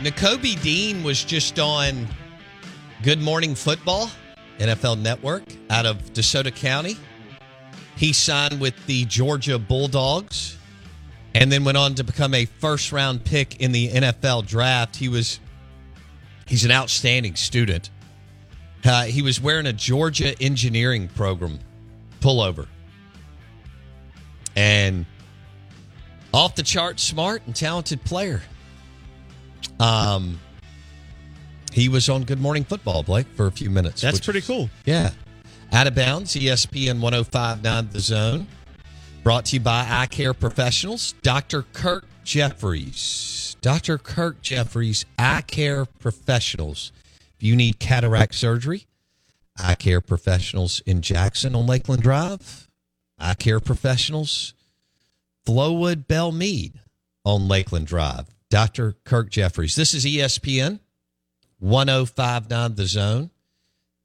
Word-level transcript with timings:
Nakobe 0.00 0.60
Dean 0.62 1.02
was 1.02 1.24
just 1.24 1.58
on 1.58 2.06
Good 3.02 3.20
Morning 3.20 3.56
Football, 3.56 4.08
NFL 4.60 5.00
Network, 5.00 5.42
out 5.70 5.86
of 5.86 5.96
DeSoto 6.12 6.54
County. 6.54 6.96
He 7.96 8.12
signed 8.12 8.60
with 8.60 8.74
the 8.86 9.06
Georgia 9.06 9.58
Bulldogs 9.58 10.56
and 11.34 11.50
then 11.50 11.64
went 11.64 11.76
on 11.76 11.96
to 11.96 12.04
become 12.04 12.32
a 12.32 12.44
first 12.44 12.92
round 12.92 13.24
pick 13.24 13.60
in 13.60 13.72
the 13.72 13.88
NFL 13.88 14.46
draft. 14.46 14.94
He 14.94 15.08
was 15.08 15.40
he's 16.46 16.64
an 16.64 16.70
outstanding 16.70 17.34
student. 17.34 17.90
Uh, 18.84 19.02
he 19.02 19.20
was 19.20 19.40
wearing 19.40 19.66
a 19.66 19.72
Georgia 19.72 20.40
engineering 20.40 21.08
program 21.08 21.58
pullover. 22.20 22.68
And 24.54 25.06
off 26.32 26.54
the 26.54 26.62
chart 26.62 27.00
smart 27.00 27.42
and 27.46 27.56
talented 27.56 28.04
player. 28.04 28.42
Um, 29.80 30.40
he 31.72 31.88
was 31.88 32.08
on 32.08 32.24
Good 32.24 32.40
Morning 32.40 32.64
Football, 32.64 33.02
Blake, 33.02 33.26
for 33.36 33.46
a 33.46 33.52
few 33.52 33.70
minutes. 33.70 34.00
That's 34.00 34.20
pretty 34.20 34.38
was- 34.40 34.46
cool. 34.46 34.70
Yeah. 34.84 35.10
Out 35.72 35.86
of 35.86 35.94
bounds, 35.94 36.34
ESPN 36.34 37.00
1059 37.00 37.88
The 37.92 38.00
Zone. 38.00 38.46
Brought 39.22 39.46
to 39.46 39.56
you 39.56 39.60
by 39.60 39.86
Eye 39.88 40.06
Care 40.06 40.32
Professionals, 40.32 41.12
Dr. 41.22 41.62
Kirk 41.74 42.06
Jeffries. 42.24 43.56
Dr. 43.60 43.98
Kirk 43.98 44.40
Jeffries, 44.40 45.04
Eye 45.18 45.42
Care 45.46 45.84
Professionals. 45.84 46.92
If 47.36 47.42
you 47.42 47.54
need 47.54 47.78
cataract 47.78 48.34
surgery, 48.34 48.86
Eye 49.58 49.74
Care 49.74 50.00
Professionals 50.00 50.80
in 50.86 51.02
Jackson 51.02 51.54
on 51.54 51.66
Lakeland 51.66 52.02
Drive. 52.02 52.68
Eye 53.18 53.34
Care 53.34 53.60
Professionals, 53.60 54.54
Flowood 55.46 56.06
Bell 56.06 56.32
Mead 56.32 56.74
on 57.24 57.48
Lakeland 57.48 57.86
Drive. 57.86 58.26
Dr. 58.50 58.96
Kirk 59.04 59.30
Jeffries. 59.30 59.74
This 59.74 59.92
is 59.92 60.06
ESPN 60.06 60.80
1059 61.58 62.74
The 62.76 62.86
Zone. 62.86 63.30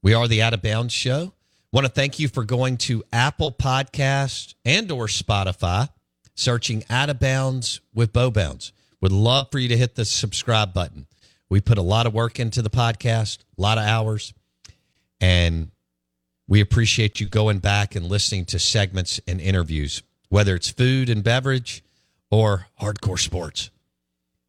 We 0.01 0.13
are 0.13 0.27
the 0.27 0.41
Out 0.41 0.53
of 0.53 0.61
Bounds 0.61 0.93
Show. 0.93 1.33
Want 1.71 1.87
to 1.87 1.91
thank 1.91 2.19
you 2.19 2.27
for 2.27 2.43
going 2.43 2.77
to 2.77 3.03
Apple 3.13 3.51
Podcast 3.51 4.55
and 4.65 4.91
or 4.91 5.07
Spotify, 5.07 5.89
searching 6.35 6.83
Out 6.89 7.09
of 7.09 7.19
Bounds 7.19 7.79
with 7.93 8.11
Bo 8.11 8.31
Bounds. 8.31 8.73
Would 8.99 9.13
love 9.13 9.47
for 9.49 9.59
you 9.59 9.69
to 9.69 9.77
hit 9.77 9.95
the 9.95 10.05
subscribe 10.05 10.73
button. 10.73 11.07
We 11.49 11.61
put 11.61 11.77
a 11.77 11.81
lot 11.81 12.05
of 12.05 12.13
work 12.13 12.39
into 12.39 12.61
the 12.61 12.69
podcast, 12.69 13.39
a 13.57 13.61
lot 13.61 13.77
of 13.77 13.85
hours, 13.85 14.33
and 15.21 15.71
we 16.47 16.59
appreciate 16.59 17.21
you 17.21 17.27
going 17.27 17.59
back 17.59 17.95
and 17.95 18.07
listening 18.07 18.45
to 18.45 18.59
segments 18.59 19.21
and 19.25 19.39
interviews, 19.39 20.03
whether 20.27 20.55
it's 20.55 20.69
food 20.69 21.09
and 21.09 21.23
beverage 21.23 21.81
or 22.29 22.67
hardcore 22.81 23.19
sports. 23.19 23.69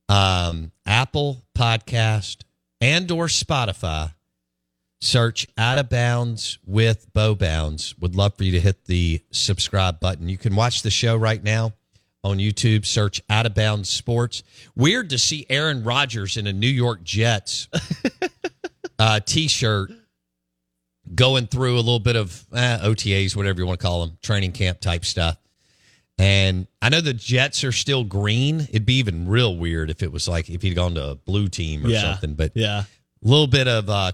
Um, 0.08 0.72
Apple 0.86 1.44
Podcast 1.56 2.42
and 2.80 3.10
or 3.10 3.26
Spotify. 3.26 4.14
Search 5.00 5.46
out 5.58 5.78
of 5.78 5.90
bounds 5.90 6.58
with 6.64 7.12
Bo 7.12 7.34
Bounds. 7.34 7.94
Would 7.98 8.16
love 8.16 8.36
for 8.36 8.44
you 8.44 8.52
to 8.52 8.60
hit 8.60 8.86
the 8.86 9.20
subscribe 9.30 10.00
button. 10.00 10.28
You 10.28 10.38
can 10.38 10.56
watch 10.56 10.82
the 10.82 10.90
show 10.90 11.16
right 11.16 11.42
now 11.42 11.74
on 12.24 12.38
youtube. 12.38 12.86
Search 12.86 13.20
out 13.28 13.46
of 13.46 13.54
bounds 13.54 13.90
sports. 13.90 14.42
Weird 14.74 15.10
to 15.10 15.18
see 15.18 15.46
aaron 15.48 15.84
rodgers 15.84 16.36
in 16.36 16.46
a 16.46 16.52
new 16.52 16.66
york 16.66 17.04
jets 17.04 17.68
uh, 18.98 19.20
t-shirt 19.20 19.92
going 21.14 21.46
through 21.46 21.74
a 21.74 21.76
little 21.76 22.00
bit 22.00 22.16
of 22.16 22.44
eh, 22.54 22.78
otas 22.82 23.36
whatever 23.36 23.60
you 23.60 23.66
want 23.66 23.78
to 23.78 23.86
call 23.86 24.06
them 24.06 24.16
training 24.22 24.52
camp 24.52 24.80
type 24.80 25.04
stuff 25.04 25.36
and 26.18 26.66
i 26.80 26.88
know 26.88 27.00
the 27.00 27.12
jets 27.12 27.64
are 27.64 27.72
still 27.72 28.04
green 28.04 28.60
it'd 28.60 28.86
be 28.86 28.94
even 28.94 29.26
real 29.28 29.56
weird 29.56 29.90
if 29.90 30.02
it 30.02 30.12
was 30.12 30.28
like 30.28 30.48
if 30.48 30.62
he'd 30.62 30.74
gone 30.74 30.94
to 30.94 31.10
a 31.10 31.14
blue 31.16 31.48
team 31.48 31.84
or 31.84 31.88
Yeah. 31.88 32.02
something 32.12 32.34
but 32.34 32.52
Yeah. 32.54 32.84
a 32.84 33.28
little 33.28 33.46
bit 33.48 33.66
of 33.66 33.90
uh 33.90 34.12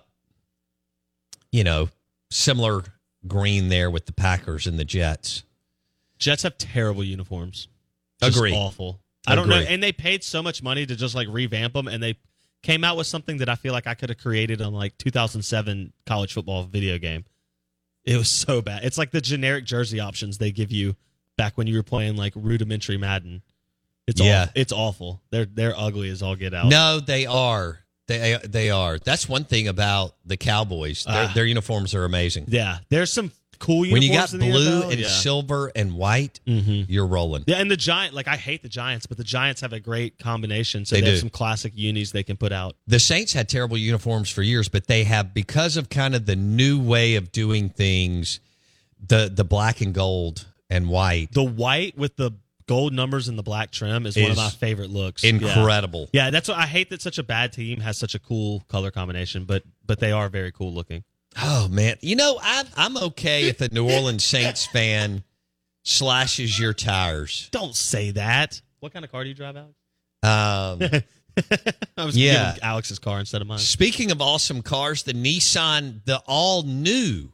you 1.52 1.64
know 1.64 1.88
similar 2.30 2.84
green 3.26 3.68
there 3.68 3.90
with 3.90 4.06
the 4.06 4.12
packers 4.12 4.66
and 4.66 4.78
the 4.78 4.84
jets 4.84 5.42
Jets 6.18 6.42
have 6.42 6.58
terrible 6.58 7.02
uniforms. 7.02 7.68
Just 8.22 8.36
Agree. 8.36 8.52
Awful. 8.54 9.00
I 9.26 9.34
don't 9.34 9.48
know. 9.48 9.56
And 9.56 9.82
they 9.82 9.90
paid 9.90 10.22
so 10.22 10.42
much 10.42 10.62
money 10.62 10.84
to 10.84 10.94
just 10.94 11.14
like 11.14 11.26
revamp 11.30 11.72
them, 11.72 11.88
and 11.88 12.02
they 12.02 12.18
came 12.62 12.84
out 12.84 12.98
with 12.98 13.06
something 13.06 13.38
that 13.38 13.48
I 13.48 13.54
feel 13.54 13.72
like 13.72 13.86
I 13.86 13.94
could 13.94 14.10
have 14.10 14.18
created 14.18 14.60
on 14.60 14.74
like 14.74 14.98
2007 14.98 15.94
college 16.04 16.34
football 16.34 16.64
video 16.64 16.98
game. 16.98 17.24
It 18.04 18.18
was 18.18 18.28
so 18.28 18.60
bad. 18.60 18.84
It's 18.84 18.98
like 18.98 19.12
the 19.12 19.22
generic 19.22 19.64
jersey 19.64 19.98
options 19.98 20.36
they 20.36 20.50
give 20.52 20.70
you 20.70 20.94
back 21.40 21.56
when 21.58 21.66
you 21.66 21.76
were 21.76 21.82
playing 21.82 22.16
like 22.16 22.32
rudimentary 22.36 22.96
Madden. 22.98 23.42
It's 24.06 24.20
Yeah. 24.20 24.42
awful. 24.42 24.52
it's 24.54 24.72
awful. 24.72 25.22
They're 25.30 25.44
they're 25.46 25.74
ugly 25.78 26.08
as 26.10 26.22
all 26.22 26.36
get 26.36 26.52
out. 26.54 26.66
no 26.66 27.00
they 27.00 27.26
are 27.26 27.80
they 28.08 28.38
they 28.44 28.70
are 28.70 28.98
that's 28.98 29.28
one 29.28 29.44
thing 29.44 29.68
about 29.68 30.16
the 30.24 30.36
cowboys 30.36 31.04
their, 31.04 31.28
Ah. 31.28 31.32
their 31.32 31.46
uniforms 31.46 31.94
are 31.94 32.04
amazing 32.04 32.46
Yeah, 32.48 32.78
there's 32.88 33.12
some 33.12 33.30
cool 33.60 33.84
uniforms 33.84 33.92
when 33.92 34.02
you 34.02 34.12
got 34.18 34.32
in 34.32 34.40
blue 34.40 34.80
NFL. 34.82 34.90
and 34.90 35.00
yeah. 35.00 35.08
silver 35.08 35.70
and 35.76 35.92
white 35.94 36.40
Mhm. 36.46 36.86
you're 36.88 37.06
rolling 37.06 37.44
Yeah, 37.46 37.58
and 37.60 37.70
the 37.70 37.76
giant 37.76 38.14
like 38.14 38.26
I 38.26 38.36
hate 38.36 38.62
the 38.62 38.68
Giants, 38.70 39.06
but 39.06 39.16
the 39.18 39.22
Giants 39.22 39.60
have 39.60 39.72
a 39.72 39.78
great 39.80 40.18
combination. 40.18 40.84
So 40.86 40.96
They 40.96 41.02
they, 41.02 41.10
have 41.10 41.20
some 41.20 41.28
classic 41.30 41.72
unis 41.76 42.10
they 42.10 42.22
can 42.24 42.36
put 42.36 42.52
out. 42.52 42.74
the 42.88 42.98
saints 42.98 43.32
had 43.34 43.48
terrible 43.48 43.76
uniforms 43.78 44.28
for 44.30 44.42
years 44.42 44.68
but 44.68 44.86
they 44.88 45.04
have 45.04 45.32
because 45.34 45.76
of 45.76 45.88
kind 45.88 46.14
of 46.16 46.26
the 46.26 46.36
new 46.36 46.80
way 46.80 47.14
of 47.14 47.30
doing 47.32 47.68
things 47.68 48.40
the 49.06 49.30
the 49.32 49.44
black 49.44 49.80
and 49.80 49.94
gold 49.94 50.46
and 50.70 50.88
white 50.88 51.32
The 51.32 51.42
white 51.42 51.96
with 51.98 52.16
the 52.16 52.32
gold 52.66 52.92
numbers 52.92 53.26
and 53.28 53.36
the 53.36 53.42
black 53.42 53.72
trim 53.72 54.06
is, 54.06 54.16
one 54.16 54.26
of 54.26 54.30
Is 54.32 54.36
my 54.36 54.48
favorite 54.50 54.90
looks. 54.90 55.24
Incredible 55.24 56.08
Yeah, 56.12 56.30
that's 56.30 56.48
what 56.48 56.56
I 56.58 56.66
hate 56.66 56.90
that 56.90 57.02
such 57.02 57.18
a 57.18 57.22
bad 57.24 57.52
team 57.52 57.80
has 57.80 57.98
such 57.98 58.14
a 58.14 58.18
cool 58.20 58.62
color 58.68 58.90
combination, 58.90 59.44
but 59.44 59.64
but 59.84 59.98
they 59.98 60.12
are 60.12 60.28
very 60.28 60.52
cool 60.52 60.72
looking. 60.72 61.02
Oh 61.40 61.68
man, 61.68 61.96
you 62.00 62.16
know 62.16 62.38
I'm 62.42 62.66
I'm 62.76 62.96
okay 62.96 63.48
if 63.48 63.60
a 63.60 63.68
New 63.72 63.90
Orleans 63.90 64.24
Saints 64.24 64.66
fan 64.66 65.22
slashes 65.84 66.58
your 66.58 66.72
tires. 66.74 67.48
Don't 67.52 67.74
say 67.74 68.10
that. 68.12 68.60
What 68.80 68.92
kind 68.92 69.04
of 69.04 69.10
car 69.10 69.22
do 69.24 69.28
you 69.28 69.34
drive, 69.34 69.56
Alex? 69.56 69.74
Um, 70.22 71.02
I 71.96 72.04
was 72.04 72.16
Yeah. 72.16 72.50
giving 72.54 72.62
Alex's 72.62 72.98
car 72.98 73.18
instead 73.20 73.40
of 73.40 73.48
mine. 73.48 73.58
speaking 73.58 74.10
of 74.10 74.20
awesome 74.20 74.62
cars, 74.62 75.02
the 75.04 75.12
Nissan, 75.14 76.04
the 76.04 76.18
all 76.26 76.62
new 76.62 77.30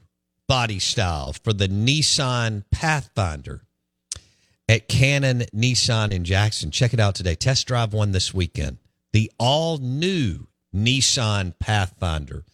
body 0.49 0.79
style 0.79 1.33
for 1.33 1.53
the 1.53 1.69
Nissan 1.69 2.65
Pathfinder 2.71 3.63
at 4.69 4.89
Cannon 4.89 5.45
Nissan 5.55 6.13
in 6.13 6.25
Jackson. 6.25 6.71
Check 6.71 6.93
it 6.93 7.01
out 7.01 7.15
today. 7.15 7.35
Test 7.35 7.67
drive 7.67 7.93
one 7.93 8.13
this 8.13 8.35
weekend. 8.35 8.79
the 9.13 9.31
all 9.39 9.79
new 9.79 10.47
Nissan 10.75 11.59
Pathfinder 11.59 12.45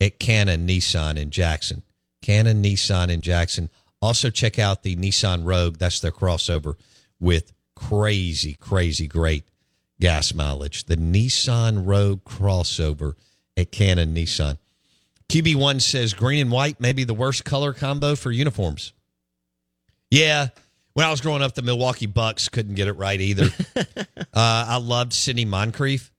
at 0.00 0.18
Cannon 0.18 0.66
Nissan 0.66 1.18
in 1.18 1.30
Jackson. 1.30 1.82
Cannon 2.22 2.62
Nissan 2.62 3.10
in 3.10 3.20
Jackson. 3.20 3.68
Also, 4.00 4.30
check 4.30 4.58
out 4.58 4.82
the 4.82 4.96
Nissan 4.96 5.44
Rogue. 5.44 5.76
That's 5.76 6.00
their 6.00 6.10
crossover 6.10 6.76
with 7.20 7.52
crazy, 7.74 8.54
crazy 8.54 9.06
great 9.06 9.44
gas 10.00 10.32
mileage. 10.34 10.84
The 10.84 10.96
Nissan 10.96 11.86
Rogue 11.86 12.24
crossover 12.24 13.14
at 13.56 13.72
Cannon 13.72 14.14
Nissan. 14.14 14.58
QB1 15.28 15.82
says 15.82 16.14
green 16.14 16.40
and 16.40 16.50
white 16.50 16.80
may 16.80 16.92
be 16.92 17.04
the 17.04 17.14
worst 17.14 17.44
color 17.44 17.72
combo 17.72 18.14
for 18.14 18.30
uniforms. 18.30 18.92
Yeah. 20.10 20.48
When 20.94 21.04
I 21.04 21.10
was 21.10 21.20
growing 21.20 21.42
up, 21.42 21.54
the 21.54 21.62
Milwaukee 21.62 22.06
Bucks 22.06 22.48
couldn't 22.48 22.74
get 22.74 22.88
it 22.88 22.94
right 22.94 23.20
either. 23.20 23.48
uh, 23.76 24.24
I 24.32 24.78
loved 24.78 25.12
Sidney 25.12 25.44
Moncrief. 25.44 26.12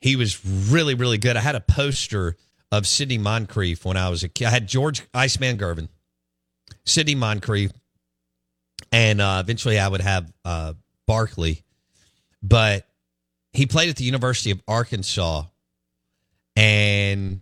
He 0.00 0.16
was 0.16 0.44
really, 0.70 0.94
really 0.94 1.18
good. 1.18 1.36
I 1.36 1.40
had 1.40 1.54
a 1.54 1.60
poster 1.60 2.36
of 2.72 2.86
Sidney 2.86 3.18
Moncrief 3.18 3.84
when 3.84 3.96
I 3.96 4.08
was 4.08 4.22
a 4.22 4.28
kid. 4.28 4.46
I 4.46 4.50
had 4.50 4.66
George 4.66 5.02
Iceman 5.12 5.58
Gervin, 5.58 5.88
Sidney 6.84 7.14
Moncrief, 7.14 7.72
and 8.92 9.20
uh, 9.20 9.38
eventually 9.44 9.78
I 9.78 9.88
would 9.88 10.00
have 10.00 10.32
uh, 10.44 10.74
Barkley. 11.06 11.64
But 12.42 12.86
he 13.52 13.66
played 13.66 13.90
at 13.90 13.96
the 13.96 14.04
University 14.04 14.50
of 14.50 14.62
Arkansas, 14.66 15.44
and 16.56 17.40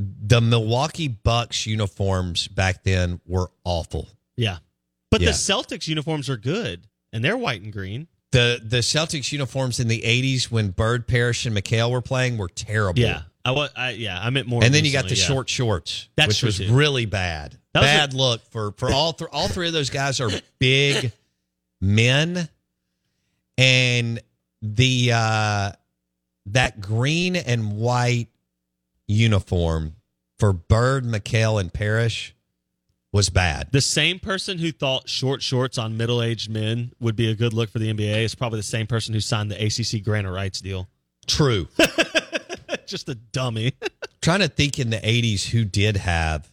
the 0.00 0.40
Milwaukee 0.40 1.08
Bucks 1.08 1.66
uniforms 1.66 2.46
back 2.46 2.84
then 2.84 3.20
were 3.26 3.50
awful. 3.64 4.08
Yeah. 4.36 4.58
But 5.10 5.20
Yeah. 5.20 5.28
the 5.28 5.32
Celtics 5.32 5.88
uniforms 5.88 6.28
are 6.30 6.36
good, 6.36 6.86
and 7.12 7.24
they're 7.24 7.36
white 7.36 7.62
and 7.62 7.72
green. 7.72 8.06
The 8.30 8.60
the 8.62 8.78
Celtics 8.78 9.32
uniforms 9.32 9.80
in 9.80 9.88
the 9.88 10.02
80s 10.04 10.50
when 10.50 10.68
Bird, 10.70 11.08
Parrish, 11.08 11.46
and 11.46 11.56
McHale 11.56 11.90
were 11.90 12.02
playing 12.02 12.36
were 12.36 12.48
terrible. 12.48 13.00
Yeah. 13.00 13.22
I, 13.44 13.50
was 13.52 13.70
I 13.74 13.90
yeah, 13.92 14.20
I 14.22 14.28
meant 14.30 14.46
more. 14.46 14.62
And 14.62 14.72
then 14.74 14.84
you 14.84 14.92
got 14.92 15.08
the 15.08 15.14
yeah. 15.16 15.24
short 15.24 15.48
shorts, 15.48 16.08
That's 16.16 16.28
which 16.28 16.42
was 16.42 16.58
too. 16.58 16.72
really 16.74 17.06
bad. 17.06 17.58
That 17.72 17.80
was 17.80 17.86
bad 17.88 18.12
a- 18.12 18.16
look 18.16 18.42
for 18.50 18.72
for 18.72 18.92
all 18.92 19.14
th- 19.14 19.30
all 19.32 19.48
three 19.48 19.66
of 19.68 19.72
those 19.72 19.88
guys 19.90 20.20
are 20.20 20.30
big 20.58 21.10
men, 21.80 22.48
and 23.56 24.20
the 24.60 25.12
uh, 25.14 25.72
that 26.46 26.80
green 26.80 27.36
and 27.36 27.72
white 27.78 28.28
uniform 29.08 29.96
for 30.38 30.52
Bird, 30.52 31.04
McHale, 31.04 31.60
and 31.60 31.72
Parrish 31.72 32.34
was 33.12 33.30
bad. 33.30 33.68
The 33.72 33.80
same 33.80 34.18
person 34.20 34.58
who 34.58 34.70
thought 34.70 35.08
short 35.08 35.42
shorts 35.42 35.78
on 35.78 35.96
middle 35.96 36.22
aged 36.22 36.50
men 36.50 36.92
would 37.00 37.16
be 37.16 37.30
a 37.30 37.34
good 37.34 37.52
look 37.54 37.70
for 37.70 37.78
the 37.78 37.92
NBA 37.92 38.22
is 38.22 38.34
probably 38.34 38.58
the 38.60 38.62
same 38.64 38.86
person 38.86 39.14
who 39.14 39.20
signed 39.20 39.50
the 39.50 39.56
ACC 39.64 40.04
grant 40.04 40.26
of 40.26 40.32
rights 40.34 40.60
deal. 40.60 40.88
True. 41.26 41.66
Just 42.86 43.08
a 43.08 43.14
dummy. 43.14 43.72
Trying 44.20 44.40
to 44.40 44.48
think 44.48 44.78
in 44.78 44.90
the 44.90 44.98
80s 44.98 45.46
who 45.48 45.64
did 45.64 45.96
have. 45.96 46.48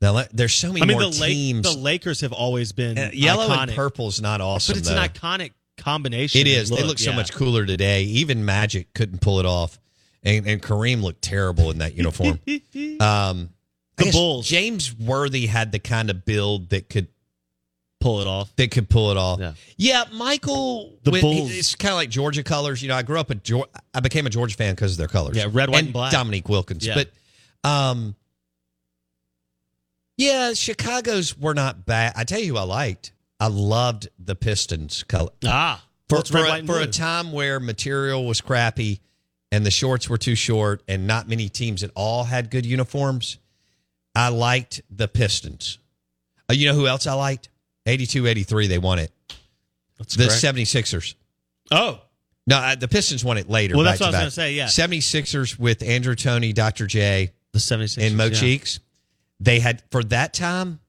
Now, 0.00 0.24
there's 0.32 0.52
so 0.54 0.68
many 0.68 0.82
I 0.82 0.84
mean, 0.86 0.98
more 1.00 1.10
the, 1.10 1.18
La- 1.20 1.26
teams. 1.26 1.72
the 1.74 1.78
Lakers 1.80 2.20
have 2.20 2.32
always 2.32 2.72
been 2.72 2.98
Uh, 2.98 3.10
yellow 3.14 3.48
iconic, 3.48 3.62
and 3.62 3.72
purple 3.72 4.08
is 4.08 4.20
not 4.20 4.40
awesome. 4.42 4.74
but 4.74 4.78
it's 4.80 4.88
though. 4.90 4.96
an 5.00 5.08
iconic 5.08 5.52
combination. 5.78 6.40
It 6.42 6.46
is. 6.46 6.70
It 6.70 6.74
and 6.74 6.82
they 6.84 6.86
look 6.86 6.98
so 6.98 7.12
much 7.14 7.32
cooler 7.32 7.64
today. 7.64 8.02
Even 8.02 8.44
Magic 8.44 8.92
couldn't 8.92 9.20
pull 9.22 9.40
it 9.40 9.46
off, 9.46 9.78
and, 10.24 10.46
and 10.46 10.62
Kareem 10.62 11.02
looked 11.02 11.22
terrible 11.22 11.70
in 11.70 11.78
that 11.78 11.94
uniform. 11.94 12.38
um, 13.00 13.50
The 13.96 14.10
Bulls. 14.12 14.46
James 14.48 14.94
Worthy 14.94 15.46
had 15.46 15.72
the 15.72 15.78
kind 15.78 16.10
of 16.10 16.24
build 16.24 16.70
that 16.70 16.88
could 16.88 17.08
Pull 18.00 18.20
it 18.20 18.26
off. 18.26 18.54
that 18.56 18.70
could 18.70 18.90
pull 18.90 19.12
it 19.12 19.16
off. 19.16 19.40
Yeah. 19.78 20.04
Michael. 20.12 20.98
The 21.04 21.10
when- 21.10 21.22
Bulls. 21.22 21.50
It's 21.56 21.74
kind 21.74 21.92
of 21.92 21.96
like 21.96 22.10
Georgia 22.10 22.42
colors. 22.42 22.82
You 22.82 22.88
know, 22.88 22.96
I 22.96 23.02
grew 23.02 23.18
up 23.18 23.30
a 23.30 23.34
Georgia. 23.34 23.70
I 23.94 24.00
became 24.00 24.26
a 24.26 24.30
Georgia 24.30 24.54
fan 24.56 24.74
because 24.74 24.92
of 24.92 24.98
their 24.98 25.08
colors. 25.08 25.36
Yeah, 25.38 25.46
red, 25.50 25.70
white, 25.70 25.84
and 25.84 25.92
black. 25.92 26.12
Dominique 26.12 26.48
Wilkins, 26.50 26.86
Yeah. 26.86 26.94
but 26.96 27.10
um, 27.70 28.14
yeah, 30.16 30.52
Chicago's 30.52 31.36
were 31.38 31.54
not 31.54 31.86
bad. 31.86 32.12
I 32.16 32.24
tell 32.24 32.38
you, 32.40 32.52
who 32.54 32.58
I 32.58 32.62
liked. 32.64 33.12
I 33.40 33.48
loved 33.48 34.08
the 34.18 34.34
Pistons 34.36 35.02
color 35.02 35.30
Ah, 35.44 35.84
for, 36.08 36.22
for, 36.24 36.38
a, 36.38 36.50
and 36.52 36.66
for 36.66 36.78
a 36.80 36.86
time 36.86 37.32
where 37.32 37.58
material 37.58 38.24
was 38.26 38.40
crappy 38.40 39.00
and 39.54 39.64
the 39.64 39.70
shorts 39.70 40.10
were 40.10 40.18
too 40.18 40.34
short 40.34 40.82
and 40.88 41.06
not 41.06 41.28
many 41.28 41.48
teams 41.48 41.84
at 41.84 41.90
all 41.94 42.24
had 42.24 42.50
good 42.50 42.66
uniforms. 42.66 43.38
I 44.12 44.28
liked 44.28 44.82
the 44.90 45.06
Pistons. 45.06 45.78
Uh, 46.50 46.54
you 46.54 46.66
know 46.66 46.74
who 46.74 46.88
else 46.88 47.06
I 47.06 47.14
liked? 47.14 47.48
82 47.86 48.26
83, 48.26 48.66
they 48.66 48.78
won 48.78 48.98
it. 48.98 49.12
That's 49.96 50.16
The 50.16 50.24
correct. 50.26 50.42
76ers. 50.42 51.14
Oh, 51.70 52.00
No, 52.48 52.56
uh, 52.56 52.74
the 52.74 52.88
Pistons 52.88 53.24
won 53.24 53.38
it 53.38 53.48
later. 53.48 53.76
Well, 53.76 53.84
that's 53.84 54.00
what 54.00 54.08
I 54.08 54.10
was 54.10 54.18
gonna 54.18 54.30
say, 54.32 54.54
yeah. 54.54 54.66
76ers 54.66 55.56
with 55.56 55.84
Andrew 55.84 56.16
Toney, 56.16 56.52
Dr. 56.52 56.88
J, 56.88 57.30
the 57.52 57.60
76ers. 57.60 58.04
and 58.08 58.16
Mo 58.16 58.24
yeah. 58.24 58.30
Cheeks. 58.32 58.80
They 59.38 59.60
had, 59.60 59.84
for 59.92 60.02
that 60.04 60.34
time, 60.34 60.80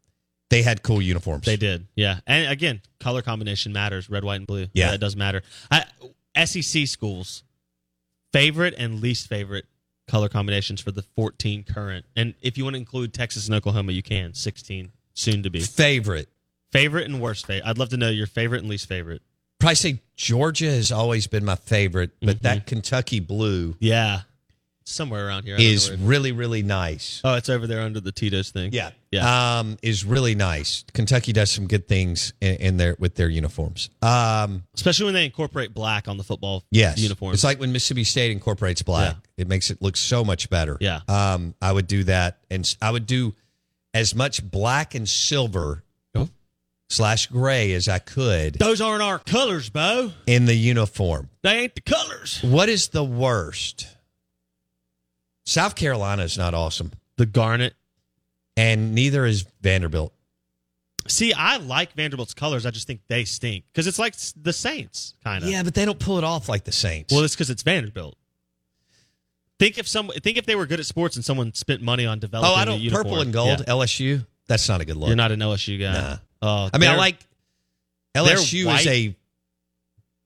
they 0.50 0.63
had 0.63 0.81
cool 0.81 1.03
uniforms. 1.03 1.45
They 1.45 1.57
did, 1.57 1.85
yeah. 1.95 2.19
And 2.25 2.51
again, 2.51 2.81
color 3.00 3.21
combination 3.21 3.73
matters. 3.73 4.09
Red, 4.09 4.23
white, 4.23 4.38
and 4.38 4.47
blue. 4.47 4.67
Yeah. 4.73 4.94
it 4.94 5.00
does 5.00 5.15
matter. 5.15 5.44
I, 5.69 5.85
SEC 6.45 6.88
schools 6.88 7.44
favorite 8.36 8.74
and 8.78 9.02
least 9.02 9.28
favorite 9.28 9.66
color 10.08 10.28
combinations 10.28 10.82
for 10.82 10.92
the 10.92 11.02
14 11.02 11.64
current. 11.64 12.06
And 12.16 12.34
if 12.42 12.58
you 12.58 12.66
want 12.66 12.74
to 12.74 12.80
include 12.80 13.14
Texas 13.14 13.48
and 13.48 13.56
Oklahoma, 13.56 13.94
you 13.94 14.04
can. 14.04 14.34
16 14.34 14.92
soon 15.14 15.44
to 15.44 15.50
be 15.50 15.62
Favorite. 15.62 16.28
favorite 16.72 17.06
and 17.06 17.22
worst 17.22 17.48
favorite. 17.48 17.68
I'd 17.68 17.78
love 17.78 17.90
to 17.90 17.98
know 17.98 18.10
your 18.10 18.28
favorite 18.28 18.60
and 18.60 18.70
least 18.70 18.88
favorite. 18.90 19.22
Probably 19.60 19.76
say 19.76 20.02
Georgia 20.18 20.70
has 20.70 20.92
always 20.92 21.28
been 21.28 21.46
my 21.46 21.56
favorite, 21.56 22.12
but 22.20 22.38
mm-hmm. 22.38 22.44
that 22.44 22.68
Kentucky 22.68 23.22
blue 23.22 23.76
Yeah, 23.80 24.22
somewhere 24.86 25.28
around 25.28 25.44
here 25.44 25.56
I 25.56 25.58
don't 25.58 25.66
know 25.68 25.74
is 25.74 25.92
really, 25.98 26.32
really 26.32 26.64
nice. 26.64 27.22
Oh, 27.24 27.34
it's 27.34 27.50
over 27.50 27.68
there 27.68 27.82
under 27.82 28.00
the 28.00 28.12
Tito's 28.12 28.52
thing. 28.52 28.72
Yeah. 28.72 28.92
yeah. 29.12 29.60
Um, 29.60 29.78
is 29.82 30.06
really 30.06 30.36
nice. 30.36 30.86
Kentucky 30.94 31.34
does 31.34 31.52
some 31.52 31.68
good 31.68 31.88
things 31.88 32.34
in, 32.40 32.56
in 32.56 32.78
their 32.78 32.96
with 33.00 33.16
their 33.16 33.30
uniforms. 33.30 33.90
Um, 34.02 34.64
Especially 34.76 35.06
when 35.06 35.14
they 35.14 35.26
incorporate 35.26 35.74
black 35.74 36.08
on 36.08 36.18
the 36.18 36.24
football 36.24 36.64
yes. 36.72 37.00
uniforms. 37.00 37.36
It's 37.36 37.44
like 37.44 37.60
when 37.60 37.72
Mississippi 37.72 38.04
State 38.04 38.32
incorporates 38.32 38.82
black. 38.82 39.16
It 39.38 39.48
makes 39.48 39.70
it 39.70 39.82
look 39.82 39.98
so 39.98 40.24
much 40.24 40.50
better. 40.50 40.78
Yeah. 40.80 41.02
Um, 41.08 41.56
I 41.62 41.72
would 41.72 41.88
do 41.88 42.06
that, 42.06 42.38
and 42.50 42.74
I 42.82 42.92
would 42.92 43.06
do 43.06 43.36
as 43.94 44.16
much 44.16 44.50
black 44.50 44.96
and 44.96 45.08
silver 45.10 45.84
Oh. 46.16 46.30
slash 46.90 47.28
gray 47.28 47.74
as 47.74 47.88
I 47.90 48.00
could 48.00 48.56
those 48.56 48.80
aren't 48.80 49.02
our 49.02 49.20
colors, 49.20 49.70
Bo. 49.70 50.12
in 50.28 50.46
the 50.46 50.54
uniform. 50.56 51.30
They 51.42 51.60
ain't 51.60 51.76
the 51.76 51.82
colors. 51.82 52.40
What 52.44 52.70
is 52.70 52.90
the 52.90 53.04
worst? 53.04 53.88
South 55.46 55.75
Carolina 55.75 56.24
is 56.24 56.38
not 56.38 56.54
awesome, 56.54 56.92
The 57.18 57.25
garnet. 57.25 57.74
and 58.58 58.94
neither 58.96 59.25
is 59.25 59.46
Vanderbilt. 59.62 60.12
See, 61.08 61.34
I 61.34 61.58
like 61.58 61.94
Vanderbilt's 61.94 62.34
colors. 62.34 62.66
I 62.66 62.72
just 62.72 62.88
think 62.88 63.02
they 63.08 63.25
stink 63.25 63.64
because 63.72 63.86
it's 63.86 64.00
like 64.00 64.16
the 64.42 64.52
Saints, 64.54 65.14
kind 65.24 65.44
of. 65.44 65.50
Yeah, 65.50 65.62
but 65.62 65.75
they 65.75 65.86
don't 65.86 66.00
pull 66.00 66.18
it 66.18 66.24
off 66.24 66.50
like 66.50 66.64
the 66.64 66.72
Saints. 66.72 67.14
Well, 67.14 67.24
it's 67.24 67.36
because 67.36 67.52
it's 67.52 67.62
Vanderbilt. 67.62 68.18
Think 69.60 69.78
if 69.78 69.88
some 69.88 70.10
think 70.10 70.38
if 70.38 70.46
they 70.48 70.56
were 70.56 70.66
good 70.66 70.80
at 70.80 70.86
sports 70.88 71.16
and 71.16 71.24
someone 71.24 71.54
spent 71.54 71.82
money 71.82 72.06
on 72.06 72.20
developing. 72.20 72.52
oh, 72.52 72.56
I 72.56 72.64
a 72.64 72.66
don't 72.66 72.90
purple 72.92 73.22
and 73.22 73.32
gold 73.32 73.60
Yeah. 73.60 73.74
LSU. 73.74 74.25
That's 74.48 74.68
not 74.68 74.82
a 74.82 74.86
good 74.86 74.98
look. 74.98 75.08
You're 75.08 75.16
not 75.16 75.32
an 75.32 75.40
LSU 75.40 75.80
guy. 75.80 75.94
Nah. 75.94 76.18
Oh, 76.42 76.70
I 76.74 76.78
mean, 76.78 76.90
I 76.90 76.96
like 76.98 77.18
LSU 78.16 78.74
is 78.80 78.88
a 78.88 79.16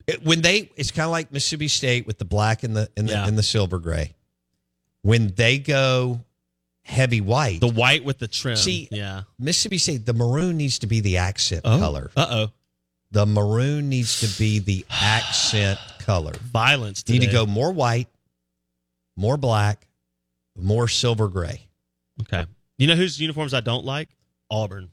it- 0.08 0.24
when 0.24 0.42
they. 0.42 0.72
It's 0.78 0.92
kind 0.92 1.06
of 1.06 1.12
like 1.12 1.32
Mississippi 1.32 1.68
State 1.68 2.08
with 2.08 2.18
the 2.18 2.26
black 2.26 2.64
and 2.64 2.76
the 2.76 2.90
and 2.98 3.08
the, 3.08 3.12
Yeah. 3.14 3.28
and 3.28 3.38
the 3.38 3.44
silver 3.44 3.80
gray. 3.80 4.16
When 5.02 5.34
they 5.36 5.60
go 5.60 6.22
heavy 6.84 7.22
white, 7.22 7.62
the 7.62 7.68
white 7.68 8.04
with 8.04 8.18
the 8.20 8.28
trim. 8.28 8.56
See, 8.56 8.88
yeah. 8.92 9.24
Mississippi 9.38 9.78
State, 9.78 10.06
the 10.06 10.14
maroon 10.14 10.58
needs 10.58 10.80
to 10.80 10.88
be 10.88 11.00
the 11.00 11.18
accent 11.18 11.64
color. 11.64 12.12
Uh 12.16 12.28
oh. 12.30 12.48
The 13.12 13.26
maroon 13.26 13.90
needs 13.90 14.20
to 14.20 14.40
be 14.40 14.60
the 14.60 14.86
accent 14.90 15.80
color. 16.00 16.34
Violence. 16.52 17.04
You 17.08 17.20
need 17.20 17.26
to 17.28 17.32
go 17.32 17.46
more 17.46 17.72
white, 17.72 18.08
more 19.16 19.38
black, 19.38 19.88
more 20.56 20.88
silver 20.88 21.28
gray. 21.28 21.62
Okay. 22.22 22.46
You 22.78 22.88
know 22.88 22.96
whose 22.96 23.20
uniforms 23.20 23.54
I 23.54 23.62
don't 23.62 23.86
like? 23.86 24.10
Auburn. 24.52 24.90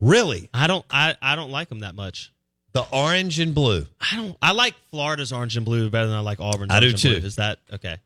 Really, 0.00 0.50
I 0.52 0.66
don't. 0.66 0.84
I, 0.90 1.14
I 1.22 1.36
don't 1.36 1.50
like 1.50 1.68
them 1.68 1.80
that 1.80 1.94
much. 1.94 2.32
the 2.72 2.84
orange 2.92 3.38
and 3.38 3.54
blue. 3.54 3.86
I 4.00 4.16
don't. 4.16 4.36
I 4.42 4.52
like 4.52 4.74
Florida's 4.90 5.32
orange 5.32 5.56
and 5.56 5.64
blue 5.64 5.90
better 5.90 6.06
than 6.08 6.16
I 6.16 6.20
like 6.20 6.40
Auburn's. 6.40 6.72
I 6.72 6.80
do 6.80 6.86
orange 6.86 7.04
and 7.04 7.12
blue. 7.12 7.20
too. 7.20 7.26
Is 7.26 7.36
that 7.36 7.58
okay? 7.72 7.98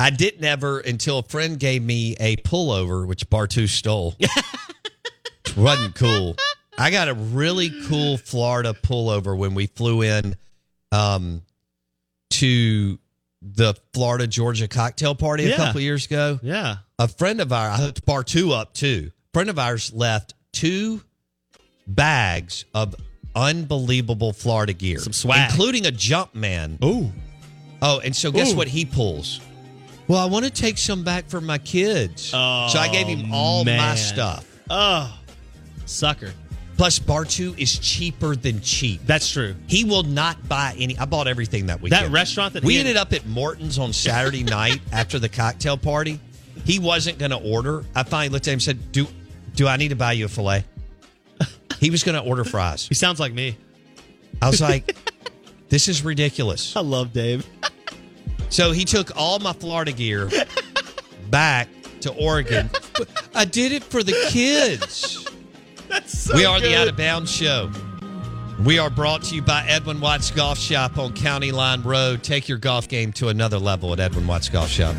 I 0.00 0.10
didn't 0.10 0.44
ever 0.44 0.80
until 0.80 1.18
a 1.18 1.22
friend 1.22 1.58
gave 1.60 1.82
me 1.82 2.16
a 2.18 2.36
pullover, 2.36 3.06
which 3.06 3.28
Bartu 3.30 3.68
stole. 3.68 4.16
Which 5.44 5.56
wasn't 5.56 5.94
cool. 5.94 6.36
I 6.78 6.90
got 6.90 7.08
a 7.08 7.14
really 7.14 7.70
cool 7.88 8.16
Florida 8.16 8.72
pullover 8.72 9.36
when 9.36 9.54
we 9.54 9.66
flew 9.66 10.02
in 10.02 10.36
um, 10.92 11.42
to 12.30 12.98
the 13.42 13.74
Florida 13.92 14.26
Georgia 14.26 14.68
cocktail 14.68 15.14
party 15.14 15.44
a 15.46 15.48
Yeah. 15.50 15.56
couple 15.56 15.80
years 15.80 16.06
ago. 16.06 16.38
Yeah. 16.42 16.76
A 16.98 17.08
friend 17.08 17.40
of 17.40 17.52
ours, 17.52 17.78
I 17.80 17.82
hooked 17.82 18.06
Bartu 18.06 18.52
up 18.52 18.72
too. 18.74 19.10
friend 19.34 19.50
of 19.50 19.58
ours 19.58 19.92
left 19.92 20.34
two 20.52 21.02
bags 21.86 22.64
of 22.74 22.94
unbelievable 23.34 24.32
Florida 24.32 24.72
gear, 24.72 24.98
Some 24.98 25.12
swag. 25.12 25.50
including 25.50 25.86
a 25.86 25.90
jump 25.90 26.34
man. 26.34 26.78
Ooh. 26.84 27.10
Oh, 27.82 27.98
and 28.00 28.14
so 28.14 28.30
guess 28.30 28.52
Ooh. 28.52 28.56
what 28.56 28.68
he 28.68 28.84
pulls? 28.84 29.40
Well, 30.10 30.18
I 30.18 30.24
want 30.24 30.44
to 30.44 30.50
take 30.50 30.76
some 30.76 31.04
back 31.04 31.28
for 31.28 31.40
my 31.40 31.58
kids. 31.58 32.22
so 32.22 32.36
I 32.36 32.88
gave 32.90 33.06
oh, 33.06 33.10
him 33.10 33.32
all 33.32 33.64
my 33.64 33.94
stuff. 33.94 34.44
Oh, 34.68 35.16
sucker. 35.86 36.32
Plus, 36.76 36.98
Bartu 36.98 37.56
is 37.56 37.78
cheaper 37.78 38.34
than 38.34 38.60
cheap. 38.60 39.02
That's 39.06 39.30
true. 39.30 39.54
He 39.68 39.84
will 39.84 40.02
not 40.02 40.48
buy 40.48 40.74
any. 40.76 40.98
I 40.98 41.04
bought 41.04 41.28
everything 41.28 41.66
that 41.66 41.80
weekend. 41.80 42.06
That 42.06 42.10
restaurant 42.10 42.54
that 42.54 42.64
we 42.64 42.78
ended 42.78 42.96
up 42.96 43.12
at 43.12 43.24
Morton's 43.24 43.78
on 43.78 43.92
Saturday 43.92 44.42
night 44.58 44.80
after 44.90 45.20
the 45.20 45.28
cocktail 45.28 45.76
party. 45.76 46.18
He 46.64 46.80
wasn't 46.80 47.18
going 47.18 47.30
to 47.30 47.38
order. 47.38 47.84
I 47.94 48.02
finally 48.02 48.30
looked 48.30 48.48
at 48.48 48.50
him 48.50 48.54
and 48.54 48.62
said, 48.62 48.90
"Do 48.90 49.06
do 49.54 49.68
I 49.68 49.76
need 49.76 49.90
to 49.90 49.96
buy 49.96 50.10
you 50.10 50.24
a 50.24 50.28
fillet?" 50.28 50.64
He 51.78 51.90
was 51.90 52.02
going 52.02 52.20
to 52.20 52.28
order 52.28 52.42
fries. 52.42 52.84
He 52.88 52.96
sounds 52.96 53.20
like 53.20 53.32
me. 53.32 53.56
I 54.42 54.50
was 54.50 54.60
like, 54.60 54.96
"This 55.68 55.86
is 55.86 56.02
ridiculous." 56.02 56.74
I 56.76 56.80
love 56.80 57.12
Dave. 57.12 57.46
So 58.50 58.72
he 58.72 58.84
took 58.84 59.16
all 59.16 59.38
my 59.38 59.52
Florida 59.52 59.92
gear 59.92 60.28
back 61.30 61.68
to 62.00 62.12
Oregon. 62.14 62.68
I 63.34 63.44
did 63.44 63.72
it 63.72 63.84
for 63.84 64.02
the 64.02 64.12
kids. 64.28 65.26
That's 65.88 66.18
so 66.18 66.34
we 66.34 66.44
are 66.44 66.60
the. 66.60 66.76
Out 66.76 66.88
of 66.88 66.96
Bounds 66.96 67.30
Show. 67.30 67.70
We 68.64 68.78
are 68.78 68.90
brought 68.90 69.22
to 69.24 69.34
you 69.34 69.40
by 69.40 69.64
Edwin 69.66 70.00
Watts 70.00 70.30
Golf 70.30 70.58
Shop 70.58 70.98
on 70.98 71.14
County 71.14 71.50
Line 71.50 71.82
Road. 71.82 72.22
Take 72.22 72.46
your 72.48 72.58
golf 72.58 72.88
game 72.88 73.10
to 73.14 73.28
another 73.28 73.58
level 73.58 73.92
at 73.94 74.00
Edwin 74.00 74.26
Watts 74.26 74.50
Golf 74.50 74.68
Shop. 74.68 74.94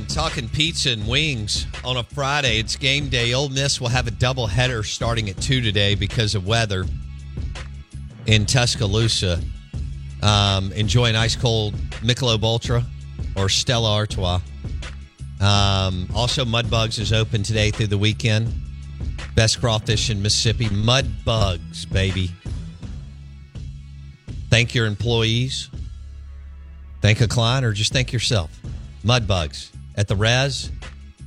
Man, 0.00 0.06
talking 0.06 0.48
pizza 0.48 0.90
and 0.90 1.06
wings 1.06 1.66
on 1.84 1.96
a 1.96 2.02
Friday. 2.02 2.58
It's 2.58 2.74
game 2.74 3.08
day. 3.08 3.32
Ole 3.32 3.48
Miss 3.48 3.80
will 3.80 3.88
have 3.88 4.08
a 4.08 4.10
double 4.10 4.48
header 4.48 4.82
starting 4.82 5.30
at 5.30 5.40
two 5.40 5.60
today 5.60 5.94
because 5.94 6.34
of 6.34 6.46
weather 6.46 6.84
in 8.26 8.44
Tuscaloosa. 8.44 9.40
Um, 10.20 10.72
enjoying 10.72 11.14
ice 11.14 11.36
cold 11.36 11.74
Michelob 12.02 12.42
Ultra 12.42 12.84
or 13.36 13.48
Stella 13.48 13.92
Artois. 13.92 14.40
Um, 15.40 16.08
also, 16.12 16.44
Mudbugs 16.44 16.98
is 16.98 17.12
open 17.12 17.44
today 17.44 17.70
through 17.70 17.88
the 17.88 17.98
weekend. 17.98 18.52
Best 19.36 19.60
crawfish 19.60 20.10
in 20.10 20.20
Mississippi. 20.22 20.66
Mudbugs, 20.66 21.88
baby. 21.92 22.32
Thank 24.50 24.74
your 24.74 24.86
employees. 24.86 25.70
Thank 27.00 27.20
a 27.20 27.28
client 27.28 27.64
or 27.64 27.72
just 27.72 27.92
thank 27.92 28.12
yourself. 28.12 28.50
Mudbugs 29.04 29.73
at 29.96 30.08
the 30.08 30.16
Res, 30.16 30.70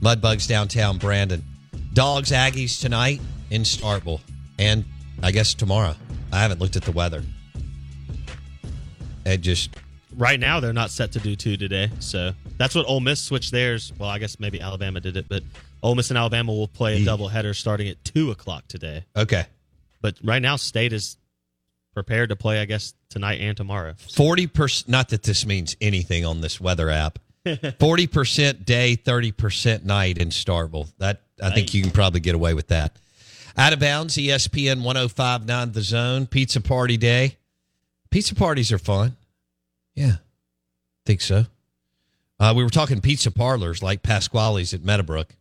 Mudbugs 0.01 0.47
downtown 0.47 0.97
Brandon. 0.97 1.43
Dogs 1.93 2.31
Aggies 2.31 2.79
tonight 2.79 3.21
in 3.49 3.63
Starkville, 3.63 4.21
and 4.59 4.85
I 5.23 5.31
guess 5.31 5.53
tomorrow. 5.53 5.95
I 6.31 6.39
haven't 6.41 6.59
looked 6.59 6.75
at 6.75 6.83
the 6.83 6.91
weather. 6.91 7.23
It 9.25 9.41
just 9.41 9.71
Right 10.15 10.39
now, 10.39 10.59
they're 10.59 10.73
not 10.73 10.89
set 10.89 11.11
to 11.11 11.19
do 11.19 11.35
two 11.35 11.57
today. 11.57 11.91
So 11.99 12.33
that's 12.57 12.73
what 12.73 12.87
Ole 12.87 12.99
Miss 13.01 13.21
switched 13.21 13.51
theirs. 13.51 13.93
Well, 13.99 14.09
I 14.09 14.17
guess 14.17 14.39
maybe 14.39 14.59
Alabama 14.59 14.99
did 14.99 15.15
it, 15.15 15.29
but 15.29 15.43
Ole 15.83 15.93
Miss 15.93 16.09
and 16.09 16.17
Alabama 16.17 16.51
will 16.53 16.67
play 16.67 17.01
a 17.01 17.05
doubleheader 17.05 17.55
starting 17.55 17.87
at 17.87 18.03
2 18.03 18.31
o'clock 18.31 18.67
today. 18.67 19.05
okay. 19.15 19.45
But 20.01 20.15
right 20.23 20.41
now, 20.41 20.55
State 20.55 20.93
is 20.93 21.17
prepared 21.93 22.29
to 22.29 22.35
play, 22.35 22.61
I 22.61 22.65
guess, 22.65 22.93
tonight 23.09 23.41
and 23.41 23.57
tomorrow. 23.57 23.95
Forty 23.97 24.45
percent. 24.45 24.89
Not 24.89 25.09
that 25.09 25.23
this 25.23 25.43
means 25.45 25.75
anything 25.81 26.23
on 26.23 26.41
this 26.41 26.61
weather 26.61 26.91
app. 26.91 27.17
Forty 27.79 28.07
percent 28.07 28.65
day, 28.65 28.95
thirty 28.95 29.31
percent 29.31 29.85
night 29.85 30.17
in 30.17 30.29
Starkville. 30.29 30.91
That 30.97 31.21
I 31.41 31.51
think 31.51 31.73
you 31.73 31.81
can 31.81 31.91
probably 31.91 32.19
get 32.19 32.35
away 32.35 32.53
with 32.53 32.67
that. 32.67 32.97
Out 33.57 33.73
of 33.73 33.79
bounds, 33.79 34.17
ESPN 34.17 34.83
1059 34.83 35.71
The 35.71 35.81
Zone, 35.81 36.27
Pizza 36.27 36.61
Party 36.61 36.95
Day. 36.95 37.37
Pizza 38.11 38.35
parties 38.35 38.71
are 38.71 38.77
fun. 38.77 39.17
Yeah, 39.95 40.17
think 41.05 41.21
so. 41.21 41.45
Uh, 42.39 42.53
we 42.55 42.63
were 42.63 42.69
talking 42.69 43.01
pizza 43.01 43.31
parlors 43.31 43.81
like 43.81 44.03
Pasquale's 44.03 44.73
at 44.73 44.83
Meadowbrook. 44.83 45.33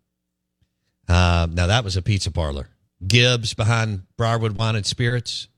Uh, 1.08 1.46
now, 1.52 1.66
that 1.66 1.84
was 1.84 1.96
a 1.96 2.02
pizza 2.02 2.30
parlor. 2.30 2.68
Gibbs 3.06 3.54
behind 3.54 4.02
Briarwood 4.16 4.56
Wine 4.56 4.76
and 4.76 4.86
Spirits. 4.86 5.48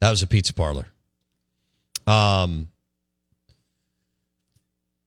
That 0.00 0.10
was 0.10 0.22
a 0.22 0.26
pizza 0.26 0.52
parlor. 0.52 0.86
Um, 2.06 2.68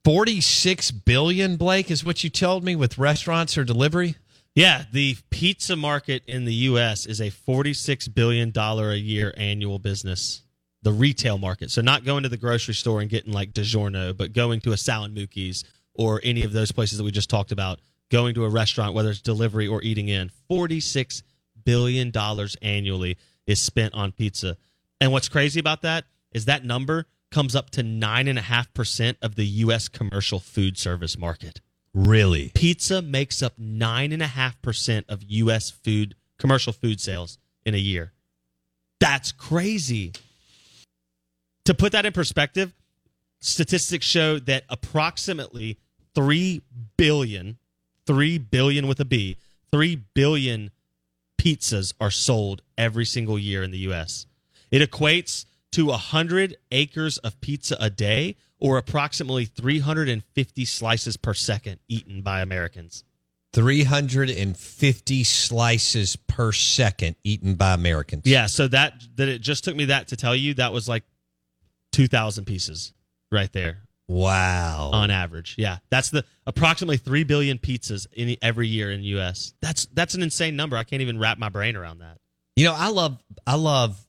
46 0.09 0.89
billion, 0.89 1.55
Blake, 1.55 1.91
is 1.91 2.03
what 2.03 2.23
you 2.23 2.31
told 2.31 2.63
me 2.63 2.75
with 2.75 2.97
restaurants 2.97 3.55
or 3.59 3.63
delivery. 3.63 4.15
Yeah, 4.55 4.85
the 4.91 5.15
pizza 5.29 5.75
market 5.75 6.23
in 6.25 6.45
the 6.45 6.53
U.S. 6.53 7.05
is 7.05 7.21
a 7.21 7.29
$46 7.29 8.11
billion 8.15 8.51
a 8.57 8.95
year 8.95 9.35
annual 9.37 9.77
business. 9.77 10.41
The 10.81 10.91
retail 10.91 11.37
market. 11.37 11.69
So, 11.69 11.83
not 11.83 12.05
going 12.05 12.23
to 12.23 12.29
the 12.29 12.37
grocery 12.37 12.73
store 12.73 13.01
and 13.01 13.07
getting 13.07 13.33
like 13.33 13.53
DiGiorno, 13.53 14.17
but 14.17 14.33
going 14.33 14.61
to 14.61 14.71
a 14.71 14.77
Sal 14.77 15.03
and 15.03 15.15
Mookie's 15.15 15.63
or 15.93 16.19
any 16.23 16.41
of 16.41 16.53
those 16.53 16.71
places 16.71 16.97
that 16.97 17.03
we 17.03 17.11
just 17.11 17.29
talked 17.29 17.51
about, 17.51 17.79
going 18.09 18.33
to 18.33 18.45
a 18.45 18.49
restaurant, 18.49 18.95
whether 18.95 19.11
it's 19.11 19.21
delivery 19.21 19.67
or 19.67 19.83
eating 19.83 20.07
in. 20.07 20.31
$46 20.49 21.21
billion 21.65 22.11
annually 22.63 23.15
is 23.45 23.61
spent 23.61 23.93
on 23.93 24.11
pizza. 24.11 24.57
And 24.99 25.11
what's 25.11 25.29
crazy 25.29 25.59
about 25.59 25.83
that 25.83 26.05
is 26.31 26.45
that 26.45 26.65
number 26.65 27.05
comes 27.31 27.55
up 27.55 27.69
to 27.71 27.83
9.5% 27.83 29.15
of 29.21 29.35
the 29.35 29.45
U.S. 29.45 29.87
commercial 29.87 30.39
food 30.39 30.77
service 30.77 31.17
market 31.17 31.61
Really? 31.93 32.51
pizza 32.53 33.01
makes 33.01 33.41
up 33.41 33.53
nine 33.57 34.11
and 34.11 34.21
a 34.21 34.27
half 34.27 34.61
percent 34.61 35.05
of 35.09 35.23
U.S. 35.27 35.69
food 35.69 36.15
commercial 36.37 36.71
food 36.73 37.01
sales 37.01 37.37
in 37.65 37.73
a 37.73 37.79
year. 37.79 38.13
That's 38.99 39.31
crazy. 39.31 40.13
To 41.65 41.73
put 41.73 41.91
that 41.91 42.05
in 42.05 42.13
perspective, 42.13 42.73
statistics 43.39 44.05
show 44.05 44.39
that 44.39 44.63
approximately 44.69 45.77
3 46.15 46.61
billion, 46.97 47.57
3 48.05 48.37
billion 48.37 48.87
with 48.87 48.99
a 48.99 49.05
B, 49.05 49.37
3 49.71 50.03
billion 50.13 50.71
pizzas 51.39 51.93
are 51.99 52.11
sold 52.11 52.61
every 52.77 53.05
single 53.05 53.39
year 53.39 53.63
in 53.63 53.71
the 53.71 53.77
U.S. 53.79 54.25
It 54.71 54.87
equates 54.87 55.45
to 55.73 55.85
100 55.87 56.57
acres 56.71 57.17
of 57.19 57.39
pizza 57.41 57.77
a 57.79 57.89
day 57.89 58.35
or 58.59 58.77
approximately 58.77 59.45
350 59.45 60.65
slices 60.65 61.17
per 61.17 61.33
second 61.33 61.79
eaten 61.87 62.21
by 62.21 62.41
Americans. 62.41 63.03
350 63.53 65.23
slices 65.23 66.15
per 66.15 66.51
second 66.51 67.15
eaten 67.23 67.55
by 67.55 67.73
Americans. 67.73 68.23
Yeah, 68.25 68.45
so 68.45 68.67
that 68.67 68.93
that 69.15 69.27
it 69.27 69.39
just 69.41 69.63
took 69.63 69.75
me 69.75 69.85
that 69.85 70.09
to 70.09 70.15
tell 70.15 70.35
you 70.35 70.53
that 70.55 70.71
was 70.71 70.87
like 70.87 71.03
2000 71.93 72.45
pieces 72.45 72.93
right 73.31 73.51
there 73.51 73.79
Wow. 74.07 74.89
on 74.93 75.11
average. 75.11 75.55
Yeah. 75.57 75.77
That's 75.89 76.09
the 76.09 76.25
approximately 76.47 76.97
3 76.97 77.23
billion 77.23 77.59
pizzas 77.59 78.07
in 78.13 78.35
every 78.41 78.67
year 78.67 78.91
in 78.91 79.03
US. 79.03 79.53
That's 79.61 79.85
that's 79.93 80.15
an 80.15 80.23
insane 80.23 80.55
number. 80.55 80.77
I 80.77 80.83
can't 80.83 81.01
even 81.01 81.19
wrap 81.19 81.37
my 81.37 81.49
brain 81.49 81.75
around 81.75 81.99
that. 81.99 82.17
You 82.55 82.65
know, 82.65 82.75
I 82.75 82.89
love 82.89 83.17
I 83.47 83.55
love 83.55 83.99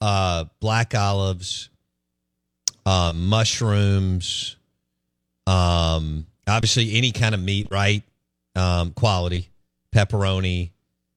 uh 0.00 0.44
black 0.60 0.94
olives, 0.94 1.70
uh 2.86 3.12
mushrooms, 3.14 4.56
um 5.46 6.26
obviously 6.46 6.94
any 6.96 7.12
kind 7.12 7.34
of 7.34 7.40
meat, 7.40 7.68
right? 7.70 8.02
Um 8.54 8.92
quality, 8.92 9.50
pepperoni, 9.94 10.70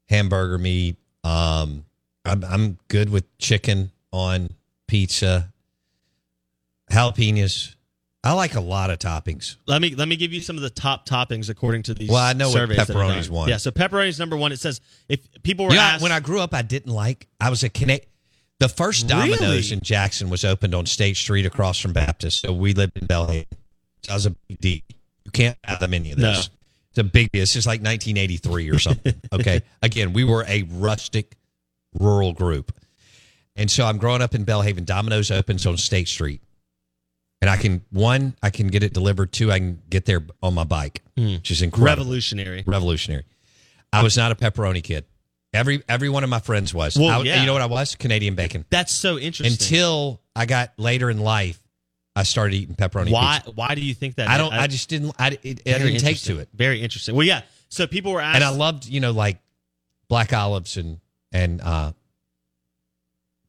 hamburger 0.09 0.57
meat. 0.57 0.97
Um 1.23 1.85
I'm 2.25 2.43
I'm 2.43 2.77
good 2.87 3.09
with 3.09 3.25
chicken 3.37 3.91
on 4.11 4.49
pizza. 4.87 5.51
Jalapenos. 6.91 7.75
I 8.23 8.33
like 8.33 8.53
a 8.53 8.61
lot 8.61 8.91
of 8.91 8.99
toppings. 8.99 9.55
Let 9.65 9.81
me 9.81 9.95
let 9.95 10.07
me 10.07 10.15
give 10.15 10.31
you 10.31 10.41
some 10.41 10.55
of 10.55 10.61
the 10.61 10.69
top 10.69 11.07
toppings 11.07 11.49
according 11.49 11.83
to 11.83 11.95
these 11.95 12.09
Well, 12.09 12.19
I 12.19 12.33
know 12.33 12.49
what 12.49 12.53
surveys 12.53 12.77
that 12.77 12.89
are 12.91 12.93
pepperoni's 12.93 13.31
one. 13.31 13.49
Yeah, 13.49 13.57
so 13.57 13.71
pepperoni's 13.71 14.19
number 14.19 14.37
1. 14.37 14.51
It 14.51 14.59
says 14.59 14.79
if 15.09 15.21
people 15.41 15.65
were 15.65 15.71
You 15.71 15.77
know, 15.77 15.83
asked 15.83 16.03
when 16.03 16.11
I 16.11 16.19
grew 16.19 16.39
up, 16.39 16.53
I 16.53 16.61
didn't 16.61 16.93
like. 16.93 17.27
I 17.39 17.49
was 17.49 17.63
a 17.63 17.69
Cana- 17.69 17.99
The 18.61 18.69
first 18.69 19.07
Domino's 19.07 19.41
Really? 19.41 19.73
in 19.73 19.79
Jackson 19.81 20.29
was 20.29 20.45
opened 20.45 20.75
on 20.75 20.85
State 20.85 21.17
Street 21.17 21.47
across 21.47 21.79
from 21.79 21.93
Baptist. 21.93 22.41
So 22.41 22.53
we 22.53 22.75
lived 22.75 22.95
in 22.95 23.07
Belhaven. 23.07 23.47
So 24.03 24.11
I 24.11 24.13
was 24.13 24.27
a 24.27 24.35
big 24.47 24.61
D. 24.61 24.83
You 25.25 25.31
can't 25.31 25.57
fathom 25.65 25.95
any 25.95 26.11
of 26.11 26.19
this. 26.19 26.47
No. 26.47 26.53
It's 26.91 26.99
a 26.99 27.03
big 27.03 27.31
deal. 27.31 27.41
It's 27.41 27.53
just 27.53 27.65
like 27.65 27.81
1983 27.81 28.69
or 28.69 28.77
something. 28.77 29.15
okay. 29.33 29.63
Again, 29.81 30.13
we 30.13 30.23
were 30.23 30.45
a 30.47 30.61
rustic, 30.73 31.37
rural 31.99 32.33
group. 32.33 32.71
And 33.55 33.71
so 33.71 33.83
I'm 33.83 33.97
growing 33.97 34.21
up 34.21 34.35
in 34.35 34.45
Belhaven. 34.45 34.85
Domino's 34.85 35.31
opens 35.31 35.65
on 35.65 35.75
State 35.77 36.07
Street. 36.07 36.41
and 37.41 37.49
I 37.49 37.57
can 37.57 37.81
one 37.89 38.35
I 38.43 38.51
can 38.51 38.67
get 38.67 38.83
it 38.83 38.93
delivered. 38.93 39.31
Two 39.31 39.51
I 39.51 39.57
can 39.57 39.81
get 39.89 40.05
there 40.05 40.21
on 40.43 40.53
my 40.53 40.65
bike, 40.65 41.01
hmm. 41.17 41.33
which 41.33 41.49
is 41.49 41.63
incredible, 41.63 42.03
Revolutionary. 42.03 42.63
revolutionary. 42.67 43.23
I 43.91 44.03
was 44.03 44.15
not 44.15 44.31
a 44.31 44.35
pepperoni 44.35 44.83
kid. 44.83 45.05
Every 45.53 45.83
every 45.89 46.09
one 46.09 46.23
of 46.23 46.29
my 46.29 46.39
friends 46.39 46.73
was. 46.73 46.97
Well, 46.97 47.21
I- 47.21 47.23
yeah. 47.23 47.41
You 47.41 47.45
know 47.45 47.53
what 47.53 47.61
I 47.61 47.67
was? 47.67 47.95
Canadian 47.95 48.35
bacon. 48.35 48.65
That's 48.69 48.91
so 48.93 49.17
interesting. 49.17 49.53
Until 49.53 50.21
I 50.35 50.45
got 50.45 50.71
later 50.77 51.09
in 51.09 51.19
life, 51.19 51.61
I 52.15 52.23
started 52.23 52.55
eating 52.55 52.75
pepperoni. 52.75 53.11
why? 53.11 53.37
pizza. 53.37 53.51
Why 53.51 53.75
do 53.75 53.81
you 53.81 53.93
think 53.93 54.15
that? 54.15 54.29
I 54.29 54.37
don't. 54.37 54.53
I, 54.53 54.67
just 54.67 54.89
didn't. 54.89 55.13
I, 55.19 55.37
it, 55.43 55.61
I 55.67 55.77
didn't 55.77 55.99
take 55.99 56.21
to 56.23 56.39
it, 56.39 56.49
Very 56.53 56.81
interesting. 56.81 57.15
Well, 57.15 57.25
yeah. 57.25 57.41
So 57.69 57.87
people 57.87 58.11
were 58.13 58.21
asking. 58.21 58.43
and 58.43 58.53
I 58.53 58.57
loved 58.57 58.85
you 58.85 58.99
know 58.99 59.11
like 59.11 59.39
black 60.07 60.33
olives 60.33 60.77
and 60.77 60.99
and 61.31 61.61
uh, 61.61 61.91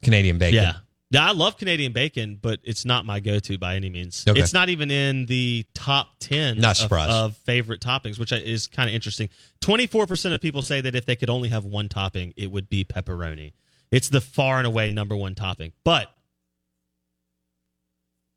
Canadian 0.03 0.39
bacon. 0.39 0.63
Yeah. 0.63 0.75
Yeah, 1.13 1.29
I 1.29 1.33
love 1.33 1.59
Canadian 1.59 1.93
bacon, 1.93 2.39
but 2.41 2.61
it's 2.65 2.87
not 2.87 3.05
my 3.05 3.21
go-to 3.21 3.59
by 3.59 3.77
any 3.77 3.91
means. 3.91 4.25
Okay. 4.27 4.41
It's 4.41 4.55
not 4.55 4.71
even 4.71 4.91
in 4.91 5.27
the 5.27 5.67
top 5.75 6.15
ten 6.21 6.59
Not 6.59 6.83
of, 6.83 6.91
of 6.91 7.37
favorite 7.37 7.83
toppings, 7.83 8.19
which 8.19 8.33
is 8.33 8.67
kind 8.67 8.89
of 8.89 8.95
interesting. 8.95 9.29
Twenty-four 9.61 10.07
percent 10.07 10.35
of 10.35 10.41
people 10.41 10.63
say 10.63 10.81
that 10.81 10.95
if 10.95 11.05
they 11.05 11.15
could 11.15 11.29
only 11.29 11.51
have 11.51 11.67
one 11.67 11.91
topping, 11.91 12.33
it 12.39 12.51
would 12.51 12.71
be 12.71 12.83
pepperoni. 12.83 13.53
It's 13.91 14.09
the 14.09 14.23
far 14.23 14.57
and 14.57 14.67
away 14.67 14.91
number 14.91 15.15
one 15.15 15.35
topping. 15.35 15.73
But 15.85 16.11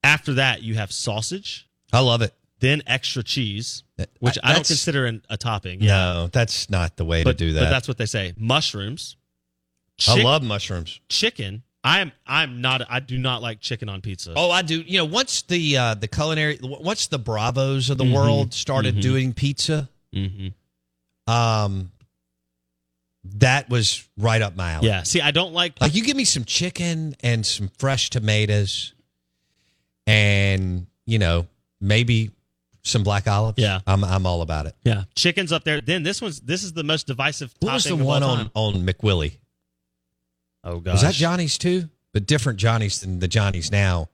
after 0.03 0.33
that, 0.33 0.61
you 0.61 0.75
have 0.75 0.91
sausage, 0.91 1.69
I 1.93 2.01
love 2.01 2.21
it. 2.21 2.33
then 2.59 2.81
extra 2.87 3.23
cheese, 3.23 3.83
which 4.19 4.37
I, 4.43 4.51
don't 4.51 4.67
consider 4.67 5.05
an, 5.05 5.21
a 5.29 5.37
topping. 5.37 5.79
No, 5.79 6.27
that's 6.29 6.69
not 6.69 6.97
the 6.97 7.05
way 7.05 7.23
but, 7.23 7.37
to 7.37 7.45
do 7.45 7.53
that. 7.53 7.61
but 7.61 7.69
that's 7.69 7.87
what 7.87 7.97
they 7.97 8.05
say. 8.05 8.33
Mushrooms, 8.37 9.15
I 10.09 10.21
love 10.21 10.43
mushrooms. 10.43 10.99
chicken. 11.07 11.63
I 11.85 11.99
am. 11.99 12.11
I'm 12.25 12.61
not. 12.61 12.81
I 12.89 12.99
do 12.99 13.17
not 13.17 13.41
like 13.43 13.61
chicken 13.61 13.87
on 13.89 14.01
pizza. 14.01 14.33
Oh, 14.35 14.49
I 14.49 14.63
do. 14.63 14.81
You 14.81 14.97
know, 14.97 15.05
once 15.05 15.43
the 15.43 15.77
uh, 15.77 15.93
the 15.93 16.07
culinary, 16.07 16.57
once 16.61 17.05
the 17.07 17.19
Bravos 17.19 17.89
of 17.91 17.97
the 17.99 18.03
Mhm. 18.03 18.13
world 18.13 18.53
started 18.55 18.95
Mhm. 18.95 19.01
doing 19.01 19.33
pizza, 19.33 19.87
Mm-hmm. 20.13 21.31
um, 21.31 21.91
that 23.35 23.69
was 23.69 24.03
right 24.17 24.41
up 24.41 24.55
my 24.55 24.71
alley. 24.73 24.87
Yeah. 24.87 25.03
See, 25.03 25.21
I 25.21 25.29
don't 25.31 25.53
like. 25.53 25.79
Like 25.79 25.93
you 25.93 26.03
give 26.03 26.17
me 26.17 26.25
some 26.25 26.43
chicken 26.43 27.15
and 27.21 27.45
some 27.45 27.69
fresh 27.77 28.09
tomatoes, 28.09 28.93
and 30.07 30.87
you 31.05 31.19
know 31.19 31.47
maybe 31.81 32.31
some 32.83 33.03
black 33.03 33.27
olives. 33.27 33.59
Yeah. 33.59 33.79
I'm 33.87 34.03
I'm 34.03 34.25
all 34.25 34.41
about 34.41 34.65
it. 34.65 34.75
Yeah, 34.83 35.03
chicken's 35.15 35.51
up 35.51 35.63
there. 35.63 35.81
Then 35.81 36.03
this 36.03 36.21
one's 36.21 36.39
this 36.39 36.63
is 36.63 36.73
the 36.73 36.83
most 36.83 37.07
divisive. 37.07 37.53
What 37.59 37.73
was 37.73 37.83
the 37.83 37.95
one 37.95 38.23
on 38.23 38.49
on 38.55 38.85
McWillie? 38.85 39.33
Oh 40.65 40.79
gosh, 40.79 40.93
Was 40.95 41.01
that 41.03 41.13
Johnny's 41.13 41.57
too? 41.57 41.89
But 42.11 42.25
different 42.25 42.59
Johnny's 42.59 42.99
than 43.01 43.19
the 43.19 43.27
Johnny's 43.27 43.71
now 43.71 44.09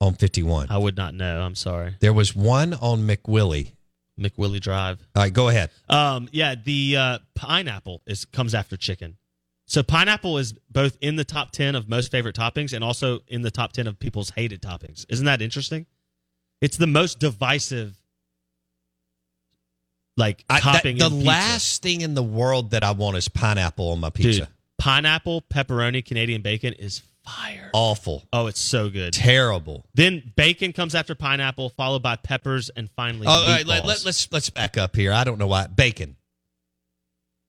on 0.00 0.14
51. 0.14 0.68
I 0.70 0.78
would 0.78 0.96
not 0.96 1.14
know. 1.14 1.42
I'm 1.42 1.54
sorry, 1.54 1.94
There 2.00 2.12
was 2.14 2.34
one 2.34 2.74
on 2.74 3.06
McWillie. 3.06 3.72
McWillie 4.18 4.60
Drive. 4.60 4.98
All 5.14 5.22
right, 5.22 5.32
go 5.32 5.48
ahead. 5.48 5.70
Um, 5.88 6.28
yeah, 6.32 6.54
the 6.54 6.96
uh, 6.96 7.18
pineapple 7.34 8.02
is 8.06 8.24
comes 8.24 8.54
after 8.54 8.76
chicken. 8.76 9.16
So 9.66 9.82
pineapple 9.82 10.38
is 10.38 10.52
both 10.70 10.96
in 11.00 11.16
the 11.16 11.24
top 11.24 11.52
ten 11.52 11.74
of 11.74 11.88
most 11.88 12.10
favorite 12.10 12.34
toppings 12.36 12.72
and 12.72 12.82
also 12.82 13.20
in 13.28 13.42
the 13.42 13.50
top 13.50 13.72
ten 13.72 13.86
of 13.86 13.98
people's 13.98 14.30
hated 14.30 14.60
toppings. 14.62 15.06
Isn't 15.08 15.26
that 15.26 15.40
interesting? 15.42 15.86
It's 16.60 16.76
the 16.76 16.86
most 16.86 17.18
divisive, 17.18 17.96
like 20.16 20.44
I, 20.50 20.60
that- 20.60 20.82
the 20.82 21.08
last 21.08 21.82
thing 21.82 22.00
in 22.02 22.14
the 22.14 22.22
world 22.22 22.70
that 22.72 22.82
I 22.84 22.90
want 22.92 23.16
is 23.16 23.28
pineapple 23.28 23.90
on 23.90 24.00
my 24.00 24.10
pizza. 24.10 24.40
Dude, 24.40 24.48
pineapple, 24.80 25.42
pepperoni, 25.42 26.04
Canadian 26.04 26.42
bacon 26.42 26.72
is 26.72 27.02
fire. 27.24 27.70
Awful. 27.72 28.24
Oh, 28.32 28.46
it's 28.46 28.60
so 28.60 28.90
good. 28.90 29.12
Terrible. 29.12 29.84
Then 29.94 30.32
bacon 30.36 30.72
comes 30.72 30.94
after 30.94 31.14
pineapple, 31.14 31.70
followed 31.70 32.02
by 32.02 32.16
peppers, 32.16 32.70
and 32.70 32.90
finally 32.96 33.26
Oh, 33.26 33.30
all 33.30 33.46
right, 33.46 33.66
let, 33.66 33.84
let, 33.84 34.04
let's 34.04 34.32
let's 34.32 34.50
back 34.50 34.76
up 34.76 34.96
here. 34.96 35.12
I 35.12 35.24
don't 35.24 35.38
know 35.38 35.46
why 35.46 35.66
bacon 35.66 36.16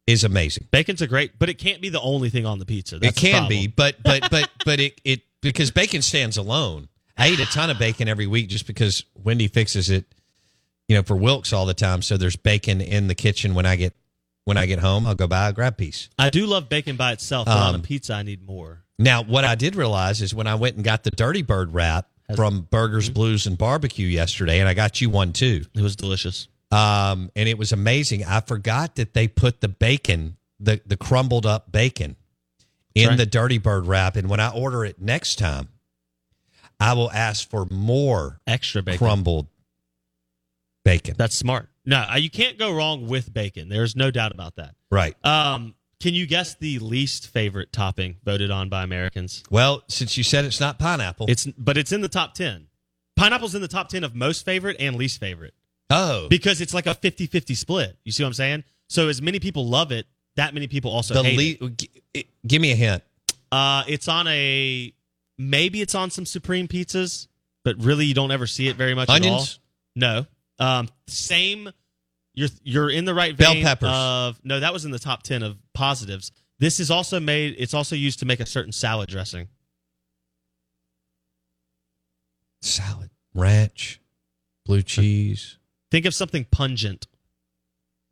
is 0.06 0.24
amazing. 0.24 0.68
Bacon's 0.72 1.02
a 1.02 1.08
great, 1.08 1.40
but 1.40 1.50
it 1.50 1.58
can't 1.58 1.82
be 1.82 1.90
the 1.90 2.02
only 2.02 2.30
thing 2.30 2.46
on 2.46 2.60
the 2.60 2.66
pizza. 2.66 3.00
That's 3.00 3.18
it 3.18 3.20
can 3.20 3.48
be, 3.48 3.68
but 3.68 4.04
but 4.04 4.28
but 4.32 4.50
but 4.66 4.80
it 4.80 5.00
it 5.04 5.22
because 5.42 5.72
bacon 5.72 6.02
stands 6.02 6.38
alone. 6.38 6.90
I 7.18 7.30
eat 7.30 7.40
a 7.40 7.46
ton 7.46 7.70
of 7.70 7.78
bacon 7.78 8.08
every 8.08 8.28
week 8.28 8.50
just 8.50 8.66
because 8.68 9.04
Wendy 9.16 9.48
fixes 9.48 9.90
it, 9.90 10.06
you 10.88 10.96
know, 10.96 11.04
for 11.04 11.16
Wilkes 11.16 11.54
all 11.54 11.66
the 11.66 11.74
time. 11.74 12.02
So 12.02 12.18
there's 12.18 12.36
bacon 12.36 12.82
in 12.82 13.08
the 13.08 13.16
kitchen 13.16 13.54
when 13.54 13.66
I 13.66 13.76
get 13.76 13.94
when 14.46 14.58
I 14.58 14.66
get 14.66 14.80
home. 14.80 15.06
I'll 15.08 15.16
go 15.16 15.28
buy 15.28 15.50
a 15.50 15.54
grab 15.54 15.78
piece. 15.78 16.10
I 16.18 16.30
do 16.30 16.46
love 16.46 16.70
bacon 16.70 16.96
by 16.96 17.12
itself, 17.14 17.46
but 17.46 17.58
on 17.58 17.74
a 17.74 17.78
Um, 17.78 17.82
pizza, 17.82 18.14
I 18.14 18.24
need 18.24 18.44
more. 18.44 18.84
Now, 19.00 19.24
what 19.24 19.46
I 19.46 19.56
did 19.56 19.76
realize 19.76 20.22
is 20.22 20.34
when 20.34 20.48
I 20.48 20.56
went 20.56 20.76
and 20.76 20.84
got 20.86 21.04
the 21.04 21.12
Dirty 21.12 21.42
Bird 21.42 21.74
wrap 21.74 22.08
Has- 22.28 22.36
from 22.36 22.62
Burgers, 22.70 23.10
Blues, 23.10 23.48
and 23.48 23.58
Barbecue 23.58 24.08
yesterday, 24.08 24.60
and 24.60 24.70
I 24.70 24.74
got 24.74 25.02
you 25.02 25.10
one 25.10 25.34
too. 25.34 25.66
It 25.74 25.82
was 25.82 25.96
delicious. 25.96 26.48
um, 26.72 27.30
and 27.36 27.50
it 27.50 27.58
was 27.58 27.72
amazing. 27.74 28.24
I 28.26 28.40
forgot 28.42 28.96
that 28.96 29.14
they 29.14 29.28
put 29.28 29.60
the 29.62 29.68
bacon, 29.68 30.38
the 30.60 30.80
the 30.86 30.96
crumbled 30.98 31.46
up 31.46 31.72
bacon, 31.72 32.16
in 32.96 33.10
right. 33.10 33.18
the 33.18 33.26
Dirty 33.26 33.58
Bird 33.58 33.88
wrap. 33.88 34.16
And 34.16 34.30
when 34.30 34.40
I 34.40 34.50
order 34.52 34.86
it 34.86 35.02
next 35.02 35.38
time, 35.38 35.68
I 36.80 36.94
will 36.94 37.12
ask 37.12 37.50
for 37.50 37.66
more 37.70 38.40
Extra 38.48 38.82
bacon. 38.82 39.00
crumbled 39.00 39.48
bacon. 40.86 41.16
That's 41.18 41.36
smart. 41.36 41.70
No, 41.86 42.06
uh, 42.12 42.18
you 42.18 42.30
can't 42.30 42.58
go 42.58 42.74
wrong 42.74 43.08
with 43.08 43.34
bacon. 43.34 43.70
There's 43.70 43.96
no 43.96 44.12
doubt 44.12 44.32
about 44.32 44.56
that. 44.58 44.76
right. 44.92 45.16
Um, 45.26 45.74
can 46.00 46.14
you 46.16 46.26
guess 46.26 46.56
the 46.56 46.80
least 46.80 47.28
favorite 47.28 47.72
topping 47.72 48.18
voted 48.24 48.50
on 48.50 48.70
by 48.70 48.82
Americans? 48.84 49.44
Well, 49.52 49.84
since 49.88 50.18
you 50.18 50.24
said 50.24 50.46
it's 50.46 50.60
not 50.60 50.80
pineapple, 50.80 51.28
It's 51.30 51.46
but 51.46 51.78
it's 51.78 51.92
in 51.92 52.02
the 52.02 52.10
top 52.10 52.34
ten. 52.34 52.68
Pineapple's 53.16 53.54
in 53.54 53.62
the 53.62 53.68
top 53.68 53.90
ten 53.90 54.04
of 54.04 54.16
most 54.16 54.44
favorite 54.44 54.78
and 54.80 54.96
least 54.96 55.20
favorite 55.20 55.54
oh 55.92 56.28
because 56.30 56.60
it's 56.62 56.74
like 56.74 56.88
a 56.88 56.96
50-50 56.96 57.56
split. 57.56 57.98
You 58.04 58.12
see 58.12 58.24
what 58.24 58.28
I'm 58.30 58.34
saying? 58.34 58.64
So 58.88 59.10
as 59.10 59.22
many 59.22 59.40
people 59.40 59.68
love 59.68 59.92
it, 59.92 60.08
that 60.38 60.54
many 60.56 60.68
people 60.68 60.90
also 60.92 61.14
the 61.14 61.24
hate 61.24 61.62
it. 61.62 61.78
g- 61.78 61.90
it- 62.16 62.28
Give 62.48 62.62
me 62.62 62.72
a 62.72 62.76
hint. 62.76 63.04
Uh, 63.52 63.84
it's 63.88 64.08
on 64.08 64.28
a 64.28 64.92
maybe 65.38 65.82
it's 65.82 65.94
on 65.94 66.10
some 66.10 66.26
supreme 66.26 66.68
pizzas, 66.68 67.28
but 67.64 67.76
really 67.84 68.06
you 68.06 68.14
don't 68.16 68.32
ever 68.32 68.48
see 68.48 68.68
it 68.70 68.76
very 68.76 68.96
much 68.96 69.10
Onions? 69.10 69.60
at 69.96 70.08
all. 70.08 70.16
No. 70.24 70.26
Um, 70.62 70.90
same. 71.08 71.70
You're 72.34 72.50
you're 72.64 72.90
in 72.90 73.04
the 73.06 73.14
right 73.14 73.36
Bell 73.36 73.54
vein 73.54 73.64
peppers. 73.64 73.90
of 73.92 74.40
no. 74.44 74.60
That 74.62 74.72
was 74.74 74.86
in 74.86 74.92
the 74.92 75.00
top 75.00 75.24
ten 75.24 75.44
of 75.44 75.58
positives. 75.74 76.32
This 76.60 76.80
is 76.80 76.90
also 76.92 77.20
made. 77.20 77.56
It's 77.58 77.74
also 77.74 77.96
used 77.96 78.20
to 78.20 78.26
make 78.26 78.40
a 78.40 78.46
certain 78.46 78.72
salad 78.72 79.10
dressing. 79.10 79.48
Salad, 82.62 83.10
ranch, 83.34 84.00
blue 84.66 84.82
cheese, 84.84 85.58
Think 85.90 86.06
of 86.06 86.14
something 86.14 86.46
pungent. 86.52 87.08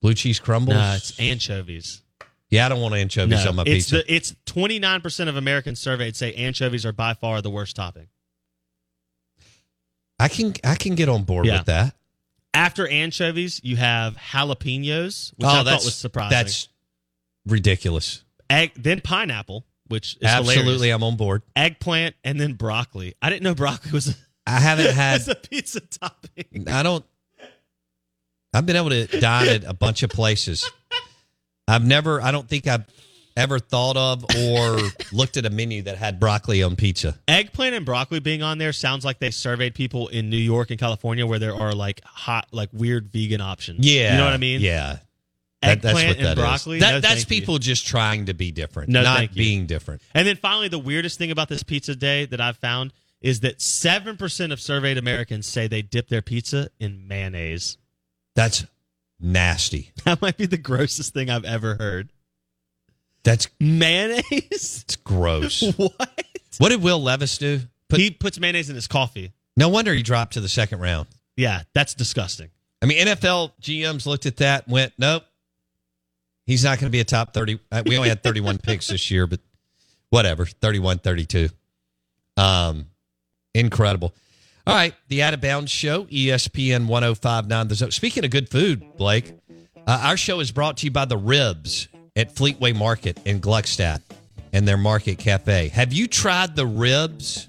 blue 0.01 0.13
cheese 0.15 0.39
crumbles. 0.39 0.75
No, 0.75 0.93
it's 0.95 1.17
anchovies. 1.19 2.01
yeah, 2.49 2.65
I 2.65 2.69
don't 2.69 2.81
want 2.81 2.95
anchovies 2.95 3.43
No, 3.45 3.51
on 3.51 3.55
my 3.57 3.61
it's 3.63 3.89
pizza. 3.91 3.95
the 3.97 4.13
it's 4.13 4.35
twenty 4.45 4.79
nine 4.79 5.01
percent 5.01 5.29
of 5.29 5.37
Americans 5.37 5.79
surveyed 5.79 6.15
say 6.15 6.33
anchovies 6.33 6.85
are 6.85 6.91
by 6.91 7.13
far 7.13 7.41
the 7.41 7.49
worst 7.51 7.75
topping. 7.75 8.07
I 10.19 10.27
can 10.27 10.55
I 10.63 10.75
can 10.75 10.95
get 10.95 11.07
on 11.09 11.23
board 11.23 11.45
Yeah. 11.45 11.57
with 11.59 11.67
that. 11.67 11.95
After 12.59 12.85
anchovies, 12.85 13.61
you 13.63 13.77
have 13.77 14.17
jalapenos, 14.17 15.31
which 15.37 15.47
oh, 15.47 15.61
I 15.61 15.63
thought 15.63 15.85
was 15.85 15.95
surprising. 15.95 16.35
Oh, 16.35 16.43
That's 16.43 16.67
ridiculous. 17.47 18.25
egg, 18.49 18.73
then 18.75 18.99
pineapple, 18.99 19.65
which 19.87 20.17
is 20.17 20.23
Absolutely, 20.23 20.73
hilarious. 20.73 20.95
I'm 20.95 21.03
on 21.03 21.15
board. 21.15 21.43
eggplant, 21.55 22.15
and 22.21 22.37
then 22.37 22.55
broccoli. 22.55 23.15
I 23.21 23.29
didn't 23.29 23.43
know 23.43 23.55
broccoli 23.55 23.93
was 23.93 24.09
a, 24.09 24.13
I 24.45 24.59
haven't 24.59 24.93
had. 24.93 25.25
a 25.29 25.35
pizza 25.35 25.79
topping. 25.79 26.67
I 26.67 26.83
don't. 26.83 27.05
I've 28.53 28.65
been 28.65 28.75
able 28.75 28.89
to 28.89 29.07
dine 29.07 29.47
at 29.47 29.63
a 29.63 29.73
bunch 29.73 30.03
of 30.03 30.09
places. 30.09 30.69
I've 31.65 31.85
never. 31.85 32.21
I 32.21 32.31
don't 32.31 32.49
think 32.49 32.67
I've 32.67 32.83
ever 33.39 33.57
thought 33.59 33.97
of 33.97 34.23
or 34.35 34.79
looked 35.11 35.37
at 35.37 35.45
a 35.45 35.49
menu 35.49 35.81
that 35.83 35.97
had 35.97 36.19
broccoli 36.19 36.61
on 36.61 36.75
pizza. 36.75 37.17
Eggplant 37.27 37.73
and 37.75 37.85
broccoli 37.85 38.19
being 38.19 38.43
on 38.43 38.57
there 38.57 38.73
sounds 38.73 39.03
like 39.05 39.19
they 39.19 39.31
surveyed 39.31 39.73
people 39.73 40.07
in 40.09 40.29
New 40.29 40.37
York 40.37 40.69
and 40.69 40.79
California 40.79 41.25
where 41.25 41.39
there 41.39 41.55
are 41.55 41.73
like 41.73 42.03
hot, 42.03 42.47
like 42.51 42.69
weird 42.73 43.11
vegan 43.11 43.41
options. 43.41 43.79
Yeah, 43.85 44.11
you 44.11 44.17
know 44.19 44.25
what 44.25 44.33
I 44.33 44.37
mean. 44.37 44.61
Yeah, 44.61 44.97
That- 45.61 45.81
that's 45.81 45.97
Eggplant 45.97 46.07
what 46.07 46.17
and 46.17 46.25
that 46.25 46.37
is. 46.37 46.43
broccoli. 46.43 46.79
That- 46.79 46.91
No, 46.91 46.99
that's 46.99 47.13
thank 47.23 47.29
you. 47.31 47.39
people 47.39 47.57
just 47.59 47.87
trying 47.87 48.25
to 48.27 48.33
be 48.33 48.51
different, 48.51 48.89
No, 48.89 49.01
not 49.01 49.33
being 49.33 49.65
different. 49.65 50.01
And 50.13 50.27
then 50.27 50.35
finally, 50.35 50.67
the 50.67 50.79
weirdest 50.79 51.17
thing 51.17 51.31
about 51.31 51.49
this 51.49 51.63
pizza 51.63 51.95
day 51.95 52.25
that 52.25 52.39
I've 52.41 52.57
found 52.57 52.93
is 53.21 53.41
that 53.41 53.61
seven 53.61 54.15
percent 54.15 54.53
of 54.53 54.61
surveyed 54.61 54.97
Americans 54.97 55.45
say 55.47 55.67
they 55.67 55.81
dip 55.81 56.07
their 56.07 56.21
pizza 56.21 56.69
in 56.79 57.07
mayonnaise. 57.07 57.77
That's 58.35 58.65
nasty. 59.19 59.91
That 60.05 60.21
might 60.21 60.37
be 60.37 60.45
the 60.45 60.57
grossest 60.57 61.13
thing 61.13 61.29
I've 61.29 61.43
ever 61.45 61.75
heard. 61.75 62.09
That's 63.23 63.47
Mayonnaise? 63.59 64.23
it's 64.31 64.95
gross. 64.97 65.61
what? 65.77 66.23
what 66.57 66.69
did 66.69 66.81
Will 66.81 67.01
Levis 67.01 67.37
do? 67.37 67.61
Put, 67.89 67.99
he 67.99 68.11
puts 68.11 68.39
mayonnaise 68.39 68.69
in 68.69 68.75
his 68.75 68.87
coffee. 68.87 69.31
no 69.57 69.69
wonder 69.69 69.93
he 69.93 70.03
dropped 70.03 70.33
to 70.33 70.41
the 70.41 70.49
second 70.49 70.79
round. 70.79 71.07
Yeah, 71.35 71.63
that's 71.73 71.93
disgusting. 71.93 72.49
I 72.81 72.85
mean, 72.85 73.05
NFL 73.05 73.53
GMs 73.61 74.05
looked 74.05 74.25
at 74.25 74.37
that 74.37 74.65
and 74.65 74.73
went, 74.73 74.93
nope, 74.97 75.23
he's 76.45 76.63
not 76.63 76.79
going 76.79 76.87
to 76.87 76.91
be 76.91 76.99
a 76.99 77.03
top 77.05 77.33
30. 77.33 77.59
uh, 77.71 77.83
We 77.85 77.97
only 77.97 78.09
had 78.09 78.23
31 78.23 78.57
picks 78.63 78.87
this 78.87 79.09
year, 79.09 79.25
but 79.27 79.39
whatever, 80.09 80.45
31, 80.45 80.99
32. 80.99 81.49
Um, 82.37 82.85
incredible. 83.53 84.13
All 84.67 84.75
right, 84.75 84.93
the 85.07 85.23
Out 85.23 85.33
of 85.33 85.41
Bounds 85.41 85.71
Show, 85.71 86.05
ESPN 86.05 86.87
1059 86.87 87.67
The 87.69 87.75
Zone. 87.75 87.91
Speaking 87.91 88.23
of 88.23 88.31
good 88.31 88.49
food, 88.49 88.97
Blake, 88.97 89.33
uh, 89.87 90.01
our 90.03 90.17
show 90.17 90.39
is 90.39 90.51
brought 90.51 90.77
to 90.77 90.85
you 90.85 90.91
by 90.91 91.05
the 91.05 91.17
Ribs 91.17 91.87
at 92.19 92.35
Fleetway 92.35 92.75
Market 92.75 93.17
in 93.25 93.39
Gluckstadt 93.39 94.01
and 94.51 94.67
their 94.67 94.77
Market 94.77 95.17
Cafe. 95.19 95.69
Have 95.69 95.93
you 95.93 96.05
tried 96.05 96.55
the 96.55 96.65
ribs 96.65 97.47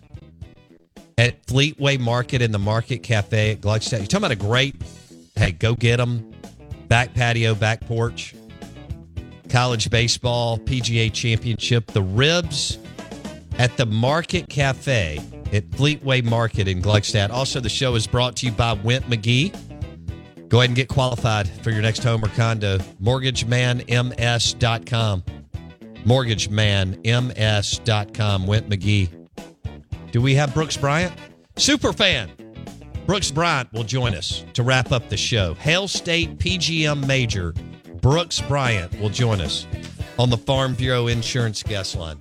at 1.18 1.44
Fleetway 1.46 1.98
Market 1.98 2.40
in 2.40 2.52
the 2.52 2.59
Market 2.59 2.98
Cafe 2.98 3.52
at 3.52 3.61
Gluckstadt? 3.61 3.98
You're 3.98 4.06
talking 4.06 4.18
about 4.18 4.30
a 4.30 4.37
great, 4.37 4.76
hey, 5.35 5.50
go 5.50 5.74
get 5.74 5.96
them, 5.96 6.33
back 6.87 7.14
patio, 7.14 7.56
back 7.56 7.80
porch, 7.80 8.35
college 9.48 9.90
baseball, 9.90 10.56
PGA 10.56 11.12
championship. 11.12 11.88
The 11.88 12.02
Ribs 12.02 12.78
at 13.59 13.76
the 13.76 13.87
Market 13.87 14.48
Cafe 14.48 15.18
at 15.52 15.68
Fleetway 15.70 16.22
Market 16.22 16.68
in 16.68 16.80
Gluckstadt. 16.80 17.30
Also, 17.30 17.59
the 17.59 17.68
show 17.68 17.96
is 17.96 18.06
brought 18.06 18.37
to 18.37 18.46
you 18.46 18.52
by 18.52 18.74
Went 18.74 19.04
McGee. 19.06 19.52
Go 20.50 20.58
ahead 20.58 20.68
and 20.68 20.76
get 20.76 20.88
qualified 20.88 21.48
for 21.62 21.70
your 21.70 21.80
next 21.80 22.02
home 22.02 22.22
or 22.24 22.28
condo. 22.28 22.78
MortgageManMS.com. 23.00 25.22
MortgageManMS.com. 26.04 28.46
Went 28.46 28.68
McGee. 28.68 29.28
Do 30.10 30.20
we 30.20 30.34
have 30.34 30.52
Brooks 30.52 30.76
Bryant? 30.76 31.14
Super 31.56 31.92
fan. 31.92 32.32
Brooks 33.06 33.30
Bryant 33.30 33.72
will 33.72 33.84
join 33.84 34.14
us 34.14 34.44
to 34.54 34.64
wrap 34.64 34.90
up 34.90 35.08
the 35.08 35.16
show. 35.16 35.54
Hail 35.54 35.86
State 35.86 36.38
PGM 36.38 37.06
Major 37.06 37.54
Brooks 38.00 38.40
Bryant 38.40 39.00
will 39.00 39.08
join 39.08 39.40
us 39.40 39.68
on 40.18 40.30
the 40.30 40.36
Farm 40.36 40.74
Bureau 40.74 41.06
Insurance 41.06 41.62
Guest 41.62 41.94
Line. 41.94 42.18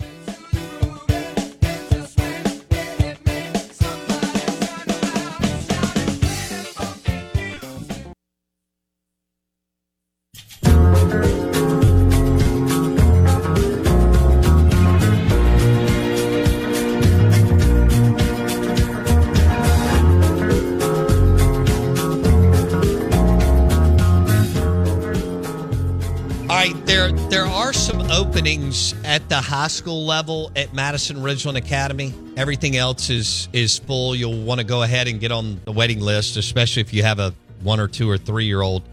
Openings 28.19 28.93
at 29.05 29.29
the 29.29 29.37
high 29.37 29.69
school 29.69 30.05
level 30.05 30.51
at 30.53 30.73
Madison 30.73 31.15
Ridgeland 31.17 31.55
Academy. 31.55 32.13
Everything 32.35 32.75
else 32.75 33.09
is 33.09 33.47
is 33.53 33.79
full. 33.79 34.13
You'll 34.13 34.43
want 34.43 34.59
to 34.59 34.65
go 34.65 34.83
ahead 34.83 35.07
and 35.07 35.21
get 35.21 35.31
on 35.31 35.61
the 35.63 35.71
waiting 35.71 36.01
list, 36.01 36.35
especially 36.35 36.81
if 36.81 36.93
you 36.93 37.01
have 37.01 37.19
a 37.19 37.33
one 37.63 37.79
or 37.79 37.87
two 37.87 38.09
or 38.09 38.17
three 38.17 38.43
year 38.43 38.61
old. 38.61 38.83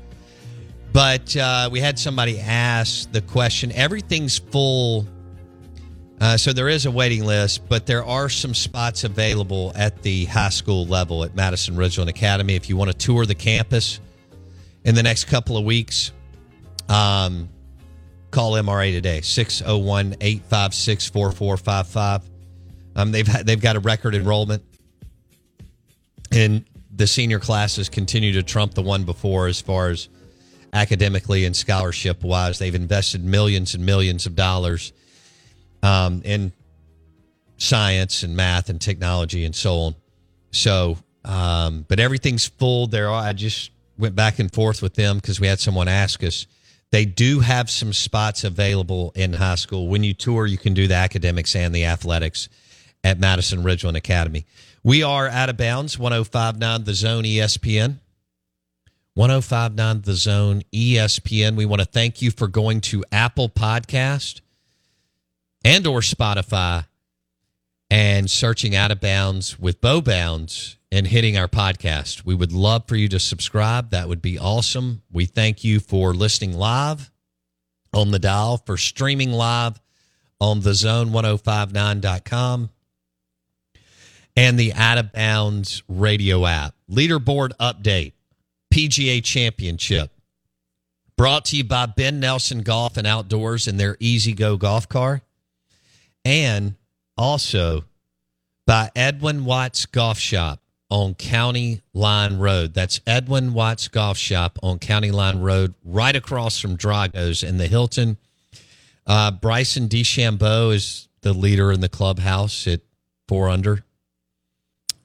But 0.93 1.37
uh, 1.37 1.69
we 1.73 1.81
had 1.81 1.99
somebody 1.99 2.39
ask 2.39 3.11
the 3.11 3.21
question. 3.21 3.73
Everything's 3.73 4.39
full, 4.39 5.09
uh, 6.21 6.37
so 6.37 6.53
there 6.53 6.69
is 6.69 6.87
a 6.87 6.91
waiting 6.93 7.25
list, 7.25 7.69
but 7.69 7.85
there 7.85 8.05
are 8.05 8.29
some 8.29 8.55
spots 8.55 9.03
available 9.03 9.73
at 9.75 10.03
the 10.03 10.27
high 10.27 10.51
school 10.51 10.87
level 10.87 11.25
at 11.25 11.35
Madison 11.35 11.75
Ridgeland 11.75 12.09
Academy. 12.09 12.55
If 12.55 12.69
you 12.69 12.77
want 12.77 12.93
to 12.93 12.97
tour 12.97 13.27
the 13.27 13.35
campus 13.35 13.99
in 14.85 14.95
the 14.95 15.03
next 15.03 15.25
couple 15.25 15.57
of 15.57 15.65
weeks, 15.65 16.13
um, 16.89 17.49
call 18.37 18.53
MRA 18.53 18.93
today 18.93 19.23
601 19.23 20.17
856 20.21 21.09
4455. 21.09 22.31
Um, 22.95 23.11
they've 23.11 23.47
they've 23.47 23.61
got 23.61 23.77
a 23.77 23.81
record 23.81 24.15
enrollment, 24.15 24.63
and 26.31 26.67
the 26.95 27.07
senior 27.07 27.41
classes 27.41 27.89
continue 27.89 28.35
to 28.35 28.43
trump 28.43 28.75
the 28.75 28.83
one 28.83 29.05
before 29.05 29.47
as 29.47 29.63
far 29.63 29.89
as 29.89 30.11
academically 30.75 31.47
and 31.47 31.57
scholarship 31.57 32.23
wise. 32.23 32.59
They've 32.59 32.75
invested 32.75 33.25
millions 33.25 33.75
and 33.75 33.87
millions 33.87 34.27
of 34.27 34.37
dollars 34.37 34.93
um, 35.83 36.21
in 36.23 36.53
science 37.57 38.23
and 38.23 38.37
math 38.37 38.69
and 38.69 38.79
technology 38.79 39.47
and 39.47 39.57
so 39.57 39.79
on. 39.79 39.95
So, 40.51 40.99
um, 41.25 41.87
but 41.89 42.01
everything's 42.01 42.47
full. 42.47 42.87
There, 42.87 43.09
are, 43.09 43.23
I 43.23 43.33
just 43.33 43.71
went 43.97 44.15
back 44.15 44.39
and 44.41 44.53
forth 44.53 44.83
with 44.83 44.93
them 44.93 45.17
because 45.17 45.41
we 45.41 45.47
had 45.47 45.59
someone 45.59 45.89
ask 45.89 46.23
us. 46.23 46.47
They 46.93 47.05
do 47.05 47.41
have 47.41 47.69
some 47.69 47.93
spots 47.93 48.45
available 48.45 49.13
in 49.15 49.35
high 49.35 49.57
school. 49.57 49.89
When 49.89 50.05
you 50.05 50.15
tour, 50.15 50.47
you 50.47 50.59
can 50.59 50.75
do 50.75 50.87
the 50.87 50.95
academics 50.95 51.57
and 51.57 51.75
the 51.75 51.85
athletics 51.85 52.49
at 53.03 53.19
Madison 53.19 53.63
Ridgeland 53.63 53.97
Academy. 53.97 54.47
We 54.83 55.03
are 55.03 55.29
out 55.29 55.49
of 55.49 55.57
bounds, 55.57 55.99
1059 55.99 56.85
The 56.85 56.95
Zone 56.95 57.25
ESPN. 57.25 57.99
1059 59.15 60.03
The 60.03 60.15
Zone 60.15 60.63
ESPN. 60.73 61.57
We 61.57 61.67
want 61.67 61.81
to 61.81 61.87
thank 61.87 62.23
you 62.23 62.31
for 62.31 62.47
going 62.47 62.81
to 62.83 63.05
Apple 63.11 63.49
Podcast 63.49 64.41
and 65.65 65.87
or 65.87 66.01
Spotify 66.01 66.87
and 67.91 68.31
searching 68.31 68.77
out 68.77 68.91
of 68.91 69.01
bounds 69.01 69.59
with 69.59 69.81
Bo 69.81 70.01
Bounds 70.01 70.76
and 70.93 71.07
hitting 71.07 71.37
our 71.37 71.49
podcast. 71.49 72.25
We 72.25 72.35
would 72.35 72.53
love 72.53 72.85
for 72.87 72.97
you 72.97 73.09
to 73.09 73.19
subscribe. 73.19 73.91
That 73.91 74.09
would 74.09 74.23
be 74.23 74.39
awesome. 74.39 75.03
We 75.11 75.27
thank 75.27 75.65
you 75.65 75.81
for 75.81 76.15
listening 76.15 76.57
live 76.57 77.11
on 77.93 78.11
the 78.11 78.19
dial, 78.19 78.59
for 78.59 78.77
streaming 78.77 79.33
live 79.33 79.81
on 80.41 80.61
the 80.61 80.71
zone1059.com 80.71 82.71
and 84.37 84.59
the 84.59 84.73
out 84.75 84.99
of 84.99 85.13
bounds 85.13 85.83
radio 85.89 86.47
app. 86.47 86.75
Leaderboard 86.91 87.53
update, 87.59 88.13
PGA 88.73 89.25
Championship. 89.25 90.13
Brought 91.17 91.47
to 91.47 91.57
you 91.57 91.65
by 91.65 91.87
Ben 91.87 92.21
Nelson 92.21 92.61
Golf 92.61 92.99
and 92.99 93.07
Outdoors 93.07 93.67
and 93.67 93.81
their 93.81 93.97
Easy 93.99 94.35
Go 94.35 94.59
golf 94.59 94.89
car. 94.89 95.23
And 96.27 96.75
also 97.17 97.85
by 98.67 98.91
Edwin 98.95 99.47
Watts 99.47 99.87
Golf 99.87 100.19
Shop 100.19 100.61
on 100.91 101.15
County 101.15 101.83
Line 101.93 102.39
Road. 102.39 102.75
That's 102.75 103.01
Edwin 103.07 103.53
Watts 103.53 103.89
Golf 103.89 104.17
Shop 104.17 104.59
on 104.63 104.79
County 104.79 105.11
Line 105.11 105.41
Road, 105.41 105.75
right 105.85 106.15
across 106.15 106.59
from 106.61 106.77
Drago's 106.77 107.43
in 107.43 107.59
the 107.59 107.67
Hilton. 107.67 108.17
Uh, 109.07 109.31
Bryson 109.31 109.89
DeChambeau 109.89 110.75
is 110.75 111.09
the 111.23 111.33
leader 111.33 111.73
in 111.73 111.81
the 111.81 111.89
clubhouse 111.89 112.67
at 112.67 112.81
four 113.29 113.49
under. 113.49 113.85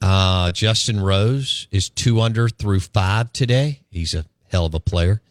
Uh, 0.01 0.51
Justin 0.51 0.99
Rose 0.99 1.67
is 1.71 1.89
two 1.89 2.21
under 2.21 2.49
through 2.49 2.79
five 2.79 3.31
today. 3.33 3.81
He's 3.89 4.13
a 4.15 4.25
hell 4.49 4.65
of 4.65 4.73
a 4.73 4.79
player. 4.79 5.21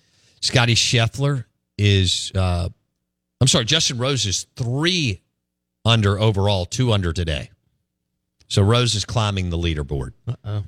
Scotty 0.41 0.75
Scheffler 0.75 1.45
is, 1.77 2.31
uh, 2.35 2.69
I'm 3.41 3.49
sorry, 3.49 3.65
Justin 3.65 3.99
Rose 3.99 4.27
is 4.27 4.47
three 4.57 5.23
under 5.85 6.19
overall, 6.19 6.67
two 6.67 6.93
under 6.93 7.13
today. 7.13 7.51
So 8.51 8.63
Rose 8.63 8.97
is 8.97 9.05
climbing 9.05 9.49
the 9.51 9.57
leaderboard. 9.57 10.13
Uh-oh. 10.29 10.65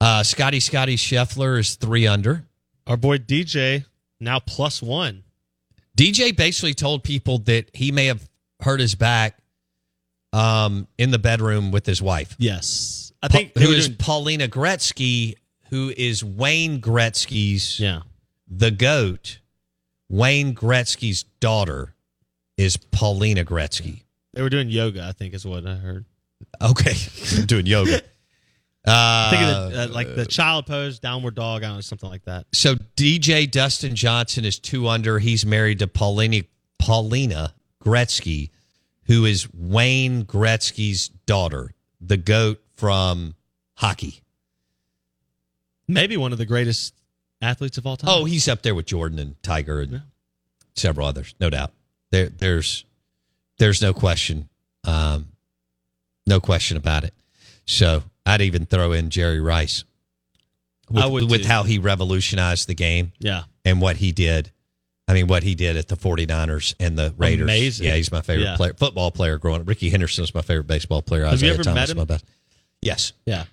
Uh, 0.00 0.22
Scotty 0.22 0.60
Scotty 0.60 0.96
Scheffler 0.96 1.58
is 1.58 1.76
three 1.76 2.06
under. 2.06 2.44
Our 2.86 2.96
boy 2.96 3.18
DJ 3.18 3.84
now 4.18 4.40
plus 4.40 4.82
one. 4.82 5.24
DJ 5.96 6.34
basically 6.36 6.74
told 6.74 7.04
people 7.04 7.38
that 7.40 7.70
he 7.72 7.92
may 7.92 8.06
have 8.06 8.28
hurt 8.60 8.80
his 8.80 8.94
back 8.94 9.38
um, 10.32 10.88
in 10.98 11.10
the 11.10 11.18
bedroom 11.18 11.70
with 11.70 11.86
his 11.86 12.02
wife. 12.02 12.34
Yes, 12.38 13.12
I 13.22 13.28
think 13.28 13.54
they 13.54 13.62
who 13.62 13.70
is 13.70 13.86
doing- 13.86 13.98
Paulina 13.98 14.48
Gretzky, 14.48 15.34
who 15.68 15.92
is 15.96 16.24
Wayne 16.24 16.80
Gretzky's 16.80 17.78
yeah. 17.78 18.00
the 18.48 18.70
goat. 18.70 19.38
Wayne 20.08 20.54
Gretzky's 20.54 21.24
daughter 21.40 21.94
is 22.56 22.76
Paulina 22.76 23.44
Gretzky. 23.44 24.02
They 24.32 24.42
were 24.42 24.50
doing 24.50 24.68
yoga. 24.68 25.06
I 25.06 25.12
think 25.12 25.34
is 25.34 25.46
what 25.46 25.66
I 25.66 25.74
heard. 25.76 26.04
Okay, 26.62 26.94
I'm 27.36 27.46
doing 27.46 27.66
yoga. 27.66 28.00
Uh, 28.86 29.30
think 29.30 29.42
of 29.42 29.72
the, 29.72 29.82
uh, 29.84 29.88
like 29.94 30.14
the 30.14 30.26
child 30.26 30.66
pose, 30.66 30.98
downward 30.98 31.34
dog, 31.34 31.62
I 31.62 31.68
don't 31.68 31.76
know, 31.76 31.80
something 31.80 32.08
like 32.10 32.24
that. 32.24 32.46
So 32.52 32.74
DJ 32.96 33.50
Dustin 33.50 33.94
Johnson 33.94 34.44
is 34.44 34.58
two 34.58 34.88
under. 34.88 35.18
He's 35.18 35.46
married 35.46 35.78
to 35.78 35.86
Paulina 35.86 36.42
Paulina 36.78 37.54
Gretzky, 37.82 38.50
who 39.04 39.24
is 39.24 39.48
Wayne 39.54 40.24
Gretzky's 40.26 41.08
daughter, 41.08 41.72
the 42.00 42.18
goat 42.18 42.60
from 42.76 43.34
hockey. 43.74 44.20
Maybe 45.88 46.16
one 46.16 46.32
of 46.32 46.38
the 46.38 46.46
greatest 46.46 46.94
athletes 47.42 47.78
of 47.78 47.86
all 47.86 47.96
time. 47.96 48.10
Oh, 48.12 48.24
he's 48.24 48.48
up 48.48 48.62
there 48.62 48.74
with 48.74 48.86
Jordan 48.86 49.18
and 49.18 49.42
Tiger 49.42 49.80
and 49.80 49.92
Yeah. 49.92 49.98
several 50.76 51.06
others, 51.06 51.34
no 51.40 51.50
doubt. 51.50 51.72
There, 52.10 52.28
there's, 52.28 52.84
there's 53.58 53.82
no 53.82 53.92
question, 53.92 54.48
um, 54.84 55.28
no 56.26 56.40
question 56.40 56.76
about 56.76 57.04
it. 57.04 57.14
So 57.66 58.02
I'd 58.26 58.40
even 58.40 58.66
throw 58.66 58.92
in 58.92 59.10
Jerry 59.10 59.40
Rice 59.40 59.84
with, 60.90 61.02
I 61.02 61.06
would 61.06 61.30
with 61.30 61.42
too. 61.42 61.48
how 61.48 61.62
he 61.62 61.78
revolutionized 61.78 62.68
the 62.68 62.74
game. 62.74 63.12
yeah. 63.18 63.44
and 63.64 63.80
what 63.80 63.96
he 63.96 64.12
did. 64.12 64.50
I 65.06 65.12
mean, 65.12 65.26
what 65.26 65.42
he 65.42 65.54
did 65.54 65.76
at 65.76 65.88
the 65.88 65.96
49ers 65.96 66.74
and 66.80 66.96
the 66.98 67.14
Raiders. 67.18 67.44
Amazing. 67.44 67.86
Yeah, 67.86 67.94
he's 67.96 68.10
my 68.10 68.22
favorite 68.22 68.44
Yeah. 68.44 68.56
player, 68.56 68.72
football 68.74 69.10
player 69.10 69.36
growing 69.38 69.60
up. 69.60 69.68
Rickey 69.68 69.90
Henderson 69.90 70.22
was 70.22 70.34
my 70.34 70.40
favorite 70.42 70.66
baseball 70.66 71.02
player. 71.02 71.26
Have 71.26 71.42
you 71.42 71.52
ever 71.52 71.62
Thomas 71.62 71.74
met 71.82 71.90
him? 71.90 71.96
my 71.98 72.04
best. 72.04 72.24
Yes. 72.80 73.12
Yeah. 73.26 73.44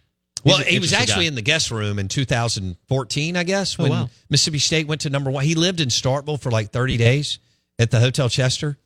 Well, 0.46 0.58
he 0.60 0.80
was 0.80 0.92
actually 0.94 1.26
guy. 1.26 1.28
in 1.30 1.36
the 1.36 1.42
guest 1.42 1.70
room 1.70 2.00
in 2.00 2.08
2014, 2.08 3.38
I 3.38 3.44
guess, 3.44 3.76
Oh, 3.78 3.84
when 3.84 3.92
wow. 3.92 4.10
Mississippi 4.30 4.60
State 4.60 4.88
went 4.88 5.02
to 5.02 5.10
number 5.10 5.30
one. 5.30 5.44
He 5.44 5.56
lived 5.56 5.82
in 5.82 5.90
Starkville 5.90 6.40
for 6.42 6.52
like 6.52 6.72
30 6.72 6.98
days 6.98 7.40
at 7.78 7.92
the 7.92 8.00
Hotel 8.00 8.28
Chester. 8.30 8.78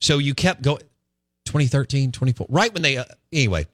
So 0.00 0.18
you 0.18 0.34
kept 0.34 0.62
going 0.62 0.82
2013, 1.50 2.12
24, 2.12 2.46
right 2.48 2.72
when 2.72 2.82
they, 2.82 2.96
uh, 2.96 3.04
anyway, 3.32 3.66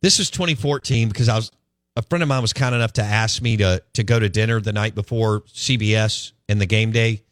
this 0.00 0.18
was 0.18 0.30
2014 0.30 1.08
because 1.08 1.28
I 1.28 1.34
was, 1.36 1.50
a 1.96 2.02
friend 2.02 2.22
of 2.22 2.28
mine 2.28 2.40
was 2.42 2.52
kind 2.52 2.74
enough 2.74 2.92
to 2.94 3.02
ask 3.02 3.42
me 3.42 3.56
to, 3.56 3.82
to 3.94 4.04
go 4.04 4.18
to 4.18 4.28
dinner 4.28 4.60
the 4.60 4.72
night 4.72 4.94
before 4.94 5.40
CBS 5.42 6.32
and 6.48 6.60
the 6.60 6.66
game 6.66 6.92
day 6.92 7.22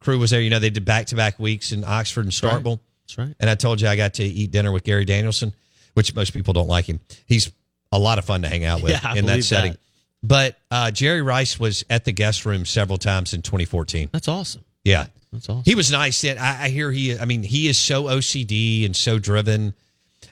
crew 0.00 0.18
was 0.18 0.30
there. 0.30 0.40
You 0.40 0.50
know, 0.50 0.58
they 0.58 0.70
did 0.70 0.84
back 0.84 1.06
to 1.06 1.16
back 1.16 1.38
weeks 1.38 1.72
in 1.72 1.84
Oxford 1.84 2.24
and. 2.24 2.32
Starkville. 2.32 2.80
That's 3.06 3.18
right. 3.18 3.34
And 3.38 3.48
I 3.48 3.54
told 3.54 3.80
you 3.80 3.88
I 3.88 3.96
got 3.96 4.14
to 4.14 4.24
eat 4.24 4.50
dinner 4.50 4.72
with 4.72 4.82
Gary 4.82 5.04
Danielson, 5.04 5.52
which 5.94 6.14
most 6.14 6.32
people 6.32 6.52
don't 6.52 6.68
like 6.68 6.86
him. 6.86 7.00
He's 7.26 7.52
a 7.92 7.98
lot 7.98 8.18
of 8.18 8.24
fun 8.24 8.42
to 8.42 8.48
hang 8.48 8.64
out 8.64 8.82
with 8.82 8.92
Yeah, 9.04 9.14
in 9.14 9.26
that 9.26 9.44
setting. 9.44 9.72
that. 9.72 9.80
But 10.22 10.56
uh, 10.70 10.90
Jerry 10.90 11.22
Rice 11.22 11.60
was 11.60 11.84
at 11.90 12.04
the 12.04 12.12
guest 12.12 12.46
room 12.46 12.64
several 12.64 12.96
times 12.98 13.34
in 13.34 13.42
2014. 13.42 14.08
That's 14.10 14.26
awesome. 14.26 14.64
Yeah. 14.82 15.06
That's 15.34 15.48
awesome. 15.48 15.64
He 15.64 15.74
was 15.74 15.90
nice. 15.90 16.24
And 16.24 16.38
I, 16.38 16.64
I 16.64 16.68
hear 16.68 16.90
he, 16.90 17.18
I 17.18 17.24
mean, 17.24 17.42
he 17.42 17.68
is 17.68 17.76
so 17.76 18.04
OCD 18.04 18.86
and 18.86 18.94
so 18.94 19.18
driven. 19.18 19.74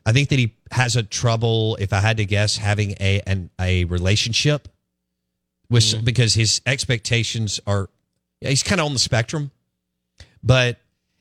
I 0.06 0.12
think 0.12 0.30
that 0.30 0.38
he 0.38 0.54
has 0.70 0.96
a 0.96 1.02
trouble, 1.02 1.76
if 1.80 1.92
I 1.92 2.00
had 2.00 2.16
to 2.16 2.24
guess, 2.24 2.56
having 2.56 2.92
a 3.00 3.20
an, 3.26 3.50
a 3.60 3.84
relationship 3.84 4.68
with 5.68 5.82
Mm-hmm. 5.84 6.04
because 6.04 6.34
his 6.34 6.60
expectations 6.66 7.60
are. 7.66 7.88
He's 8.40 8.62
kind 8.62 8.80
of 8.80 8.86
on 8.86 8.92
the 8.92 8.98
spectrum, 8.98 9.52
but 10.42 10.78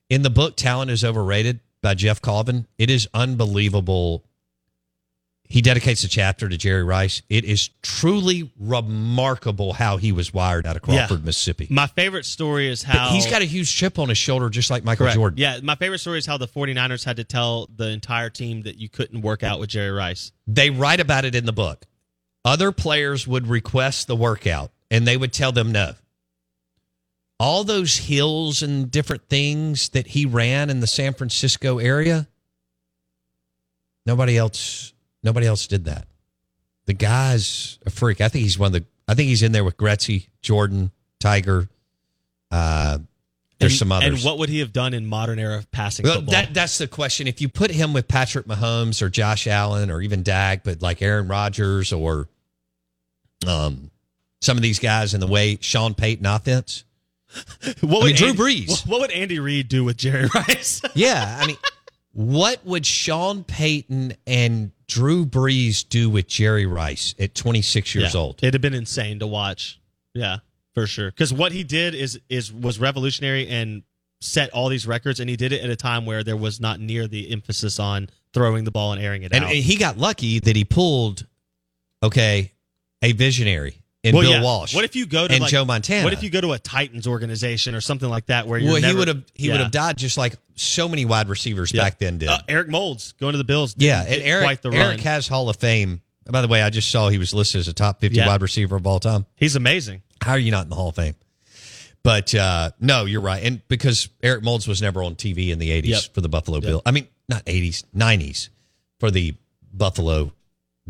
in 0.10 0.22
the 0.24 0.30
book 0.30 0.56
"Talent 0.56 0.90
is 0.92 1.04
Overrated" 1.04 1.60
by 1.82 1.94
Geoff 1.94 2.22
Colvin, 2.22 2.68
it 2.78 2.90
is 2.90 3.08
unbelievable. 3.14 4.24
He 5.52 5.62
dedicates 5.62 6.02
a 6.06 6.08
chapter 6.08 6.48
to 6.48 6.56
Jerry 6.56 6.82
Rice. 6.82 7.22
It 7.28 7.44
is 7.44 7.72
truly 7.82 8.50
remarkable 8.58 9.74
how 9.74 9.98
he 9.98 10.14
was 10.14 10.34
wired 10.34 10.66
out 10.66 10.78
of 10.78 10.82
Yeah. 10.88 11.06
Crawford, 11.08 11.26
Mississippi. 11.26 11.68
My 11.70 11.88
favorite 11.88 12.26
story 12.26 12.70
is 12.70 12.86
But 12.86 12.96
how 12.96 13.10
he's 13.10 13.26
got 13.28 13.42
a 13.42 13.46
huge 13.46 13.70
chip 13.76 14.00
on 14.00 14.08
his 14.08 14.18
shoulder, 14.18 14.50
just 14.50 14.70
like 14.70 14.86
Michael 14.86 15.08
Correct. 15.08 15.16
Jordan. 15.16 15.38
Yeah, 15.40 15.60
my 15.62 15.76
favorite 15.76 16.00
story 16.00 16.20
is 16.20 16.26
how 16.26 16.38
the 16.38 16.48
49ers 16.48 17.04
had 17.04 17.18
to 17.18 17.26
tell 17.26 17.68
the 17.76 17.90
entire 17.90 18.30
team 18.30 18.62
that 18.62 18.78
you 18.78 18.88
couldn't 18.88 19.20
work 19.24 19.44
out 19.44 19.60
with 19.60 19.68
Jerry 19.70 19.92
Rice. 19.92 20.32
They 20.48 20.70
write 20.70 21.02
about 21.02 21.26
it 21.26 21.36
in 21.36 21.46
the 21.46 21.52
book. 21.52 21.86
Other 22.46 22.72
players 22.72 23.28
would 23.28 23.48
request 23.48 24.08
the 24.08 24.16
workout 24.16 24.72
and 24.90 25.06
they 25.06 25.18
would 25.18 25.34
tell 25.34 25.52
them 25.52 25.74
no. 25.74 25.96
All 27.42 27.66
those 27.66 27.98
hills 27.98 28.62
and 28.62 28.90
different 28.90 29.28
things 29.28 29.90
that 29.90 30.08
he 30.08 30.26
ran 30.26 30.70
in 30.70 30.80
the 30.80 30.88
San 30.88 31.14
Francisco 31.14 31.78
area, 31.78 32.30
nobody 34.06 34.38
else 34.38 34.91
nobody 35.24 35.48
else 35.48 35.68
did 35.68 35.86
that. 35.86 36.08
The 36.86 36.94
guy's 36.94 37.80
a 37.86 37.90
freak. 37.90 38.22
I 38.22 38.28
think 38.28 38.44
he's 38.44 38.58
one 38.60 38.68
of 38.68 38.74
the 38.74 38.86
I 39.08 39.14
think 39.14 39.28
he's 39.30 39.44
in 39.44 39.52
there 39.52 39.64
with 39.64 39.78
Gretzky, 39.78 40.28
Jordan, 40.42 40.92
Tiger. 41.20 41.70
Uh 42.50 43.00
there's 43.60 43.74
And- 43.74 43.80
some 43.80 43.92
others. 43.92 44.08
And 44.16 44.24
what 44.24 44.40
would 44.40 44.50
he 44.50 44.60
have 44.60 44.74
done 44.74 44.94
in 44.96 45.06
modern 45.06 45.38
era 45.38 45.64
passing 45.72 46.04
Well, 46.04 46.16
football? 46.16 46.32
that 46.32 46.54
that's 46.54 46.78
the 46.80 46.88
question. 46.88 47.28
If 47.28 47.42
you 47.42 47.48
put 47.50 47.70
him 47.72 47.94
with 47.94 48.08
Patrick 48.08 48.48
Mahomes 48.48 49.02
or 49.02 49.10
Josh 49.10 49.46
Allen 49.48 49.92
or 49.92 50.02
even 50.02 50.24
Dak, 50.24 50.64
but 50.64 50.82
like 50.82 51.02
Aaron 51.02 51.28
Rodgers 51.28 51.94
or 51.94 52.28
um 53.48 53.92
some 54.42 54.58
of 54.58 54.64
these 54.64 54.80
guys 54.80 55.14
in 55.14 55.20
the 55.20 55.28
way 55.28 55.58
Sean 55.62 55.94
Payton 55.94 56.26
offense. 56.26 56.84
what 57.82 58.04
I 58.04 58.08
mean, 58.08 58.16
Drew 58.16 58.28
Andy- 58.30 58.40
Brees. 58.66 58.88
What 58.88 59.02
would 59.02 59.12
Andy 59.12 59.40
Reid 59.40 59.68
do 59.70 59.84
with 59.84 59.98
Jerry 59.98 60.28
Rice? 60.36 60.82
Yeah, 60.96 61.38
I 61.40 61.46
mean, 61.48 61.58
what 62.14 62.66
would 62.66 62.86
Sean 62.86 63.44
Payton 63.44 64.16
and 64.28 64.72
Drew 64.92 65.26
Brees 65.26 65.88
do 65.88 66.10
with 66.10 66.28
Jerry 66.28 66.66
Rice 66.66 67.16
at 67.18 67.34
26 67.34 67.96
years 67.96 68.14
Yeah. 68.14 68.20
old? 68.20 68.40
It'd 68.44 68.54
have 68.54 68.62
been 68.62 68.74
insane 68.74 69.20
to 69.20 69.28
watch. 69.28 69.80
Yeah, 70.14 70.40
for 70.76 70.86
sure. 70.86 71.10
Because 71.12 71.32
what 71.32 71.54
he 71.54 71.64
did 71.64 71.96
is 71.96 72.20
is 72.28 72.52
was 72.52 72.78
revolutionary 72.78 73.48
and 73.48 73.84
set 74.20 74.50
all 74.50 74.68
these 74.68 74.86
records, 74.86 75.22
and 75.22 75.30
he 75.30 75.38
did 75.38 75.54
it 75.54 75.64
at 75.64 75.70
a 75.70 75.78
time 75.78 76.06
where 76.06 76.26
there 76.26 76.36
was 76.36 76.60
not 76.60 76.82
near 76.82 77.08
the 77.08 77.32
emphasis 77.32 77.80
on 77.80 78.10
throwing 78.34 78.66
the 78.66 78.72
ball 78.72 78.92
and 78.92 79.02
airing 79.02 79.24
it 79.24 79.32
And, 79.34 79.46
out. 79.46 79.52
and 79.52 79.64
he 79.64 79.78
got 79.78 79.98
lucky 79.98 80.40
that 80.40 80.56
he 80.58 80.66
pulled, 80.66 81.26
okay, 82.04 82.52
a 83.02 83.14
visionary 83.14 83.81
in 84.04 84.16
Well, 84.16 84.24
Bill 84.24 84.32
yeah. 84.32 84.42
Walsh. 84.44 84.74
What 84.76 84.84
if 84.86 84.96
you 84.96 85.06
go 85.06 85.28
to 85.28 85.34
and 85.34 85.42
like, 85.42 85.52
Joe 85.52 85.64
Montana? 85.66 86.04
What 86.04 86.14
if 86.14 86.24
you 86.24 86.30
go 86.30 86.42
to 86.42 86.54
a 86.54 86.60
Titans 86.60 87.06
organization 87.08 87.76
or 87.76 87.82
something 87.82 88.10
like 88.10 88.26
that 88.28 88.48
where 88.48 88.58
you're 88.60 88.74
well, 88.74 88.82
he 88.82 88.96
would 88.96 89.08
have 89.08 89.24
he 89.36 89.50
would 89.50 89.60
have 89.60 89.72
died 89.72 89.98
just 89.98 90.18
like 90.18 90.36
so 90.56 90.88
many 90.90 91.06
wide 91.06 91.30
receivers 91.30 91.72
Yeah. 91.74 91.84
back 91.84 92.00
then 92.00 92.18
did. 92.18 92.30
Uh, 92.30 92.40
Eric 92.48 92.70
Moulds 92.70 93.14
going 93.14 93.34
to 93.34 93.38
the 93.38 93.44
Bills. 93.44 93.76
yeah, 93.78 94.04
and 94.08 94.22
Eric 94.24 94.44
quite 94.44 94.62
the 94.62 94.70
run. 94.72 94.80
Eric 94.80 95.00
has 95.02 95.28
Hall 95.28 95.50
of 95.50 95.58
Fame. 95.58 96.02
By 96.30 96.42
the 96.42 96.48
way, 96.48 96.62
I 96.62 96.70
just 96.70 96.90
saw 96.92 97.10
he 97.10 97.18
was 97.18 97.34
listed 97.34 97.60
as 97.60 97.68
a 97.68 97.74
top 97.74 98.00
50 98.00 98.18
Yeah. 98.18 98.28
wide 98.28 98.42
receiver 98.42 98.76
of 98.76 98.86
all 98.88 99.00
time. 99.00 99.26
He's 99.36 99.56
amazing. 99.56 100.02
How 100.22 100.32
are 100.34 100.40
you 100.40 100.52
not 100.52 100.64
in 100.64 100.70
the 100.70 100.76
Hall 100.76 100.90
of 100.90 100.96
Fame? 100.96 101.16
But 102.04 102.34
uh, 102.34 102.72
no, 102.80 103.06
you're 103.06 103.22
right. 103.22 103.44
And 103.44 103.62
because 103.68 104.10
Eric 104.24 104.44
Moulds 104.44 104.68
was 104.68 104.82
never 104.82 105.04
on 105.04 105.16
TV 105.16 105.50
in 105.50 105.60
the 105.60 105.70
80s 105.70 105.88
Yep. 105.88 106.02
for 106.16 106.22
the 106.22 106.30
Buffalo 106.30 106.60
Bills. 106.60 106.82
I 106.86 106.92
mean, 106.92 107.08
not 107.30 107.46
80s, 107.46 107.84
90s 107.96 108.50
for 109.00 109.12
the 109.12 109.36
Buffalo 109.74 110.32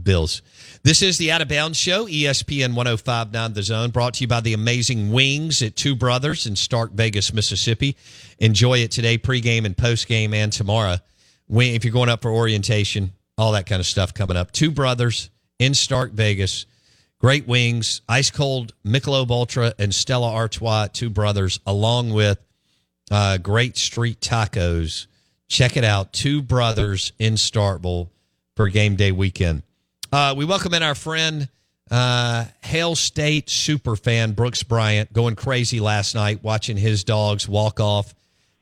Bills. 0.03 0.41
This 0.83 1.01
is 1.01 1.17
the 1.17 1.31
Out 1.31 1.41
of 1.41 1.47
Bounds 1.47 1.77
Show, 1.77 2.05
ESPN 2.05 2.73
1059 2.75 3.53
The 3.53 3.63
Zone, 3.63 3.89
brought 3.91 4.15
to 4.15 4.21
you 4.21 4.27
by 4.27 4.41
the 4.41 4.53
amazing 4.53 5.11
Wings 5.11 5.61
at 5.61 5.75
Two 5.75 5.95
Brothers 5.95 6.47
in 6.47 6.55
Stark 6.55 6.91
Vegas, 6.91 7.33
Mississippi. 7.33 7.95
Enjoy 8.39 8.79
it 8.79 8.91
today, 8.91 9.17
pregame 9.17 9.65
and 9.65 9.77
postgame, 9.77 10.33
and 10.33 10.51
tomorrow. 10.51 10.97
If 11.49 11.83
you're 11.85 11.93
going 11.93 12.09
up 12.09 12.21
for 12.21 12.31
orientation, 12.31 13.11
all 13.37 13.51
that 13.51 13.65
kind 13.65 13.79
of 13.79 13.85
stuff 13.85 14.13
coming 14.13 14.37
up. 14.37 14.51
Two 14.51 14.71
Brothers 14.71 15.29
in 15.59 15.73
Stark 15.73 16.11
Vegas. 16.13 16.65
Great 17.19 17.47
wings, 17.47 18.01
ice 18.09 18.31
cold 18.31 18.73
Michelob 18.83 19.29
Ultra 19.29 19.75
and 19.77 19.93
Stella 19.93 20.31
Artois, 20.31 20.87
two 20.87 21.11
brothers, 21.11 21.59
along 21.67 22.11
with 22.13 22.39
uh, 23.11 23.37
great 23.37 23.77
street 23.77 24.19
tacos. 24.19 25.05
Check 25.47 25.77
it 25.77 25.83
out, 25.83 26.13
two 26.13 26.41
brothers 26.41 27.11
in 27.19 27.35
Starkville 27.35 28.09
for 28.55 28.69
game 28.69 28.95
day 28.95 29.11
weekend. 29.11 29.61
Uh, 30.11 30.33
we 30.35 30.43
welcome 30.43 30.73
in 30.73 30.83
our 30.83 30.93
friend, 30.93 31.47
uh, 31.89 32.43
Hail 32.63 32.95
State 32.95 33.49
super 33.49 33.95
fan 33.95 34.33
Brooks 34.33 34.61
Bryant, 34.61 35.13
going 35.13 35.37
crazy 35.37 35.79
last 35.79 36.15
night 36.15 36.43
watching 36.43 36.75
his 36.75 37.05
dogs 37.05 37.47
walk 37.47 37.79
off 37.79 38.13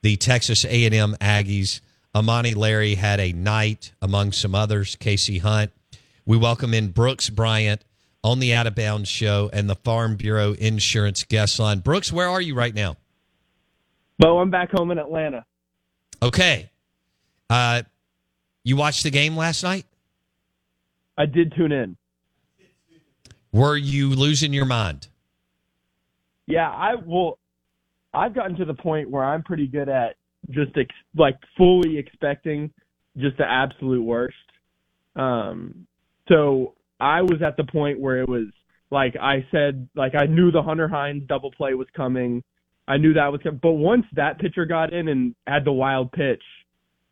the 0.03 0.15
Texas 0.15 0.63
A&M 0.63 1.15
Aggies. 1.19 1.81
Amani 2.13 2.53
Larry 2.53 2.93
had 2.93 3.19
a 3.19 3.31
night 3.31 3.93
among 3.99 4.31
some 4.31 4.53
others. 4.53 4.95
Casey 4.95 5.39
Hunt. 5.39 5.71
We 6.23 6.37
welcome 6.37 6.75
in 6.75 6.89
Brooks 6.89 7.31
Bryant 7.31 7.83
on 8.23 8.39
the 8.39 8.53
Out 8.53 8.67
of 8.67 8.75
Bounds 8.75 9.09
show 9.09 9.49
and 9.51 9.67
the 9.67 9.75
Farm 9.75 10.17
Bureau 10.17 10.53
Insurance 10.53 11.23
guest 11.23 11.57
line. 11.57 11.79
Brooks, 11.79 12.13
where 12.13 12.29
are 12.29 12.41
you 12.41 12.53
right 12.53 12.75
now? 12.75 12.95
Bo, 14.19 14.37
I'm 14.37 14.51
back 14.51 14.69
home 14.69 14.91
in 14.91 14.99
Atlanta. 14.99 15.45
Okay. 16.21 16.69
Uh, 17.49 17.81
you 18.63 18.75
watched 18.75 19.01
the 19.01 19.09
game 19.09 19.35
last 19.35 19.63
night? 19.63 19.87
I 21.19 21.25
did 21.25 21.53
tune 21.55 21.73
in. 21.73 21.97
Were 23.51 23.75
you 23.75 24.09
losing 24.09 24.53
your 24.53 24.65
mind? 24.65 25.07
Yeah, 26.47 26.69
I 26.69 26.95
will. 26.95 27.37
I've 28.13 28.33
gotten 28.33 28.55
to 28.55 28.65
the 28.65 28.73
point 28.73 29.09
where 29.09 29.23
I'm 29.23 29.43
pretty 29.43 29.67
good 29.67 29.89
at 29.89 30.15
just 30.49 30.71
ex- 30.77 30.95
like 31.15 31.35
fully 31.57 31.97
expecting 31.97 32.71
just 33.17 33.37
the 33.37 33.43
absolute 33.43 34.01
worst. 34.01 34.35
Um, 35.15 35.85
so 36.29 36.73
I 36.99 37.21
was 37.21 37.41
at 37.45 37.57
the 37.57 37.65
point 37.65 37.99
where 37.99 38.21
it 38.21 38.29
was 38.29 38.47
like 38.89 39.15
I 39.21 39.45
said, 39.51 39.89
like 39.95 40.13
I 40.15 40.25
knew 40.25 40.51
the 40.51 40.63
Hunter 40.63 40.87
Hines 40.87 41.23
double 41.27 41.51
play 41.51 41.73
was 41.73 41.87
coming. 41.95 42.43
I 42.87 42.97
knew 42.97 43.13
that 43.13 43.31
was 43.31 43.41
coming. 43.43 43.59
But 43.61 43.73
once 43.73 44.05
that 44.15 44.39
pitcher 44.39 44.65
got 44.65 44.93
in 44.93 45.09
and 45.09 45.35
had 45.45 45.65
the 45.65 45.71
wild 45.71 46.11
pitch, 46.11 46.41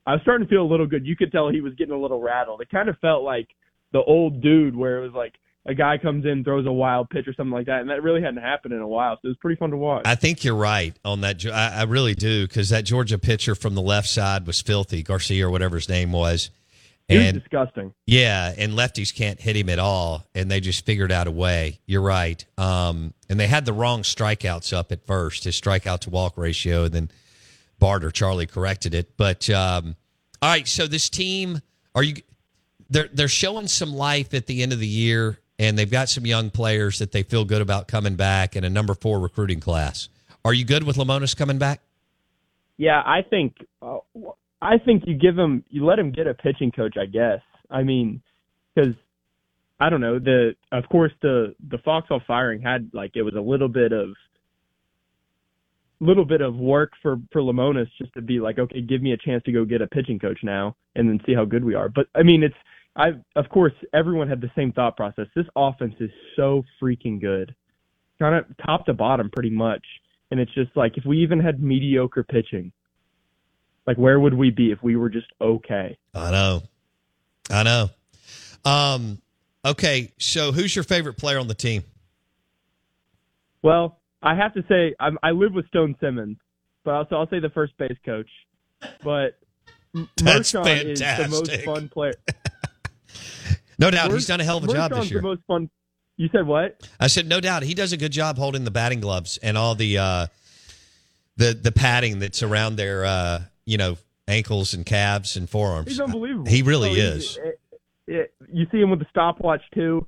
I 0.05 0.13
was 0.13 0.21
starting 0.21 0.47
to 0.47 0.49
feel 0.49 0.63
a 0.63 0.71
little 0.71 0.87
good. 0.87 1.05
You 1.05 1.15
could 1.15 1.31
tell 1.31 1.49
he 1.49 1.61
was 1.61 1.73
getting 1.75 1.93
a 1.93 1.99
little 1.99 2.21
rattled. 2.21 2.61
It 2.61 2.69
kind 2.69 2.89
of 2.89 2.97
felt 2.99 3.23
like 3.23 3.47
the 3.91 4.03
old 4.03 4.41
dude 4.41 4.75
where 4.75 4.97
it 4.97 5.01
was 5.01 5.13
like 5.13 5.33
a 5.65 5.73
guy 5.73 5.97
comes 5.97 6.25
in, 6.25 6.43
throws 6.45 6.65
a 6.65 6.71
wild 6.71 7.09
pitch 7.09 7.27
or 7.27 7.33
something 7.33 7.51
like 7.51 7.65
that, 7.65 7.81
and 7.81 7.89
that 7.89 8.01
really 8.01 8.21
hadn't 8.21 8.41
happened 8.41 8.73
in 8.73 8.79
a 8.79 8.87
while. 8.87 9.15
So 9.15 9.25
it 9.25 9.27
was 9.29 9.37
pretty 9.37 9.57
fun 9.57 9.71
to 9.71 9.77
watch. 9.77 10.03
I 10.05 10.15
think 10.15 10.43
you're 10.43 10.55
right 10.55 10.95
on 11.03 11.21
that. 11.21 11.45
I, 11.45 11.79
I 11.79 11.83
really 11.83 12.15
do 12.15 12.47
because 12.47 12.69
that 12.69 12.85
Georgia 12.85 13.17
pitcher 13.17 13.53
from 13.53 13.75
the 13.75 13.81
left 13.81 14.07
side 14.07 14.47
was 14.47 14.61
filthy, 14.61 15.03
Garcia 15.03 15.45
or 15.47 15.49
whatever 15.51 15.75
his 15.75 15.89
name 15.89 16.11
was. 16.13 16.51
He 17.09 17.17
was 17.17 17.25
And 17.27 17.39
disgusting. 17.39 17.93
yeah, 18.05 18.53
and 18.57 18.73
lefties 18.73 19.15
can't 19.15 19.39
hit 19.39 19.55
him 19.55 19.69
at 19.69 19.79
all, 19.79 20.25
and 20.35 20.51
they 20.51 20.59
just 20.59 20.85
figured 20.85 21.11
out 21.11 21.27
a 21.27 21.31
way. 21.31 21.79
You're 21.85 22.01
right. 22.01 22.43
Um, 22.57 23.13
and 23.29 23.39
they 23.39 23.47
had 23.47 23.65
the 23.65 23.71
wrong 23.73 24.01
strikeouts 24.03 24.73
up 24.73 24.91
at 24.91 25.05
first, 25.05 25.45
his 25.45 25.59
strikeout 25.59 25.99
to 26.01 26.09
walk 26.09 26.37
ratio, 26.37 26.83
and 26.85 26.93
then 26.93 27.11
Bart 27.79 28.03
or 28.03 28.11
Charlie 28.11 28.45
corrected 28.47 28.93
it. 28.93 29.15
But 29.17 29.49
um, 29.49 29.95
all 30.41 30.49
right, 30.49 30.67
so 30.67 30.85
this 30.87 31.09
team, 31.09 31.61
are 31.95 32.03
you? 32.03 32.15
They're 32.89 33.09
they're 33.11 33.27
showing 33.27 33.67
some 33.67 33.93
life 33.93 34.33
at 34.33 34.45
the 34.45 34.63
end 34.63 34.73
of 34.73 34.79
the 34.79 34.87
year, 34.87 35.39
and 35.59 35.77
they've 35.77 35.89
got 35.89 36.09
some 36.09 36.25
young 36.25 36.49
players 36.49 36.99
that 36.99 37.11
they 37.11 37.23
feel 37.23 37.45
good 37.45 37.61
about 37.61 37.87
coming 37.87 38.15
back, 38.15 38.55
and 38.55 38.65
a 38.65 38.69
number 38.69 38.93
four 38.93 39.19
recruiting 39.19 39.59
class. 39.59 40.09
Are 40.45 40.53
you 40.53 40.65
good 40.65 40.83
with 40.83 40.95
Lemonis 40.95 41.35
coming 41.35 41.57
back? 41.57 41.81
Yeah, 42.77 43.01
I 43.05 43.21
think 43.29 43.55
uh, 43.81 43.99
I 44.61 44.77
think 44.77 45.03
you 45.05 45.15
give 45.15 45.37
him 45.37 45.63
you 45.69 45.85
let 45.85 45.99
him 45.99 46.11
get 46.11 46.27
a 46.27 46.33
pitching 46.33 46.71
coach. 46.71 46.95
I 46.97 47.05
guess. 47.05 47.41
I 47.69 47.83
mean, 47.83 48.21
because 48.73 48.93
I 49.79 49.89
don't 49.89 50.01
know 50.01 50.19
the 50.19 50.55
of 50.71 50.87
course 50.89 51.11
the 51.21 51.55
the 51.69 51.77
Foxhall 51.79 52.21
firing 52.25 52.61
had 52.61 52.89
like 52.93 53.11
it 53.15 53.23
was 53.23 53.35
a 53.35 53.41
little 53.41 53.67
bit 53.67 53.91
of 53.91 54.09
little 55.99 56.25
bit 56.25 56.41
of 56.41 56.55
work 56.55 56.91
for 57.01 57.17
for 57.31 57.41
Lemonis 57.41 57.87
just 57.97 58.13
to 58.13 58.21
be 58.21 58.39
like 58.39 58.59
okay 58.59 58.81
give 58.81 59.01
me 59.01 59.13
a 59.13 59.17
chance 59.17 59.43
to 59.43 59.51
go 59.51 59.65
get 59.65 59.81
a 59.81 59.87
pitching 59.87 60.19
coach 60.19 60.39
now 60.43 60.75
and 60.95 61.09
then 61.09 61.19
see 61.25 61.33
how 61.33 61.45
good 61.45 61.63
we 61.63 61.75
are 61.75 61.89
but 61.89 62.07
I 62.15 62.23
mean 62.23 62.43
it's 62.43 62.55
I 62.97 63.09
of 63.35 63.49
course 63.49 63.73
everyone 63.93 64.27
had 64.27 64.41
the 64.41 64.51
same 64.55 64.71
thought 64.73 64.97
process 64.97 65.27
this 65.35 65.45
offense 65.55 65.95
is 65.99 66.09
so 66.35 66.63
freaking 66.81 67.21
good 67.21 67.55
kind 68.19 68.35
of 68.35 68.45
top 68.65 68.85
to 68.87 68.93
bottom 68.93 69.29
pretty 69.29 69.51
much 69.51 69.85
and 70.31 70.39
it's 70.39 70.53
just 70.53 70.75
like 70.75 70.97
if 70.97 71.05
we 71.05 71.19
even 71.19 71.39
had 71.39 71.61
mediocre 71.61 72.23
pitching 72.23 72.71
like 73.85 73.97
where 73.97 74.19
would 74.19 74.33
we 74.33 74.49
be 74.49 74.71
if 74.71 74.81
we 74.81 74.95
were 74.95 75.09
just 75.09 75.27
okay 75.39 75.97
I 76.17 76.31
know. 76.31 76.63
I 77.49 77.63
know. 77.63 77.89
Um, 78.65 79.21
okay, 79.63 80.11
so 80.17 80.51
who's 80.51 80.75
your 80.75 80.83
favorite 80.83 81.17
player 81.17 81.39
on 81.39 81.47
the 81.47 81.55
team? 81.55 81.83
Well, 83.61 83.99
I 84.21 84.35
have 84.35 84.53
to 84.55 84.63
say 84.67 84.95
I'm, 84.99 85.17
I 85.23 85.31
live 85.31 85.53
with 85.53 85.67
Stone 85.67 85.95
Simmons, 86.01 86.37
but 86.83 86.93
also 86.93 87.15
I'll 87.15 87.29
say 87.29 87.39
the 87.39 87.49
first 87.49 87.77
base 87.77 87.97
coach. 88.05 88.29
But 89.03 89.37
That's 90.17 90.51
Mershon 90.51 90.85
is 90.85 90.99
the 90.99 91.27
most 91.29 91.61
fun 91.63 91.89
player. 91.89 92.13
No 93.79 93.91
doubt, 93.91 94.11
he's 94.11 94.25
done 94.25 94.41
a 94.41 94.43
hell 94.43 94.57
of 94.57 94.63
a 94.63 94.73
job 94.73 94.91
this 94.91 95.11
year. 95.11 95.21
The 95.21 95.27
most 95.27 95.41
fun. 95.47 95.69
You 96.17 96.29
said 96.31 96.47
what? 96.47 96.81
I 96.99 97.07
said 97.07 97.27
no 97.27 97.39
doubt 97.39 97.61
he 97.63 97.75
does 97.75 97.91
a 97.93 97.97
good 97.97 98.11
job 98.11 98.37
holding 98.37 98.63
the 98.63 98.71
batting 98.71 98.99
gloves 99.01 99.37
and 99.43 99.55
all 99.57 99.75
the 99.75 99.97
uh, 99.99 100.27
the 101.35 101.53
the 101.53 101.71
padding 101.71 102.19
that's 102.19 102.41
around 102.41 102.75
their 102.77 103.05
uh, 103.05 103.41
you 103.65 103.77
know 103.77 103.97
ankles 104.27 104.73
and 104.73 104.85
calves 104.85 105.37
and 105.37 105.47
forearms. 105.49 105.89
He's 105.89 105.99
unbelievable. 105.99 106.49
He 106.49 106.63
really 106.63 106.89
Oh, 107.01 107.05
is. 107.15 107.37
it- 107.37 107.59
it- 108.07 108.33
you 108.51 108.65
see 108.71 108.79
him 108.79 108.89
with 108.89 108.99
the 108.99 109.05
stopwatch 109.09 109.61
too. 109.75 110.07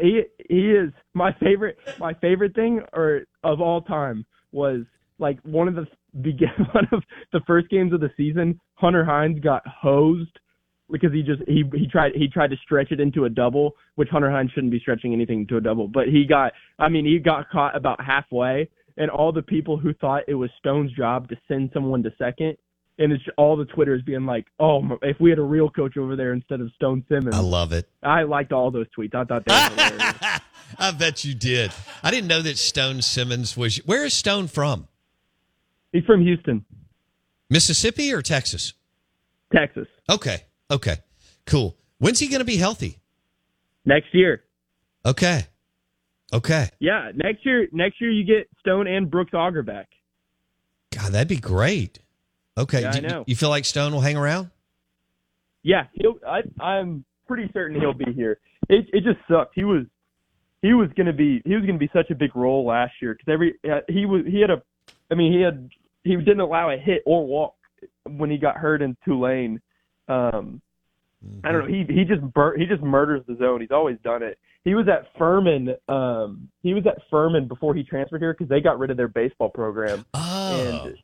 He 0.00 0.22
he 0.48 0.70
is 0.70 0.92
my 1.14 1.32
favorite. 1.40 1.78
My 1.98 2.14
favorite 2.14 2.54
thing, 2.54 2.80
or 2.92 3.22
of 3.42 3.60
all 3.60 3.82
time, 3.82 4.24
was 4.52 4.82
like 5.18 5.38
one 5.42 5.66
of 5.68 5.74
the 5.74 5.86
begin 6.22 6.48
one 6.72 6.86
of 6.92 7.02
the 7.32 7.40
first 7.46 7.68
games 7.68 7.92
of 7.92 8.00
the 8.00 8.10
season. 8.16 8.58
Hunter 8.76 9.04
Hines 9.04 9.40
got 9.40 9.66
hosed 9.66 10.38
because 10.90 11.12
he 11.12 11.22
just 11.22 11.42
he 11.46 11.64
he 11.74 11.86
tried 11.86 12.12
he 12.14 12.28
tried 12.28 12.50
to 12.50 12.56
stretch 12.62 12.92
it 12.92 13.00
into 13.00 13.24
a 13.24 13.30
double, 13.30 13.76
which 13.94 14.08
Hunter 14.08 14.30
Hines 14.30 14.50
shouldn't 14.52 14.72
be 14.72 14.80
stretching 14.80 15.12
anything 15.12 15.40
into 15.40 15.56
a 15.56 15.60
double. 15.60 15.88
But 15.88 16.08
he 16.08 16.24
got 16.24 16.52
I 16.78 16.88
mean 16.88 17.04
he 17.04 17.18
got 17.18 17.50
caught 17.50 17.76
about 17.76 18.02
halfway, 18.02 18.68
and 18.96 19.10
all 19.10 19.32
the 19.32 19.42
people 19.42 19.78
who 19.78 19.94
thought 19.94 20.22
it 20.28 20.34
was 20.34 20.50
Stone's 20.58 20.92
job 20.92 21.28
to 21.28 21.36
send 21.48 21.70
someone 21.72 22.02
to 22.02 22.10
second 22.18 22.56
and 23.00 23.12
it's 23.12 23.24
all 23.38 23.56
the 23.56 23.64
Twitters 23.64 24.02
being 24.02 24.26
like, 24.26 24.46
"Oh, 24.60 24.98
if 25.02 25.18
we 25.18 25.30
had 25.30 25.38
a 25.38 25.42
real 25.42 25.70
coach 25.70 25.96
over 25.96 26.16
there 26.16 26.32
instead 26.32 26.60
of 26.60 26.70
Stone 26.76 27.04
Simmons." 27.08 27.34
I 27.34 27.40
love 27.40 27.72
it. 27.72 27.88
I 28.02 28.22
liked 28.22 28.52
all 28.52 28.70
those 28.70 28.86
tweets. 28.96 29.14
I 29.14 29.24
thought 29.24 29.44
they 29.46 29.54
were 29.54 29.84
hilarious. 29.88 30.40
I 30.78 30.90
bet 30.92 31.24
you 31.24 31.34
did. 31.34 31.72
I 32.02 32.10
didn't 32.10 32.28
know 32.28 32.42
that 32.42 32.58
Stone 32.58 33.02
Simmons 33.02 33.56
was. 33.56 33.78
Where 33.78 34.04
is 34.04 34.12
Stone 34.14 34.48
from? 34.48 34.86
He's 35.92 36.04
from 36.04 36.22
Houston, 36.22 36.64
Mississippi 37.48 38.12
or 38.12 38.22
Texas? 38.22 38.74
Texas. 39.52 39.88
Okay. 40.08 40.44
Okay. 40.70 40.96
Cool. 41.46 41.76
When's 41.98 42.18
he 42.18 42.28
going 42.28 42.40
to 42.40 42.44
be 42.44 42.56
healthy? 42.56 42.98
Next 43.84 44.14
year, 44.14 44.42
Okay. 45.04 45.46
Okay. 46.32 46.68
yeah, 46.78 47.10
next 47.14 47.44
year. 47.44 47.66
Next 47.72 48.00
year, 48.00 48.10
you 48.10 48.24
get 48.24 48.48
Stone 48.60 48.86
and 48.86 49.10
Brooks 49.10 49.32
Auger 49.34 49.62
back. 49.62 49.88
God, 50.94 51.12
that'd 51.12 51.26
be 51.26 51.38
great. 51.38 51.98
Okay. 52.56 52.82
Yeah, 52.82 52.92
Do 52.92 52.98
I 52.98 53.00
know. 53.00 53.24
You 53.26 53.34
feel 53.34 53.48
like 53.48 53.64
Stone 53.64 53.92
will 53.92 54.00
hang 54.02 54.16
around? 54.16 54.50
Yeah, 55.62 55.86
he'll. 55.94 56.18
I, 56.26 56.42
I'm 56.62 57.04
pretty 57.26 57.50
certain 57.52 57.80
he'll 57.80 57.94
be 57.94 58.12
here. 58.12 58.38
It 58.68 58.86
it 58.92 59.02
just 59.02 59.18
sucked. 59.28 59.52
He 59.54 59.64
was 59.64 59.86
he 60.62 60.72
was 60.74 60.88
gonna 60.96 61.12
be 61.12 61.42
he 61.44 61.54
was 61.54 61.64
gonna 61.66 61.78
be 61.78 61.90
such 61.92 62.10
a 62.10 62.14
big 62.14 62.36
role 62.36 62.64
last 62.64 62.92
year 63.02 63.14
because 63.14 63.32
every 63.32 63.54
uh, 63.68 63.80
he 63.88 64.06
was 64.06 64.22
he 64.26 64.40
had 64.40 64.50
a 64.50 64.62
I 65.10 65.14
mean 65.14 65.32
he 65.32 65.40
had 65.40 65.68
he 66.04 66.16
didn't 66.16 66.40
allow 66.40 66.70
a 66.70 66.76
hit 66.76 67.02
or 67.06 67.26
walk 67.26 67.54
when 68.06 68.30
he 68.30 68.38
got 68.38 68.56
hurt 68.56 68.82
in 68.82 68.96
Tulane. 69.04 69.60
Um, 70.10 70.60
I 71.44 71.52
don't 71.52 71.62
know. 71.62 71.66
He 71.74 71.84
he 71.92 72.04
just 72.04 72.22
bur- 72.32 72.56
he 72.56 72.66
just 72.66 72.82
murders 72.82 73.22
the 73.28 73.36
zone. 73.36 73.60
He's 73.60 73.70
always 73.70 73.98
done 74.02 74.22
it. 74.22 74.38
He 74.64 74.74
was 74.74 74.86
at 74.88 75.06
Furman. 75.18 75.74
Um, 75.88 76.48
he 76.62 76.74
was 76.74 76.86
at 76.86 76.98
Furman 77.10 77.46
before 77.48 77.74
he 77.74 77.82
transferred 77.82 78.20
here 78.20 78.32
because 78.34 78.48
they 78.48 78.60
got 78.60 78.78
rid 78.78 78.90
of 78.90 78.96
their 78.96 79.08
baseball 79.08 79.48
program 79.50 80.04
Oh. 80.14 80.84
and 80.84 80.96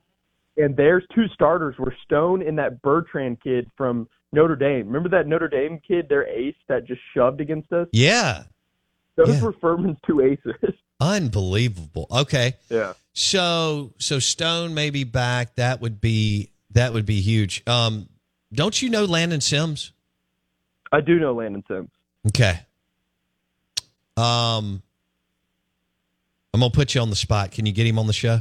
and 0.65 0.77
there's 0.77 1.05
two 1.15 1.27
starters 1.35 1.77
were 1.79 1.95
Stone 2.05 2.41
and 2.47 2.59
that 2.59 2.81
Bertrand 2.83 3.43
kid 3.43 3.71
from 3.77 4.09
Notre 4.33 4.57
Dame. 4.57 4.87
Remember 4.87 5.09
that 5.11 5.27
Notre 5.27 5.49
Dame 5.49 5.81
kid, 5.87 6.09
their 6.09 6.27
ace 6.27 6.55
that 6.69 6.87
just 6.87 7.01
shoved 7.15 7.41
against 7.41 7.73
us? 7.73 7.89
yeah. 7.93 8.45
Those 9.17 9.29
Yeah. 9.39 9.45
were 9.45 9.53
Furman's 9.55 9.97
two 10.07 10.21
aces. 10.23 10.55
Unbelievable. 11.01 12.07
Okay. 12.11 12.55
yeah. 12.69 12.93
So 13.13 13.93
so 13.99 14.19
Stone 14.19 14.75
may 14.75 14.91
be 14.91 15.05
back. 15.05 15.55
That 15.57 15.81
would 15.81 16.01
be 16.01 16.51
that 16.73 16.93
would 16.93 17.07
be 17.07 17.21
huge. 17.21 17.63
Um, 17.67 18.09
don't 18.53 18.81
you 18.81 18.89
know 18.89 19.05
Landon 19.05 19.41
Sims? 19.41 19.93
I 20.93 21.01
do 21.01 21.19
know 21.19 21.35
Landon 21.35 21.65
Sims. 21.69 21.91
Okay. 22.29 22.61
Um, 24.17 24.83
I'm 26.55 26.61
gonna 26.61 26.71
put 26.71 26.95
you 26.95 27.01
on 27.01 27.11
the 27.11 27.17
spot. 27.17 27.51
Can 27.51 27.67
you 27.67 27.73
get 27.73 27.87
him 27.87 27.99
on 27.99 28.07
the 28.07 28.13
show? 28.13 28.41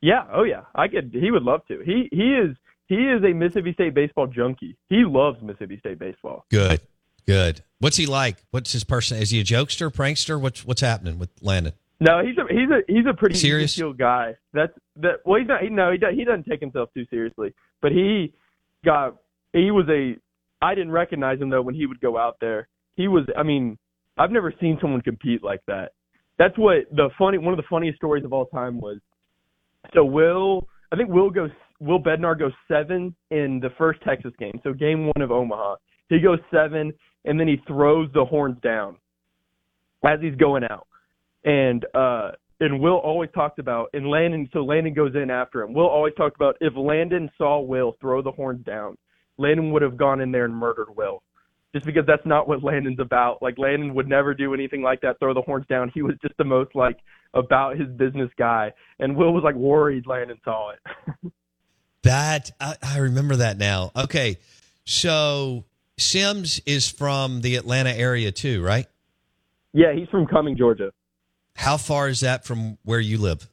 Yeah, 0.00 0.26
oh 0.32 0.44
yeah. 0.44 0.62
I 0.74 0.88
could 0.88 1.10
he 1.12 1.30
would 1.30 1.42
love 1.42 1.66
to. 1.66 1.82
He 1.84 2.08
he 2.12 2.34
is 2.34 2.56
he 2.86 2.94
is 2.94 3.22
a 3.24 3.32
Mississippi 3.32 3.72
State 3.72 3.94
baseball 3.94 4.26
junkie. 4.26 4.76
He 4.88 5.04
loves 5.04 5.42
Mississippi 5.42 5.78
State 5.78 5.98
baseball. 5.98 6.44
Good, 6.50 6.80
good. 7.26 7.62
What's 7.80 7.96
he 7.96 8.06
like? 8.06 8.36
What's 8.50 8.72
his 8.72 8.84
person? 8.84 9.18
Is 9.18 9.30
he 9.30 9.40
a 9.40 9.44
jokester, 9.44 9.90
prankster? 9.92 10.40
What's 10.40 10.64
what's 10.64 10.80
happening 10.80 11.18
with 11.18 11.30
Landon? 11.40 11.72
No, 11.98 12.24
he's 12.24 12.38
a 12.38 12.46
he's 12.48 12.70
a 12.70 12.80
he's 12.86 13.06
a 13.06 13.14
pretty 13.14 13.34
Serious? 13.36 13.80
guy. 13.98 14.36
That's 14.52 14.72
that. 14.96 15.20
Well, 15.24 15.38
he's 15.40 15.48
not. 15.48 15.62
He, 15.62 15.68
no, 15.68 15.90
he 15.92 15.98
does, 15.98 16.14
he 16.14 16.24
doesn't 16.24 16.44
take 16.44 16.60
himself 16.60 16.88
too 16.94 17.04
seriously. 17.10 17.52
But 17.82 17.92
he 17.92 18.32
got 18.84 19.16
he 19.52 19.70
was 19.70 19.86
a. 19.88 20.16
I 20.62 20.74
didn't 20.74 20.92
recognize 20.92 21.40
him 21.40 21.50
though 21.50 21.62
when 21.62 21.74
he 21.74 21.86
would 21.86 22.00
go 22.00 22.18
out 22.18 22.36
there. 22.40 22.68
He 22.96 23.08
was. 23.08 23.24
I 23.36 23.42
mean, 23.42 23.78
I've 24.18 24.30
never 24.30 24.52
seen 24.60 24.78
someone 24.80 25.00
compete 25.00 25.42
like 25.42 25.60
that. 25.66 25.92
That's 26.38 26.56
what 26.56 26.84
the 26.92 27.10
funny 27.18 27.38
one 27.38 27.52
of 27.52 27.58
the 27.58 27.68
funniest 27.68 27.96
stories 27.96 28.24
of 28.24 28.32
all 28.32 28.46
time 28.46 28.80
was. 28.80 28.98
So 29.94 30.04
Will, 30.04 30.68
I 30.92 30.96
think 30.96 31.10
Will 31.10 31.30
goes. 31.30 31.50
Will 31.80 32.02
Bednar 32.02 32.38
goes 32.38 32.52
seven 32.68 33.14
in 33.30 33.58
the 33.60 33.70
first 33.78 34.02
Texas 34.02 34.32
game. 34.38 34.60
So 34.62 34.74
game 34.74 35.06
one 35.06 35.22
of 35.22 35.30
Omaha, 35.30 35.76
he 36.10 36.20
goes 36.20 36.38
seven, 36.50 36.92
and 37.24 37.40
then 37.40 37.48
he 37.48 37.56
throws 37.66 38.10
the 38.12 38.24
horns 38.24 38.58
down 38.62 38.96
as 40.04 40.20
he's 40.20 40.34
going 40.36 40.64
out 40.64 40.86
and 41.44 41.84
uh 41.94 42.30
and 42.60 42.80
Will 42.80 42.96
always 42.96 43.30
talked 43.34 43.58
about 43.58 43.88
and 43.92 44.08
Landon 44.08 44.48
so 44.52 44.64
Landon 44.64 44.94
goes 44.94 45.14
in 45.14 45.30
after 45.30 45.62
him. 45.62 45.72
Will 45.72 45.88
always 45.88 46.14
talked 46.16 46.36
about 46.36 46.56
if 46.60 46.74
Landon 46.76 47.30
saw 47.36 47.60
Will 47.60 47.96
throw 48.00 48.22
the 48.22 48.32
horns 48.32 48.64
down, 48.64 48.96
Landon 49.38 49.72
would 49.72 49.82
have 49.82 49.96
gone 49.96 50.20
in 50.20 50.32
there 50.32 50.44
and 50.44 50.54
murdered 50.54 50.88
Will. 50.96 51.22
Just 51.72 51.86
because 51.86 52.04
that's 52.04 52.26
not 52.26 52.48
what 52.48 52.64
Landon's 52.64 52.98
about. 52.98 53.40
Like 53.40 53.56
Landon 53.56 53.94
would 53.94 54.08
never 54.08 54.34
do 54.34 54.54
anything 54.54 54.82
like 54.82 55.00
that, 55.02 55.18
throw 55.20 55.34
the 55.34 55.42
horns 55.42 55.66
down. 55.68 55.90
He 55.94 56.02
was 56.02 56.14
just 56.20 56.36
the 56.36 56.44
most 56.44 56.74
like 56.74 56.98
about 57.32 57.78
his 57.78 57.88
business 57.88 58.30
guy. 58.36 58.72
And 58.98 59.16
Will 59.16 59.32
was 59.32 59.44
like 59.44 59.54
worried 59.54 60.06
Landon 60.06 60.38
saw 60.44 60.72
it. 60.72 61.32
That 62.02 62.50
I, 62.58 62.76
I 62.82 62.98
remember 62.98 63.36
that 63.36 63.58
now. 63.58 63.92
Okay, 63.94 64.38
so 64.84 65.66
Sims 65.98 66.58
is 66.64 66.88
from 66.88 67.42
the 67.42 67.56
Atlanta 67.56 67.90
area 67.90 68.32
too, 68.32 68.62
right? 68.62 68.86
yeah, 69.72 69.92
he's 69.94 70.08
from 70.08 70.26
Cumming, 70.26 70.56
Georgia. 70.56 70.92
How 71.56 71.76
far 71.76 72.08
is 72.08 72.20
that 72.20 72.44
from 72.44 72.78
where 72.84 73.00
you 73.00 73.18
live? 73.18 73.48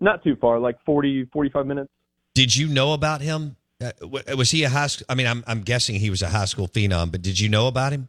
Not 0.00 0.22
too 0.22 0.36
far, 0.36 0.58
like 0.60 0.76
40 0.84 1.26
45 1.32 1.66
minutes. 1.66 1.90
Did 2.34 2.54
you 2.54 2.68
know 2.68 2.92
about 2.92 3.20
him? 3.20 3.56
Uh, 3.82 3.92
was 4.36 4.50
he 4.50 4.62
a 4.64 4.68
high 4.68 4.86
school? 4.88 5.06
I 5.08 5.14
mean, 5.14 5.26
I'm 5.26 5.42
I'm 5.46 5.62
guessing 5.62 5.96
he 5.96 6.10
was 6.10 6.22
a 6.22 6.28
high 6.28 6.44
school 6.44 6.68
phenom, 6.68 7.10
but 7.10 7.22
did 7.22 7.40
you 7.40 7.48
know 7.48 7.66
about 7.66 7.92
him? 7.92 8.08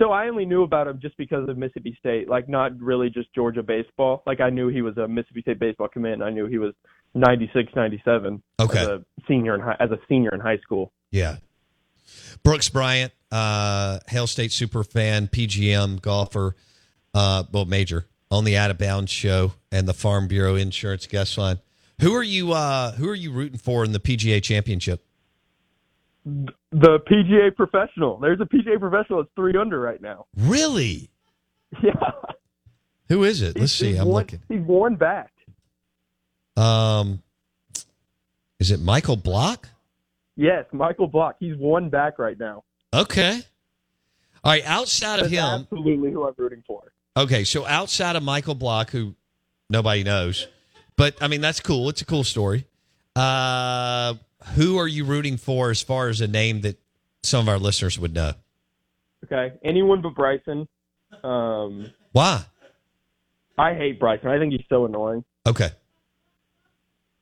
So 0.00 0.10
I 0.10 0.28
only 0.28 0.44
knew 0.44 0.64
about 0.64 0.88
him 0.88 0.98
just 1.00 1.16
because 1.16 1.48
of 1.48 1.56
Mississippi 1.56 1.96
State, 2.00 2.28
like 2.28 2.48
not 2.48 2.78
really 2.80 3.10
just 3.10 3.32
Georgia 3.34 3.62
baseball. 3.62 4.22
Like 4.26 4.40
I 4.40 4.50
knew 4.50 4.68
he 4.68 4.82
was 4.82 4.96
a 4.98 5.06
Mississippi 5.06 5.42
State 5.42 5.60
baseball 5.60 5.88
commit, 5.88 6.14
and 6.14 6.24
I 6.24 6.30
knew 6.30 6.46
he 6.46 6.58
was 6.58 6.74
96, 7.14 7.72
97 7.76 8.42
Okay. 8.60 8.78
as 8.80 8.86
a 8.88 9.04
senior 9.28 9.54
in 9.54 9.60
high, 9.60 9.76
as 9.78 9.90
a 9.92 9.98
senior 10.08 10.34
in 10.34 10.40
high 10.40 10.58
school. 10.58 10.92
Yeah. 11.12 11.36
Brooks 12.42 12.68
Bryant, 12.68 13.12
uh, 13.30 14.00
Hail 14.08 14.26
State 14.26 14.52
super 14.52 14.82
fan, 14.82 15.28
PGM 15.28 16.02
golfer, 16.02 16.56
uh, 17.14 17.44
well, 17.52 17.64
major 17.64 18.06
on 18.30 18.44
the 18.44 18.56
Out 18.56 18.70
of 18.70 18.78
Bounds 18.78 19.10
show 19.10 19.52
and 19.70 19.86
the 19.86 19.94
Farm 19.94 20.26
Bureau 20.26 20.56
Insurance 20.56 21.06
guest 21.06 21.38
line. 21.38 21.60
Who 22.00 22.14
are 22.14 22.22
you? 22.22 22.52
Uh, 22.52 22.92
who 22.92 23.08
are 23.08 23.14
you 23.14 23.32
rooting 23.32 23.58
for 23.58 23.84
in 23.84 23.92
the 23.92 24.00
PGA 24.00 24.42
Championship? 24.42 25.04
The 26.24 26.98
PGA 27.10 27.54
professional. 27.54 28.18
There's 28.18 28.40
a 28.40 28.44
PGA 28.44 28.80
professional 28.80 29.22
that's 29.22 29.32
three 29.36 29.56
under 29.56 29.78
right 29.78 30.00
now. 30.00 30.26
Really? 30.36 31.10
Yeah. 31.82 31.90
Who 33.08 33.24
is 33.24 33.42
it? 33.42 33.58
Let's 33.58 33.72
see. 33.72 33.88
He's 33.88 33.98
I'm 33.98 34.06
one, 34.06 34.22
looking. 34.22 34.42
He's 34.48 34.60
one 34.60 34.94
back. 34.94 35.32
Um, 36.56 37.20
is 38.60 38.70
it 38.70 38.80
Michael 38.80 39.16
Block? 39.16 39.68
Yes, 40.36 40.66
Michael 40.72 41.08
Block. 41.08 41.34
He's 41.40 41.56
one 41.56 41.90
back 41.90 42.18
right 42.20 42.38
now. 42.38 42.62
Okay. 42.92 43.40
All 44.42 44.52
right, 44.52 44.62
outside 44.64 45.20
of 45.20 45.30
That's 45.30 45.32
him, 45.32 45.62
absolutely 45.62 46.12
who 46.12 46.26
I'm 46.26 46.34
rooting 46.36 46.62
for. 46.66 46.92
Okay, 47.16 47.44
so 47.44 47.64
outside 47.66 48.16
of 48.16 48.22
Michael 48.22 48.54
Block, 48.56 48.90
who 48.90 49.14
nobody 49.70 50.02
knows, 50.02 50.48
but 50.96 51.16
I 51.20 51.28
mean 51.28 51.40
that's 51.40 51.60
cool. 51.60 51.88
It's 51.88 52.02
a 52.02 52.04
cool 52.04 52.24
story. 52.24 52.66
Uh, 53.14 54.14
who 54.56 54.78
are 54.78 54.88
you 54.88 55.04
rooting 55.04 55.36
for 55.36 55.70
as 55.70 55.80
far 55.80 56.08
as 56.08 56.20
a 56.20 56.26
name 56.26 56.62
that 56.62 56.78
some 57.22 57.40
of 57.40 57.48
our 57.48 57.58
listeners 57.58 57.98
would 57.98 58.14
know? 58.14 58.32
Okay, 59.24 59.54
anyone 59.64 60.02
but 60.02 60.14
Bryson. 60.14 60.68
Um, 61.22 61.92
Why? 62.12 62.44
I 63.56 63.74
hate 63.74 64.00
Bryson. 64.00 64.28
I 64.28 64.38
think 64.38 64.52
he's 64.52 64.64
so 64.68 64.84
annoying. 64.84 65.24
Okay. 65.46 65.70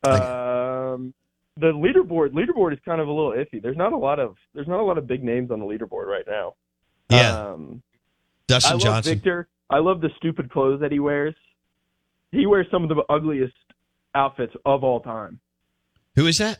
Um, 0.05 1.14
the 1.57 1.66
leaderboard 1.66 2.30
leaderboard 2.30 2.72
is 2.72 2.78
kind 2.84 3.01
of 3.01 3.09
a 3.09 3.12
little 3.12 3.32
iffy. 3.32 3.62
There's 3.62 3.76
not 3.76 3.93
a 3.93 3.99
lot 3.99 4.18
of 4.18 4.36
there's 4.55 4.66
not 4.66 4.80
a 4.80 4.82
lot 4.82 4.97
of 4.97 5.07
big 5.07 5.22
names 5.22 5.51
on 5.51 5.61
the 5.61 5.66
leaderboard 5.66 6.07
right 6.07 6.24
now. 6.26 6.55
Yeah. 7.11 7.51
Um, 7.51 7.82
I 7.84 7.99
Dustin 8.49 8.72
love 8.72 8.80
Johnson. 8.80 9.14
Viktor. 9.14 9.49
I 9.72 9.78
love 9.78 10.00
the 10.00 10.10
stupid 10.16 10.50
clothes 10.50 10.80
that 10.80 10.92
he 10.92 10.98
wears. 11.00 11.34
He 12.30 12.46
wears 12.46 12.66
some 12.70 12.82
of 12.82 12.88
the 12.88 13.02
ugliest 13.08 13.54
outfits 14.14 14.52
of 14.64 14.84
all 14.84 15.00
time. 15.00 15.40
Who 16.16 16.26
is 16.26 16.38
that? 16.38 16.58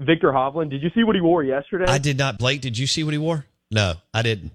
Viktor 0.00 0.32
Hovland. 0.32 0.70
Did 0.70 0.82
you 0.82 0.90
see 0.94 1.04
what 1.04 1.14
he 1.14 1.20
wore 1.20 1.42
yesterday? 1.44 1.84
I 1.86 1.98
did 1.98 2.18
not. 2.18 2.38
Blake, 2.38 2.60
did 2.60 2.78
you 2.78 2.86
see 2.86 3.04
what 3.04 3.12
he 3.12 3.18
wore? 3.18 3.46
No, 3.70 3.94
I 4.14 4.22
didn't. 4.22 4.52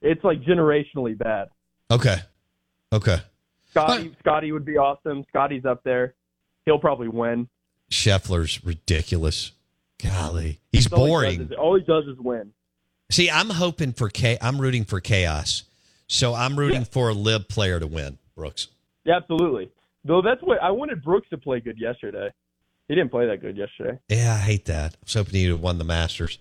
It's 0.00 0.22
like 0.24 0.42
generationally 0.42 1.16
bad. 1.18 1.48
Okay. 1.90 2.16
Okay. 2.92 3.18
Scotty, 3.70 4.14
Scotty 4.20 4.52
would 4.52 4.64
be 4.64 4.76
awesome. 4.76 5.24
Scotty's 5.28 5.64
up 5.64 5.82
there. 5.82 6.14
He'll 6.64 6.78
probably 6.78 7.08
win. 7.08 7.48
Scheffler's 7.90 8.64
ridiculous. 8.64 9.52
Golly, 10.02 10.60
he's 10.72 10.90
All 10.92 11.04
he 11.04 11.10
boring. 11.10 11.40
is- 11.42 11.52
All 11.58 11.76
he 11.78 11.84
does 11.84 12.04
is 12.06 12.16
win. 12.18 12.52
See, 13.10 13.30
I'm 13.30 13.50
hoping 13.50 13.92
for 13.92 14.08
cha- 14.08 14.36
I'm 14.40 14.60
rooting 14.60 14.84
for 14.84 15.00
chaos. 15.00 15.64
So 16.06 16.34
I'm 16.34 16.58
rooting 16.58 16.80
Yeah. 16.82 16.86
for 16.90 17.08
a 17.08 17.14
LIV 17.14 17.48
player 17.48 17.80
to 17.80 17.86
win, 17.86 18.18
Brooks. 18.34 18.68
Yeah, 19.04 19.16
absolutely. 19.16 19.70
Though 20.04 20.22
that's 20.22 20.42
what 20.42 20.62
I 20.62 20.70
wanted 20.70 21.02
Brooks 21.02 21.28
to 21.30 21.38
play 21.38 21.60
good 21.60 21.78
yesterday. 21.78 22.30
He 22.88 22.94
didn't 22.94 23.10
play 23.10 23.26
that 23.26 23.40
good 23.40 23.56
yesterday. 23.56 23.98
Yeah, 24.10 24.34
I 24.34 24.38
hate 24.38 24.66
that. 24.66 24.92
I 24.94 24.98
was 25.02 25.14
hoping 25.14 25.34
he'd 25.34 25.46
have 25.48 25.60
won 25.60 25.78
the 25.78 25.84
Masters. 25.84 26.38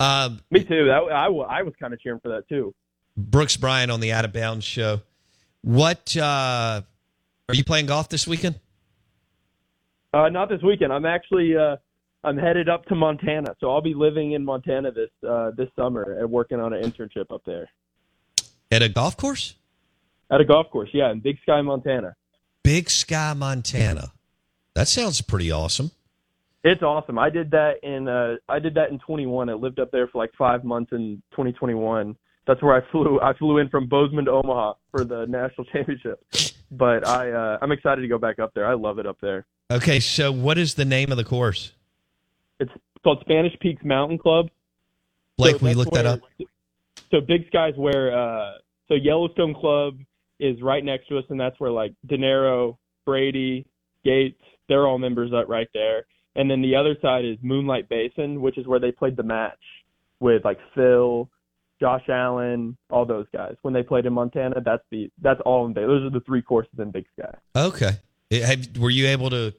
Um, 0.00 0.40
Me 0.50 0.64
too. 0.64 0.86
That 0.86 1.12
I, 1.12 1.26
I 1.26 1.62
was 1.62 1.74
kind 1.78 1.92
of 1.92 2.00
cheering 2.00 2.20
for 2.20 2.30
that 2.30 2.48
too. 2.48 2.74
Brooks 3.16 3.58
Bryant 3.58 3.90
on 3.90 4.00
the 4.00 4.12
Out 4.12 4.24
of 4.24 4.32
Bounds 4.32 4.64
show. 4.64 5.02
What 5.60 6.16
uh, 6.16 6.80
are 7.48 7.54
you 7.54 7.64
playing 7.64 7.86
golf 7.86 8.08
this 8.08 8.26
weekend? 8.26 8.58
Uh, 10.14 10.30
not 10.30 10.48
this 10.48 10.62
weekend. 10.62 10.92
I'm 10.92 11.04
actually 11.06 11.54
uh, 11.56 11.76
I'm 12.24 12.38
headed 12.38 12.70
up 12.70 12.86
to 12.86 12.94
Montana, 12.94 13.54
so 13.60 13.70
I'll 13.70 13.82
be 13.82 13.94
living 13.94 14.32
in 14.32 14.44
Montana 14.44 14.92
this 14.92 15.10
uh, 15.28 15.50
this 15.56 15.68
summer 15.76 16.18
and 16.18 16.30
working 16.30 16.58
on 16.58 16.72
an 16.72 16.82
internship 16.82 17.30
up 17.30 17.42
there 17.44 17.68
At 18.72 18.82
a 18.82 18.88
golf 18.88 19.16
course? 19.16 19.54
at 20.32 20.40
a 20.40 20.44
golf 20.44 20.70
course. 20.70 20.88
Yeah, 20.92 21.12
in 21.12 21.20
Big 21.20 21.38
Sky, 21.42 21.60
Montana. 21.60 22.16
Big 22.64 22.88
Sky, 22.90 23.34
Montana. 23.34 24.12
That 24.74 24.88
sounds 24.88 25.20
pretty 25.20 25.52
awesome. 25.52 25.90
It's 26.64 26.82
awesome. 26.82 27.18
I 27.18 27.28
did 27.28 27.50
that 27.50 27.82
in 27.82 28.08
uh, 28.08 28.36
I 28.48 28.58
did 28.58 28.74
that 28.74 28.90
in 28.90 28.98
21. 29.00 29.50
I 29.50 29.52
lived 29.52 29.78
up 29.78 29.90
there 29.90 30.08
for 30.08 30.18
like 30.18 30.30
five 30.38 30.64
months 30.64 30.92
in 30.92 31.22
2021. 31.32 32.16
That's 32.46 32.62
where 32.62 32.74
I 32.74 32.90
flew. 32.90 33.20
I 33.20 33.34
flew 33.34 33.58
in 33.58 33.68
from 33.68 33.88
Bozeman 33.88 34.24
to 34.24 34.30
Omaha 34.30 34.74
for 34.90 35.04
the 35.04 35.26
national 35.26 35.64
championship. 35.72 36.24
But 36.70 37.06
I 37.06 37.30
uh, 37.30 37.58
I'm 37.60 37.72
excited 37.72 38.00
to 38.00 38.08
go 38.08 38.16
back 38.16 38.38
up 38.38 38.54
there. 38.54 38.66
I 38.66 38.74
love 38.74 38.98
it 38.98 39.06
up 39.06 39.18
there. 39.20 39.44
Okay, 39.70 40.00
so 40.00 40.32
what 40.32 40.56
is 40.56 40.74
the 40.74 40.84
name 40.84 41.10
of 41.10 41.18
the 41.18 41.24
course? 41.24 41.72
It's 42.60 42.72
called 43.02 43.18
Spanish 43.20 43.58
Peaks 43.60 43.82
Mountain 43.84 44.18
Club. 44.18 44.48
Blake, 45.36 45.56
So 45.56 45.58
will 45.62 45.70
you 45.70 45.76
look 45.76 45.90
that 45.92 46.06
up? 46.06 46.20
So 47.12 47.20
Big 47.20 47.46
Sky's 47.46 47.74
where 47.76 48.18
uh 48.18 48.54
so 48.88 48.94
Yellowstone 48.94 49.54
Club 49.54 49.98
is 50.40 50.60
right 50.60 50.84
next 50.84 51.08
to 51.08 51.18
us 51.18 51.24
and 51.28 51.38
that's 51.38 51.58
where 51.60 51.70
like 51.70 51.94
De 52.06 52.16
Niro, 52.16 52.76
Brady, 53.06 53.66
Gates, 54.04 54.40
they're 54.68 54.86
all 54.86 54.98
members 54.98 55.32
up 55.32 55.48
right 55.48 55.68
there. 55.72 56.06
And 56.34 56.50
then 56.50 56.62
the 56.62 56.74
other 56.74 56.96
side 57.00 57.24
is 57.24 57.36
Moonlight 57.42 57.88
Basin, 57.88 58.40
which 58.40 58.58
is 58.58 58.66
where 58.66 58.80
they 58.80 58.90
played 58.90 59.16
the 59.16 59.22
match 59.22 59.58
with 60.18 60.44
like 60.44 60.58
Phil, 60.74 61.28
Josh 61.78 62.08
Allen, 62.08 62.76
all 62.90 63.04
those 63.04 63.26
guys. 63.32 63.54
When 63.62 63.74
they 63.74 63.82
played 63.82 64.06
in 64.06 64.12
Montana, 64.14 64.62
that's 64.64 64.82
the 64.90 65.10
that's 65.20 65.40
all 65.44 65.66
in 65.66 65.74
Bay. 65.74 65.82
Those 65.82 66.04
are 66.04 66.10
the 66.10 66.24
three 66.24 66.42
courses 66.42 66.72
in 66.78 66.90
Big 66.90 67.04
Sky. 67.18 67.34
Okay. 67.54 67.90
It- 68.30 68.44
have, 68.44 68.78
were 68.78 68.90
you 68.90 69.08
able 69.08 69.30
to 69.30 69.54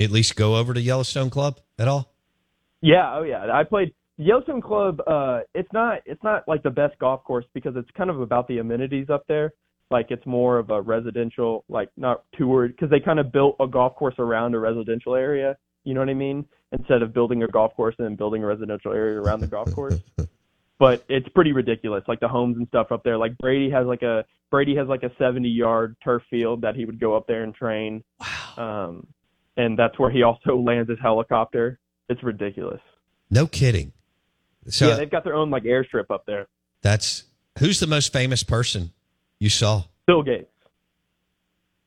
at 0.00 0.10
least 0.10 0.36
go 0.36 0.56
over 0.56 0.74
to 0.74 0.80
Yellowstone 0.80 1.30
Club 1.30 1.60
at 1.78 1.86
all? 1.86 2.12
Yeah, 2.80 3.16
oh 3.16 3.22
yeah. 3.22 3.46
I 3.52 3.64
played 3.64 3.94
Yellowstone 4.18 4.62
Club. 4.62 5.00
Uh, 5.06 5.40
it's 5.54 5.72
not 5.72 6.00
it's 6.06 6.22
not 6.22 6.46
like 6.48 6.62
the 6.62 6.70
best 6.70 6.98
golf 6.98 7.22
course 7.24 7.44
because 7.54 7.74
it's 7.76 7.90
kind 7.96 8.10
of 8.10 8.20
about 8.20 8.48
the 8.48 8.58
amenities 8.58 9.10
up 9.10 9.24
there. 9.28 9.52
Like 9.90 10.06
it's 10.10 10.26
more 10.26 10.58
of 10.58 10.70
a 10.70 10.80
residential, 10.80 11.64
like 11.68 11.90
not 11.96 12.24
toured, 12.36 12.74
because 12.74 12.90
they 12.90 13.00
kind 13.00 13.20
of 13.20 13.30
built 13.30 13.56
a 13.60 13.66
golf 13.66 13.94
course 13.94 14.16
around 14.18 14.54
a 14.54 14.58
residential 14.58 15.14
area. 15.14 15.56
You 15.84 15.94
know 15.94 16.00
what 16.00 16.08
I 16.08 16.14
mean? 16.14 16.44
Instead 16.72 17.02
of 17.02 17.14
building 17.14 17.44
a 17.44 17.46
golf 17.46 17.74
course 17.76 17.94
and 17.98 18.06
then 18.06 18.16
building 18.16 18.42
a 18.42 18.46
residential 18.46 18.92
area 18.92 19.20
around 19.20 19.40
the 19.40 19.46
golf 19.46 19.72
course. 19.74 20.00
But 20.78 21.06
it's 21.08 21.26
pretty 21.30 21.52
ridiculous, 21.52 22.04
like 22.06 22.20
the 22.20 22.28
homes 22.28 22.58
and 22.58 22.68
stuff 22.68 22.92
up 22.92 23.02
there. 23.02 23.16
Like 23.16 23.38
Brady 23.38 23.70
has 23.70 23.86
like 23.86 24.02
a 24.02 24.26
Brady 24.50 24.76
has 24.76 24.86
like 24.86 25.04
a 25.04 25.10
70 25.18 25.48
yard 25.48 25.96
turf 26.04 26.22
field 26.28 26.60
that 26.60 26.76
he 26.76 26.84
would 26.84 27.00
go 27.00 27.16
up 27.16 27.26
there 27.26 27.44
and 27.44 27.54
train. 27.54 28.04
Wow. 28.20 28.84
Um, 28.88 29.06
and 29.56 29.78
that's 29.78 29.98
where 29.98 30.10
he 30.10 30.22
also 30.22 30.56
lands 30.58 30.90
his 30.90 30.98
helicopter. 31.00 31.78
It's 32.10 32.22
ridiculous. 32.22 32.82
No 33.30 33.46
kidding. 33.46 33.92
So 34.68 34.88
yeah, 34.88 34.96
they've 34.96 35.10
got 35.10 35.24
their 35.24 35.34
own 35.34 35.50
like 35.50 35.64
airstrip 35.64 36.10
up 36.10 36.24
there. 36.26 36.46
that's 36.82 37.24
who's 37.58 37.80
the 37.80 37.86
most 37.86 38.12
famous 38.12 38.42
person 38.42 38.92
you 39.38 39.48
saw? 39.48 39.84
Bill 40.06 40.22
Gates. 40.22 40.50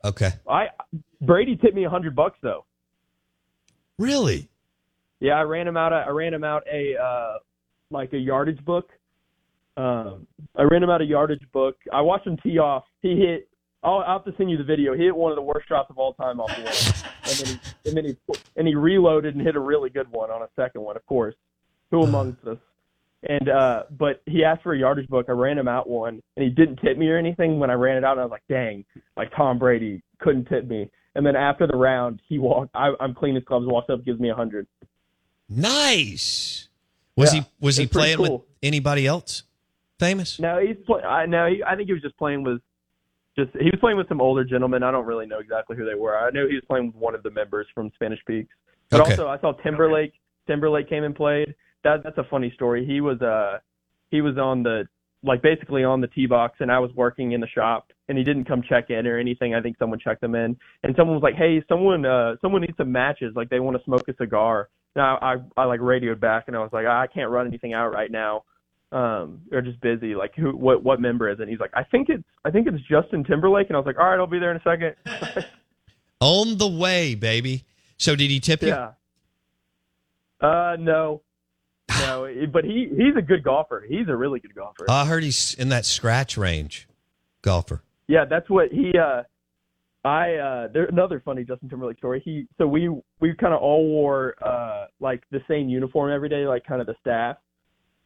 Okay. 0.03 0.31
I 0.49 0.67
Brady 1.21 1.57
tipped 1.57 1.75
me 1.75 1.83
a 1.85 1.89
hundred 1.89 2.15
bucks 2.15 2.37
though. 2.41 2.65
Really? 3.97 4.49
Yeah, 5.19 5.33
I 5.33 5.41
ran 5.41 5.67
him 5.67 5.75
out. 5.75 5.91
A, 5.91 5.97
I 5.97 6.09
ran 6.09 6.33
him 6.33 6.43
out 6.43 6.63
a 6.71 6.95
uh, 6.95 7.37
like 7.91 8.13
a 8.13 8.17
yardage 8.17 8.63
book. 8.63 8.89
Um, 9.75 10.27
I 10.55 10.63
ran 10.63 10.83
him 10.83 10.89
out 10.89 11.01
a 11.01 11.05
yardage 11.05 11.45
book. 11.51 11.77
I 11.91 12.01
watched 12.01 12.27
him 12.27 12.37
tee 12.37 12.57
off. 12.57 12.85
He 13.01 13.17
hit. 13.17 13.49
I'll, 13.83 14.03
I'll 14.05 14.17
have 14.19 14.25
to 14.25 14.33
send 14.37 14.49
you 14.49 14.57
the 14.57 14.63
video. 14.63 14.93
He 14.93 15.03
hit 15.03 15.15
one 15.15 15.31
of 15.31 15.37
the 15.37 15.41
worst 15.41 15.67
shots 15.67 15.89
of 15.89 15.97
all 15.97 16.13
time 16.13 16.39
off 16.39 16.53
the 16.55 16.63
wall, 16.63 16.73
and 17.23 17.37
then 17.37 17.47
he 17.47 17.89
and 17.89 17.97
then 17.97 18.05
he 18.05 18.39
and 18.55 18.67
he 18.67 18.75
reloaded 18.75 19.35
and 19.35 19.45
hit 19.45 19.55
a 19.55 19.59
really 19.59 19.89
good 19.89 20.09
one 20.09 20.31
on 20.31 20.41
a 20.41 20.49
second 20.55 20.81
one. 20.81 20.95
Of 20.95 21.05
course, 21.05 21.35
who 21.91 22.03
amongst 22.03 22.45
us? 22.45 22.57
And 23.27 23.49
uh, 23.49 23.83
but 23.91 24.21
he 24.25 24.45
asked 24.45 24.63
for 24.63 24.73
a 24.73 24.79
yardage 24.79 25.09
book. 25.09 25.25
I 25.27 25.33
ran 25.33 25.57
him 25.57 25.67
out 25.67 25.89
one, 25.89 26.21
and 26.37 26.43
he 26.43 26.49
didn't 26.49 26.77
tip 26.77 26.97
me 26.97 27.09
or 27.09 27.17
anything 27.17 27.59
when 27.59 27.69
I 27.69 27.73
ran 27.73 27.97
it 27.97 28.05
out. 28.05 28.13
And 28.13 28.21
I 28.21 28.23
was 28.23 28.31
like, 28.31 28.43
dang, 28.47 28.85
like 29.17 29.29
Tom 29.35 29.59
Brady 29.59 30.01
couldn't 30.19 30.45
tip 30.45 30.67
me. 30.67 30.89
And 31.15 31.25
then 31.25 31.35
after 31.35 31.67
the 31.67 31.75
round, 31.75 32.21
he 32.29 32.39
walked. 32.39 32.71
I, 32.73 32.93
I'm 33.01 33.13
clean 33.13 33.35
his 33.35 33.43
clubs. 33.43 33.65
Walks 33.67 33.89
up, 33.89 34.05
gives 34.05 34.21
me 34.21 34.29
a 34.29 34.35
hundred. 34.35 34.67
Nice. 35.49 36.69
Was 37.15 37.33
Yeah, 37.33 37.41
he 37.41 37.47
was 37.59 37.75
he 37.75 37.87
playing 37.87 38.21
with 38.21 38.41
anybody 38.63 39.05
else 39.05 39.43
famous? 39.99 40.39
No, 40.39 40.59
he's 40.65 40.77
play. 40.85 41.01
I 41.01 41.25
no, 41.25 41.47
he, 41.47 41.61
I 41.63 41.75
think 41.75 41.87
he 41.87 41.93
was 41.93 42.01
just 42.01 42.17
playing 42.17 42.43
with 42.43 42.61
just 43.37 43.51
he 43.59 43.65
was 43.65 43.79
playing 43.81 43.97
with 43.97 44.07
some 44.07 44.21
older 44.21 44.45
gentlemen. 44.45 44.83
I 44.83 44.91
don't 44.91 45.05
really 45.05 45.25
know 45.25 45.39
exactly 45.39 45.75
who 45.75 45.85
they 45.85 45.95
were. 45.95 46.17
I 46.17 46.29
know 46.31 46.47
he 46.47 46.55
was 46.55 46.63
playing 46.69 46.87
with 46.87 46.95
one 46.95 47.15
of 47.15 47.23
the 47.23 47.31
members 47.31 47.67
from 47.73 47.91
Spanish 47.95 48.19
Peaks. 48.25 48.55
But 48.89 49.01
Okay. 49.01 49.11
also, 49.11 49.27
I 49.27 49.39
saw 49.39 49.51
Timberlake. 49.53 50.13
Timberlake 50.47 50.87
came 50.87 51.03
and 51.03 51.15
played. 51.15 51.53
That 51.83 52.03
that's 52.03 52.17
a 52.17 52.25
funny 52.29 52.51
story. 52.55 52.85
He 52.85 53.01
was 53.01 53.21
uh 53.21 53.59
he 54.09 54.21
was 54.21 54.37
on 54.37 54.63
the 54.63 54.87
like 55.23 55.41
basically 55.41 55.83
on 55.83 56.01
the 56.01 56.07
tee 56.07 56.27
box, 56.27 56.57
and 56.59 56.71
I 56.71 56.79
was 56.79 56.91
working 56.95 57.33
in 57.33 57.41
the 57.41 57.47
shop, 57.47 57.91
and 58.07 58.17
he 58.17 58.23
didn't 58.23 58.45
come 58.45 58.61
check 58.67 58.89
in 58.89 59.05
or 59.05 59.17
anything. 59.17 59.53
I 59.53 59.61
think 59.61 59.77
someone 59.77 59.99
checked 59.99 60.23
him 60.23 60.35
in, 60.35 60.57
and 60.83 60.95
someone 60.97 61.15
was 61.15 61.23
like, 61.23 61.35
"Hey, 61.35 61.63
someone 61.67 62.05
uh 62.05 62.35
someone 62.41 62.61
needs 62.61 62.77
some 62.77 62.91
matches. 62.91 63.33
Like 63.35 63.49
they 63.49 63.59
want 63.59 63.77
to 63.77 63.83
smoke 63.83 64.07
a 64.07 64.15
cigar." 64.15 64.69
Now 64.95 65.17
I 65.21 65.35
I 65.57 65.65
like 65.65 65.81
radioed 65.81 66.19
back, 66.19 66.45
and 66.47 66.55
I 66.55 66.59
was 66.59 66.71
like, 66.71 66.85
"I 66.85 67.07
can't 67.07 67.29
run 67.29 67.47
anything 67.47 67.73
out 67.73 67.93
right 67.93 68.11
now." 68.11 68.43
um 68.91 69.41
they're 69.51 69.61
just 69.61 69.79
busy 69.81 70.15
like 70.15 70.33
who 70.33 70.49
what 70.57 70.83
what 70.83 70.99
member 70.99 71.29
is 71.29 71.37
it 71.37 71.43
and 71.43 71.51
he's 71.51 71.59
like 71.59 71.69
i 71.75 71.83
think 71.83 72.09
it's 72.09 72.23
i 72.43 72.49
think 72.49 72.65
it's 72.65 72.81
justin 72.89 73.23
timberlake 73.23 73.67
and 73.67 73.75
i 73.75 73.79
was 73.79 73.85
like 73.85 73.99
all 73.99 74.05
right 74.09 74.17
i'll 74.17 74.25
be 74.25 74.39
there 74.39 74.49
in 74.49 74.57
a 74.57 74.63
second 74.63 74.95
On 76.21 76.57
the 76.57 76.67
way, 76.67 77.15
baby. 77.15 77.63
So 77.97 78.13
did 78.15 78.29
he 78.29 78.39
tip 78.39 78.61
you? 78.61 78.69
yeah 78.69 78.91
uh 80.41 80.75
no 80.79 81.21
no 82.01 82.27
but 82.51 82.63
he 82.63 82.87
he's 82.91 83.15
a 83.17 83.21
good 83.21 83.43
golfer. 83.43 83.85
He's 83.87 84.07
a 84.07 84.15
really 84.15 84.39
good 84.39 84.55
golfer. 84.55 84.85
I 84.89 85.05
heard 85.05 85.23
he's 85.23 85.53
in 85.55 85.69
that 85.69 85.85
scratch 85.85 86.37
range 86.37 86.87
golfer. 87.41 87.81
yeah 88.07 88.25
that's 88.29 88.49
what 88.49 88.69
he 88.71 88.91
uh 88.97 89.23
i 90.05 90.33
uh 90.35 90.67
there's 90.73 90.89
another 90.91 91.21
funny 91.23 91.43
justin 91.43 91.69
timberlake 91.69 91.97
story. 91.97 92.21
He 92.23 92.45
so 92.57 92.67
we 92.67 92.89
we 93.19 93.33
kind 93.35 93.53
of 93.53 93.61
all 93.61 93.85
wore 93.87 94.35
uh 94.45 94.85
like 94.99 95.23
the 95.31 95.39
same 95.47 95.69
uniform 95.69 96.11
every 96.11 96.29
day 96.29 96.45
like 96.45 96.65
kind 96.65 96.81
of 96.81 96.87
the 96.87 96.95
staff. 97.01 97.37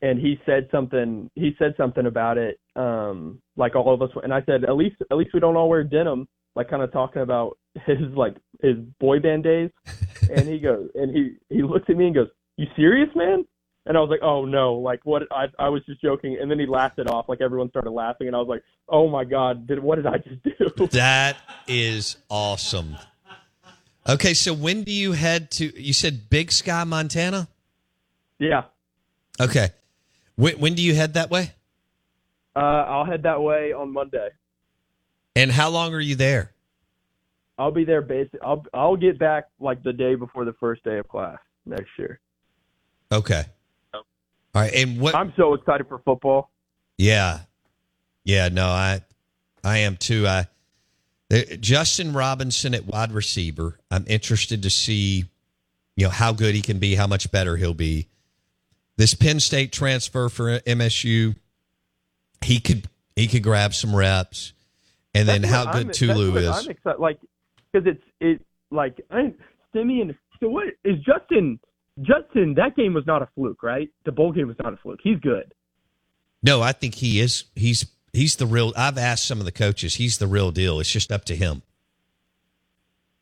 And 0.01 0.19
he 0.19 0.38
said 0.45 0.67
something 0.71 1.29
he 1.36 1.51
said 1.57 1.73
something 1.77 2.05
about 2.05 2.38
it 2.38 2.59
um 2.75 3.39
like 3.55 3.75
all 3.75 3.93
of 3.93 4.01
us 4.01 4.09
and 4.23 4.34
i 4.34 4.41
said 4.43 4.63
at 4.65 4.75
least 4.75 4.95
at 5.11 5.17
least 5.17 5.31
we 5.34 5.39
don't 5.39 5.55
all 5.55 5.69
wear 5.69 5.84
denim 5.84 6.27
like 6.55 6.69
kind 6.69 6.84
of 6.84 6.91
talking 6.91 7.21
about 7.21 7.57
his 7.86 7.97
like 8.15 8.36
his 8.61 8.75
boy 8.99 9.19
band 9.19 9.43
days. 9.43 9.69
And 10.29 10.47
he 10.47 10.57
goes 10.57 10.89
and 10.95 11.13
he 11.13 11.36
he 11.49 11.63
looks 11.63 11.86
at 11.89 11.97
me 11.97 12.05
and 12.05 12.15
goes 12.15 12.29
you 12.55 12.65
serious 12.77 13.09
man 13.13 13.45
And 13.86 13.97
I 13.97 13.99
was 13.99 14.09
like, 14.09 14.21
oh 14.21 14.45
no, 14.45 14.75
like 14.75 15.01
what? 15.03 15.23
I 15.31 15.47
I 15.59 15.67
was 15.69 15.84
just 15.86 16.01
joking, 16.01 16.38
and 16.41 16.49
then 16.49 16.57
he 16.57 16.65
laughed 16.65 16.99
it 16.99 17.09
off. 17.09 17.27
Like 17.27 17.41
everyone 17.41 17.69
started 17.69 17.91
laughing, 17.91 18.27
and 18.27 18.36
I 18.36 18.39
was 18.39 18.47
like, 18.47 18.63
oh 18.88 19.09
my 19.09 19.25
god, 19.25 19.67
did 19.67 19.79
what 19.79 19.95
did 19.95 20.07
I 20.07 20.17
just 20.19 20.41
do? 20.43 20.88
That 20.91 21.38
is 21.67 22.15
awesome. 22.29 22.95
Okay, 24.07 24.34
so 24.34 24.53
when 24.53 24.84
do 24.84 24.91
you 24.91 25.11
head 25.13 25.51
to? 25.51 25.81
You 25.81 25.93
said 25.93 26.29
Big 26.29 26.51
Sky, 26.51 26.84
Montana. 26.86 27.47
yeah, 28.39 28.63
Okay, 29.39 29.69
when, 30.36 30.59
when 30.59 30.73
do 30.75 30.81
you 30.81 30.95
head 30.95 31.13
that 31.15 31.29
way? 31.29 31.51
uh, 32.55 32.59
I'll 32.59 33.05
head 33.05 33.23
that 33.23 33.41
way 33.41 33.73
on 33.73 33.91
Monday. 33.91 34.29
And 35.36 35.51
how 35.51 35.69
long 35.69 35.93
are 35.93 35.99
you 35.99 36.15
there? 36.15 36.51
I'll 37.57 37.71
be 37.71 37.84
there. 37.84 38.01
Basic. 38.01 38.39
I'll 38.41 38.65
I'll 38.73 38.95
get 38.95 39.19
back 39.19 39.45
like 39.59 39.84
the 39.84 39.93
day 39.93 40.15
before 40.15 40.45
the 40.45 40.53
first 40.53 40.84
day 40.84 40.99
of 40.99 41.07
class 41.07 41.39
next 41.65 41.89
year. 41.97 42.19
Okay. 43.11 43.43
All 44.55 44.61
right, 44.61 44.73
and 44.73 44.99
what? 44.99 45.15
I'm 45.15 45.33
so 45.35 45.53
excited 45.53 45.87
for 45.87 45.99
football. 45.99 46.51
Yeah, 46.97 47.39
yeah. 48.23 48.49
No, 48.49 48.67
I, 48.67 49.01
I 49.63 49.79
am 49.79 49.97
too. 49.97 50.27
I, 50.27 50.47
uh, 51.33 51.41
Justin 51.59 52.13
Robinson 52.13 52.75
at 52.75 52.85
wide 52.85 53.11
receiver. 53.11 53.79
I'm 53.89 54.05
interested 54.07 54.61
to 54.63 54.69
see, 54.69 55.25
you 55.95 56.05
know, 56.05 56.11
how 56.11 56.33
good 56.33 56.53
he 56.53 56.61
can 56.61 56.77
be, 56.77 56.93
how 56.95 57.07
much 57.07 57.31
better 57.31 57.57
he'll 57.57 57.73
be. 57.73 58.07
This 58.95 59.15
Penn 59.15 59.39
State 59.39 59.71
transfer 59.71 60.29
for 60.29 60.59
MSU, 60.59 61.35
he 62.41 62.59
could 62.59 62.87
he 63.15 63.25
could 63.27 63.41
grab 63.41 63.73
some 63.73 63.95
reps, 63.95 64.53
and 65.15 65.27
then 65.27 65.41
how 65.41 65.65
good 65.65 65.85
I'm- 65.87 65.91
Tulu 65.91 66.31
that's 66.31 66.59
is. 66.59 66.65
I'm 66.65 66.71
excited, 66.71 66.99
like, 66.99 67.19
because 67.71 67.87
it's 67.87 68.03
it 68.19 68.41
like 68.69 69.01
I 69.09 69.33
Simeon. 69.73 70.15
So 70.39 70.49
what 70.49 70.67
is 70.83 70.97
Justin? 70.99 71.59
Justin, 72.01 72.55
that 72.55 72.75
game 72.75 72.93
was 72.93 73.05
not 73.05 73.21
a 73.21 73.29
fluke, 73.35 73.61
right? 73.61 73.89
The 74.05 74.11
bowl 74.11 74.31
game 74.31 74.47
was 74.47 74.57
not 74.61 74.73
a 74.73 74.77
fluke. 74.77 74.99
He's 75.03 75.19
good. 75.19 75.53
No, 76.41 76.61
I 76.61 76.71
think 76.71 76.95
he 76.95 77.19
is. 77.19 77.45
He's 77.55 77.85
he's 78.11 78.35
the 78.35 78.45
real. 78.45 78.73
I've 78.75 78.97
asked 78.97 79.25
some 79.25 79.39
of 79.39 79.45
the 79.45 79.51
coaches. 79.51 79.95
He's 79.95 80.17
the 80.17 80.27
real 80.27 80.51
deal. 80.51 80.79
It's 80.79 80.91
just 80.91 81.11
up 81.11 81.25
to 81.25 81.35
him. 81.35 81.61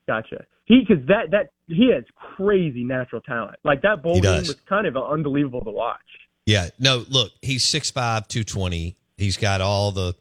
Gotcha. 0.08 0.46
He 0.66 0.86
because 0.88 1.06
that 1.08 1.32
that 1.32 1.52
he 1.68 1.92
has 1.94 2.04
crazy 2.16 2.84
natural 2.84 3.22
talent. 3.22 3.58
Like 3.64 3.82
that 3.82 4.02
bowl 4.02 4.22
game 4.22 4.42
was 4.42 4.56
kind 4.68 4.88
of 4.88 4.96
unbelievable 4.96 5.64
to 5.66 5.72
watch. 5.72 6.00
Yeah. 6.46 6.70
No, 6.80 7.06
look, 7.10 7.32
he's 7.42 7.64
6'5", 7.66 7.94
220. 8.28 8.96
He's 9.18 9.38
got 9.38 9.62
all 9.62 9.92
the 9.92 10.16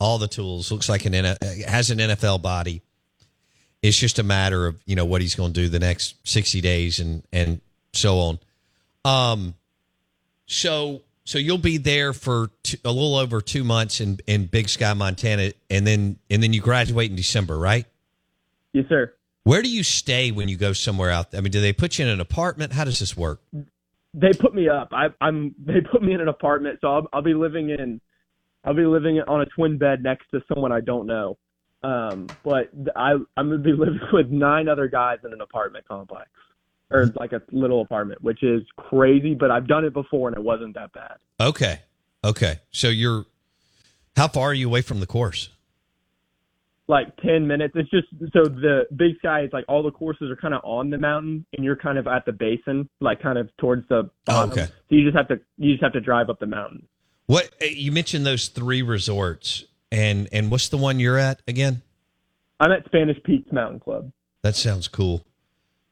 all 0.00 0.18
the 0.18 0.28
tools. 0.28 0.70
Looks 0.70 0.88
like 0.88 1.04
an 1.04 1.14
has 1.66 1.90
an 1.90 1.98
NFL 1.98 2.42
body. 2.42 2.82
It's 3.82 3.96
just 3.96 4.18
a 4.18 4.22
matter 4.22 4.66
of 4.66 4.80
you 4.86 4.96
know 4.96 5.04
what 5.04 5.20
he's 5.20 5.34
going 5.34 5.52
to 5.52 5.60
do 5.60 5.68
the 5.68 5.78
next 5.78 6.16
sixty 6.24 6.60
days 6.60 6.98
and 6.98 7.22
and 7.32 7.60
so 7.92 8.18
on. 8.18 8.38
Um, 9.04 9.54
so 10.46 11.02
so 11.24 11.38
you'll 11.38 11.58
be 11.58 11.76
there 11.76 12.12
for 12.12 12.50
two, 12.62 12.78
a 12.84 12.90
little 12.90 13.16
over 13.16 13.40
two 13.40 13.64
months 13.64 14.00
in 14.00 14.18
in 14.26 14.46
Big 14.46 14.68
Sky, 14.68 14.94
Montana, 14.94 15.52
and 15.68 15.86
then 15.86 16.18
and 16.30 16.42
then 16.42 16.52
you 16.52 16.60
graduate 16.60 17.10
in 17.10 17.16
December, 17.16 17.58
right? 17.58 17.86
Yes, 18.72 18.86
sir. 18.88 19.12
Where 19.44 19.62
do 19.62 19.70
you 19.70 19.82
stay 19.82 20.30
when 20.30 20.48
you 20.48 20.56
go 20.56 20.72
somewhere 20.72 21.10
out? 21.10 21.34
I 21.34 21.40
mean, 21.40 21.50
do 21.50 21.60
they 21.60 21.72
put 21.72 21.98
you 21.98 22.04
in 22.04 22.10
an 22.10 22.20
apartment? 22.20 22.72
How 22.72 22.84
does 22.84 22.98
this 22.98 23.16
work? 23.16 23.40
They 24.14 24.32
put 24.32 24.54
me 24.54 24.68
up. 24.68 24.88
I, 24.92 25.08
I'm. 25.20 25.54
They 25.58 25.80
put 25.80 26.02
me 26.02 26.12
in 26.14 26.20
an 26.20 26.28
apartment, 26.28 26.78
so 26.80 26.88
I'll, 26.88 27.06
I'll 27.12 27.22
be 27.22 27.34
living 27.34 27.70
in. 27.70 28.00
I'll 28.64 28.74
be 28.74 28.84
living 28.84 29.20
on 29.26 29.40
a 29.40 29.46
twin 29.46 29.78
bed 29.78 30.02
next 30.02 30.30
to 30.32 30.42
someone 30.52 30.72
I 30.72 30.80
don't 30.80 31.06
know. 31.06 31.38
Um, 31.82 32.26
but 32.42 32.70
I 32.96 33.12
I'm 33.36 33.50
gonna 33.50 33.58
be 33.58 33.72
living 33.78 34.00
with 34.12 34.28
nine 34.28 34.68
other 34.68 34.88
guys 34.88 35.18
in 35.24 35.32
an 35.32 35.40
apartment 35.40 35.86
complex, 35.86 36.28
or 36.90 37.06
like 37.16 37.32
a 37.32 37.42
little 37.52 37.82
apartment, 37.82 38.22
which 38.22 38.42
is 38.42 38.62
crazy. 38.76 39.34
But 39.34 39.50
I've 39.50 39.66
done 39.66 39.84
it 39.84 39.92
before 39.92 40.28
and 40.28 40.36
it 40.36 40.42
wasn't 40.42 40.74
that 40.74 40.92
bad. 40.92 41.16
Okay. 41.40 41.80
Okay. 42.24 42.60
So 42.70 42.88
you're 42.88 43.26
how 44.16 44.28
far 44.28 44.48
are 44.50 44.54
you 44.54 44.66
away 44.66 44.82
from 44.82 45.00
the 45.00 45.06
course? 45.06 45.50
Like 46.88 47.14
ten 47.18 47.46
minutes. 47.46 47.74
It's 47.76 47.90
just 47.90 48.08
so 48.32 48.44
the 48.44 48.86
big 48.96 49.18
sky 49.18 49.42
is 49.42 49.50
like 49.52 49.64
all 49.68 49.82
the 49.82 49.90
courses 49.90 50.30
are 50.30 50.36
kind 50.36 50.54
of 50.54 50.62
on 50.64 50.90
the 50.90 50.98
mountain, 50.98 51.44
and 51.54 51.64
you're 51.64 51.76
kind 51.76 51.98
of 51.98 52.06
at 52.06 52.24
the 52.24 52.32
basin, 52.32 52.88
like 53.00 53.22
kind 53.22 53.38
of 53.38 53.54
towards 53.58 53.86
the 53.88 54.10
bottom. 54.24 54.50
Oh, 54.50 54.52
okay. 54.52 54.64
So 54.66 54.96
you 54.96 55.04
just 55.04 55.16
have 55.16 55.28
to 55.28 55.38
you 55.58 55.72
just 55.72 55.82
have 55.82 55.92
to 55.92 56.00
drive 56.00 56.30
up 56.30 56.40
the 56.40 56.46
mountain. 56.46 56.88
What 57.26 57.50
eh, 57.60 57.66
you 57.66 57.92
mentioned 57.92 58.24
those 58.24 58.48
three 58.48 58.80
resorts 58.80 59.66
and 59.92 60.28
and 60.32 60.50
what's 60.50 60.68
the 60.68 60.78
one 60.78 60.98
you're 60.98 61.18
at 61.18 61.42
again? 61.46 61.82
I'm 62.60 62.72
at 62.72 62.84
Spanish 62.86 63.22
Peaks 63.22 63.52
Mountain 63.52 63.80
Club. 63.80 64.10
That 64.42 64.56
sounds 64.56 64.88
cool. 64.88 65.24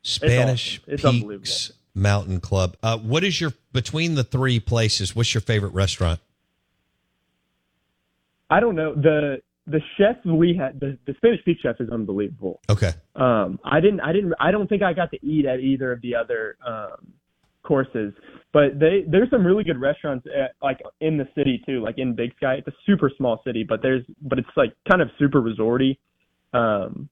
Spanish 0.07 0.81
awesome. 0.81 0.95
It's 0.95 1.03
Peaks 1.03 1.73
Mountain 1.95 2.41
Club. 2.41 2.77
Uh, 2.83 2.97
what 2.99 3.25
is 3.25 3.41
your 3.41 3.53
between 3.73 4.15
the 4.15 4.23
three 4.23 4.61
places? 4.61 5.17
What's 5.17 5.35
your 5.35 5.41
favorite 5.41 5.75
restaurant? 5.75 6.21
I 8.49 8.61
don't 8.61 8.77
know 8.77 8.95
the 8.95 9.43
the 9.67 9.81
chef 9.99 10.25
we 10.25 10.57
had 10.57 10.79
the, 10.79 10.97
the 11.07 11.15
Spanish 11.15 11.45
Peak 11.45 11.59
chef 11.61 11.81
is 11.81 11.91
unbelievable. 11.91 12.61
Okay. 12.71 12.93
Um, 13.17 13.59
I 13.65 13.81
didn't 13.81 14.01
I 14.01 14.13
didn't 14.13 14.35
I 14.39 14.53
don't 14.53 14.69
think 14.69 14.83
I 14.83 14.93
got 14.93 15.11
to 15.11 15.27
eat 15.27 15.45
at 15.45 15.59
either 15.59 15.91
of 15.91 16.01
the 16.03 16.15
other 16.15 16.57
um, 16.65 17.13
courses, 17.65 18.13
but 18.53 18.79
they 18.79 19.05
there's 19.09 19.29
some 19.31 19.45
really 19.45 19.65
good 19.65 19.81
restaurants 19.81 20.25
at, 20.29 20.53
like 20.63 20.81
in 21.01 21.17
the 21.17 21.27
city 21.35 21.61
too, 21.67 21.83
like 21.83 21.99
in 21.99 22.15
Big 22.15 22.33
Sky. 22.37 22.55
It's 22.55 22.69
a 22.69 22.75
super 22.87 23.11
small 23.17 23.43
city, 23.45 23.65
but 23.69 23.83
there's 23.83 24.05
but 24.23 24.39
it's 24.39 24.49
like 24.57 24.73
kind 24.89 25.03
of 25.03 25.09
super 25.19 25.43
resorty. 25.43 25.99
Um, 26.53 27.09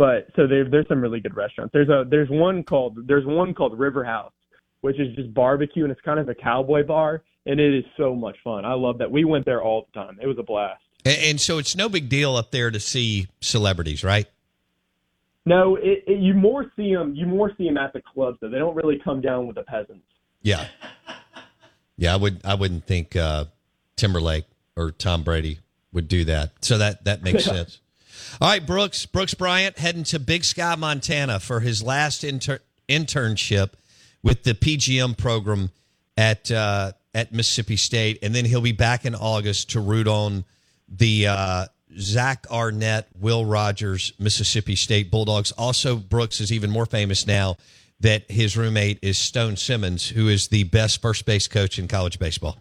but 0.00 0.28
so 0.34 0.46
there 0.46 0.64
there's 0.64 0.88
some 0.88 1.02
really 1.02 1.20
good 1.20 1.36
restaurants. 1.36 1.74
There's 1.74 1.90
a 1.90 2.06
there's 2.08 2.30
one 2.30 2.62
called 2.62 3.06
there's 3.06 3.26
one 3.26 3.52
called 3.52 3.78
River 3.78 4.02
House, 4.02 4.32
which 4.80 4.98
is 4.98 5.14
just 5.14 5.34
barbecue 5.34 5.82
and 5.82 5.92
it's 5.92 6.00
kind 6.00 6.18
of 6.18 6.26
a 6.30 6.34
cowboy 6.34 6.86
bar, 6.86 7.22
and 7.44 7.60
it 7.60 7.74
is 7.74 7.84
so 7.98 8.14
much 8.14 8.38
fun. 8.42 8.64
I 8.64 8.72
love 8.72 8.96
that. 8.96 9.10
We 9.10 9.24
went 9.24 9.44
there 9.44 9.62
all 9.62 9.86
the 9.92 10.00
time. 10.00 10.18
It 10.18 10.26
was 10.26 10.38
a 10.38 10.42
blast. 10.42 10.80
And, 11.04 11.18
and 11.22 11.40
so 11.40 11.58
it's 11.58 11.76
no 11.76 11.90
big 11.90 12.08
deal 12.08 12.34
up 12.34 12.50
there 12.50 12.70
to 12.70 12.80
see 12.80 13.28
celebrities, 13.42 14.02
right? 14.02 14.26
No, 15.44 15.76
it, 15.76 16.04
it, 16.06 16.18
you 16.18 16.32
more 16.32 16.72
see 16.76 16.94
them. 16.94 17.14
You 17.14 17.26
more 17.26 17.52
see 17.58 17.66
them 17.66 17.76
at 17.76 17.92
the 17.92 18.00
clubs, 18.00 18.38
though. 18.40 18.48
They 18.48 18.58
don't 18.58 18.74
really 18.74 18.98
come 19.04 19.20
down 19.20 19.46
with 19.46 19.56
the 19.56 19.64
peasants. 19.64 20.06
Yeah. 20.40 20.66
Yeah, 21.98 22.14
I 22.14 22.16
would 22.16 22.40
I 22.42 22.54
wouldn't 22.54 22.86
think 22.86 23.16
uh, 23.16 23.44
Timberlake 23.96 24.46
or 24.78 24.92
Tom 24.92 25.24
Brady 25.24 25.58
would 25.92 26.08
do 26.08 26.24
that. 26.24 26.52
So 26.64 26.78
that 26.78 27.04
that 27.04 27.22
makes 27.22 27.44
sense. 27.56 27.80
All 28.40 28.48
right, 28.48 28.64
Brooks 28.64 29.06
Brooks 29.06 29.34
Bryant 29.34 29.78
heading 29.78 30.04
to 30.04 30.18
Big 30.18 30.44
Sky, 30.44 30.74
Montana 30.76 31.40
for 31.40 31.60
his 31.60 31.82
last 31.82 32.24
inter- 32.24 32.60
internship 32.88 33.70
with 34.22 34.42
the 34.42 34.52
PGM 34.52 35.16
program 35.16 35.70
at 36.16 36.50
uh, 36.50 36.92
at 37.14 37.32
Mississippi 37.32 37.76
State, 37.76 38.18
and 38.22 38.34
then 38.34 38.44
he'll 38.44 38.60
be 38.60 38.72
back 38.72 39.04
in 39.04 39.14
August 39.14 39.70
to 39.70 39.80
root 39.80 40.06
on 40.06 40.44
the 40.88 41.26
uh, 41.26 41.66
Zach 41.98 42.46
Arnett, 42.50 43.08
Will 43.18 43.44
Rogers, 43.44 44.12
Mississippi 44.18 44.76
State 44.76 45.10
Bulldogs. 45.10 45.52
Also, 45.52 45.96
Brooks 45.96 46.40
is 46.40 46.52
even 46.52 46.70
more 46.70 46.86
famous 46.86 47.26
now 47.26 47.56
that 48.00 48.30
his 48.30 48.56
roommate 48.56 48.98
is 49.02 49.18
Stone 49.18 49.56
Simmons, 49.56 50.08
who 50.08 50.28
is 50.28 50.48
the 50.48 50.64
best 50.64 51.02
first 51.02 51.26
base 51.26 51.48
coach 51.48 51.78
in 51.78 51.88
college 51.88 52.18
baseball. 52.18 52.58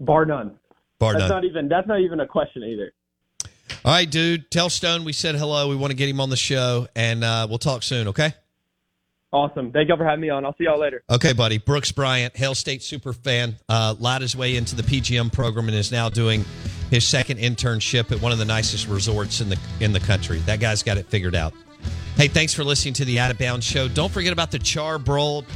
Bar 0.00 0.24
none. 0.24 0.58
Bar 0.98 1.12
That's 1.12 1.22
none. 1.22 1.28
not 1.28 1.44
even. 1.44 1.68
That's 1.68 1.86
not 1.86 2.00
even 2.00 2.20
a 2.20 2.26
question 2.26 2.64
either. 2.64 2.92
All 3.84 3.92
right, 3.92 4.10
dude. 4.10 4.50
Tell 4.50 4.70
Stone 4.70 5.04
we 5.04 5.12
said 5.12 5.34
hello. 5.34 5.68
We 5.68 5.76
want 5.76 5.90
to 5.90 5.96
get 5.96 6.08
him 6.08 6.20
on 6.20 6.30
the 6.30 6.36
show, 6.36 6.86
and 6.94 7.24
uh, 7.24 7.46
we'll 7.48 7.58
talk 7.58 7.82
soon. 7.82 8.08
Okay. 8.08 8.32
Awesome. 9.32 9.72
Thank 9.72 9.88
y'all 9.88 9.96
for 9.96 10.04
having 10.04 10.20
me 10.20 10.28
on. 10.28 10.44
I'll 10.44 10.54
see 10.56 10.64
y'all 10.64 10.78
later. 10.78 11.02
Okay, 11.08 11.32
buddy. 11.32 11.56
Brooks 11.56 11.90
Bryant, 11.90 12.36
Hail 12.36 12.54
State 12.54 12.82
super 12.82 13.14
fan, 13.14 13.56
uh, 13.66 13.94
lied 13.98 14.20
his 14.20 14.36
way 14.36 14.56
into 14.56 14.76
the 14.76 14.82
PGM 14.82 15.32
program 15.32 15.68
and 15.68 15.76
is 15.76 15.90
now 15.90 16.10
doing 16.10 16.44
his 16.90 17.06
second 17.08 17.38
internship 17.38 18.12
at 18.12 18.20
one 18.20 18.32
of 18.32 18.38
the 18.38 18.44
nicest 18.44 18.88
resorts 18.88 19.40
in 19.40 19.48
the 19.48 19.58
in 19.80 19.92
the 19.94 20.00
country. 20.00 20.38
That 20.40 20.60
guy's 20.60 20.82
got 20.82 20.98
it 20.98 21.06
figured 21.06 21.34
out. 21.34 21.54
Hey, 22.16 22.28
thanks 22.28 22.52
for 22.52 22.62
listening 22.62 22.92
to 22.94 23.06
the 23.06 23.18
Out 23.18 23.30
of 23.30 23.38
Bounds 23.38 23.64
show. 23.64 23.88
Don't 23.88 24.12
forget 24.12 24.34
about 24.34 24.50
the 24.50 24.58
charbroiled 24.58 25.46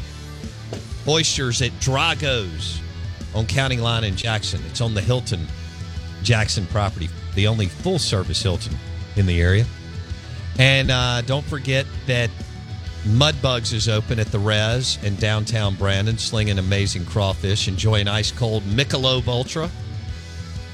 oysters 1.06 1.60
at 1.60 1.78
Drago's 1.78 2.80
on 3.34 3.46
County 3.46 3.76
Line 3.76 4.04
in 4.04 4.16
Jackson. 4.16 4.62
It's 4.70 4.80
on 4.80 4.94
the 4.94 5.02
Hilton 5.02 5.46
Jackson 6.22 6.66
property, 6.68 7.10
the 7.36 7.46
only 7.46 7.66
full 7.66 8.00
service 8.00 8.42
Hilton 8.42 8.74
in 9.14 9.26
the 9.26 9.40
area. 9.40 9.64
And 10.58 10.90
uh, 10.90 11.22
don't 11.22 11.44
forget 11.44 11.86
that 12.06 12.30
Mudbugs 13.04 13.72
is 13.72 13.88
open 13.88 14.18
at 14.18 14.26
the 14.32 14.38
Res 14.38 14.98
in 15.04 15.14
downtown 15.16 15.76
Brandon, 15.76 16.18
slinging 16.18 16.58
amazing 16.58 17.04
crawfish. 17.04 17.68
Enjoy 17.68 18.00
an 18.00 18.08
ice 18.08 18.32
cold 18.32 18.64
Michelob 18.64 19.28
Ultra 19.28 19.70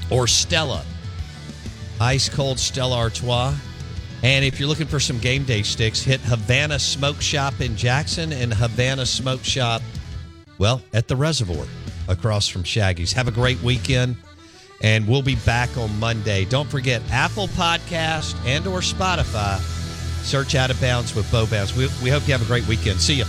or 0.09 0.25
Stella, 0.25 0.83
ice 2.01 2.29
cold 2.29 2.57
Stella 2.57 2.97
Artois. 2.97 3.53
And 4.23 4.45
if 4.45 4.59
you're 4.59 4.69
looking 4.69 4.87
for 4.87 5.01
some 5.01 5.19
game 5.19 5.43
day 5.43 5.63
sticks, 5.63 6.01
hit 6.01 6.21
Havana 6.21 6.79
Smoke 6.79 7.21
Shop 7.21 7.59
in 7.59 7.75
Jackson 7.75 8.31
and 8.31 8.53
Havana 8.53 9.05
Smoke 9.05 9.43
Shop, 9.43 9.81
well, 10.57 10.81
at 10.93 11.07
the 11.07 11.15
Reservoir 11.15 11.65
across 12.07 12.47
from 12.47 12.63
Shaggy's. 12.63 13.11
Have 13.13 13.27
a 13.27 13.31
great 13.31 13.61
weekend, 13.61 14.15
and 14.83 15.07
we'll 15.07 15.21
be 15.21 15.35
back 15.37 15.75
on 15.77 15.97
Monday. 15.99 16.45
Don't 16.45 16.69
forget 16.69 17.01
Apple 17.09 17.47
Podcast 17.49 18.35
and 18.45 18.67
or 18.67 18.79
Spotify. 18.79 19.59
Search 20.23 20.55
Out 20.55 20.69
of 20.69 20.79
Bounds 20.79 21.15
with 21.15 21.29
Bo 21.31 21.45
Bounds. 21.47 21.75
We, 21.75 21.87
we 22.03 22.09
hope 22.09 22.27
you 22.27 22.33
have 22.33 22.41
a 22.41 22.45
great 22.45 22.67
weekend. 22.67 23.01
See 23.01 23.15
you. 23.15 23.25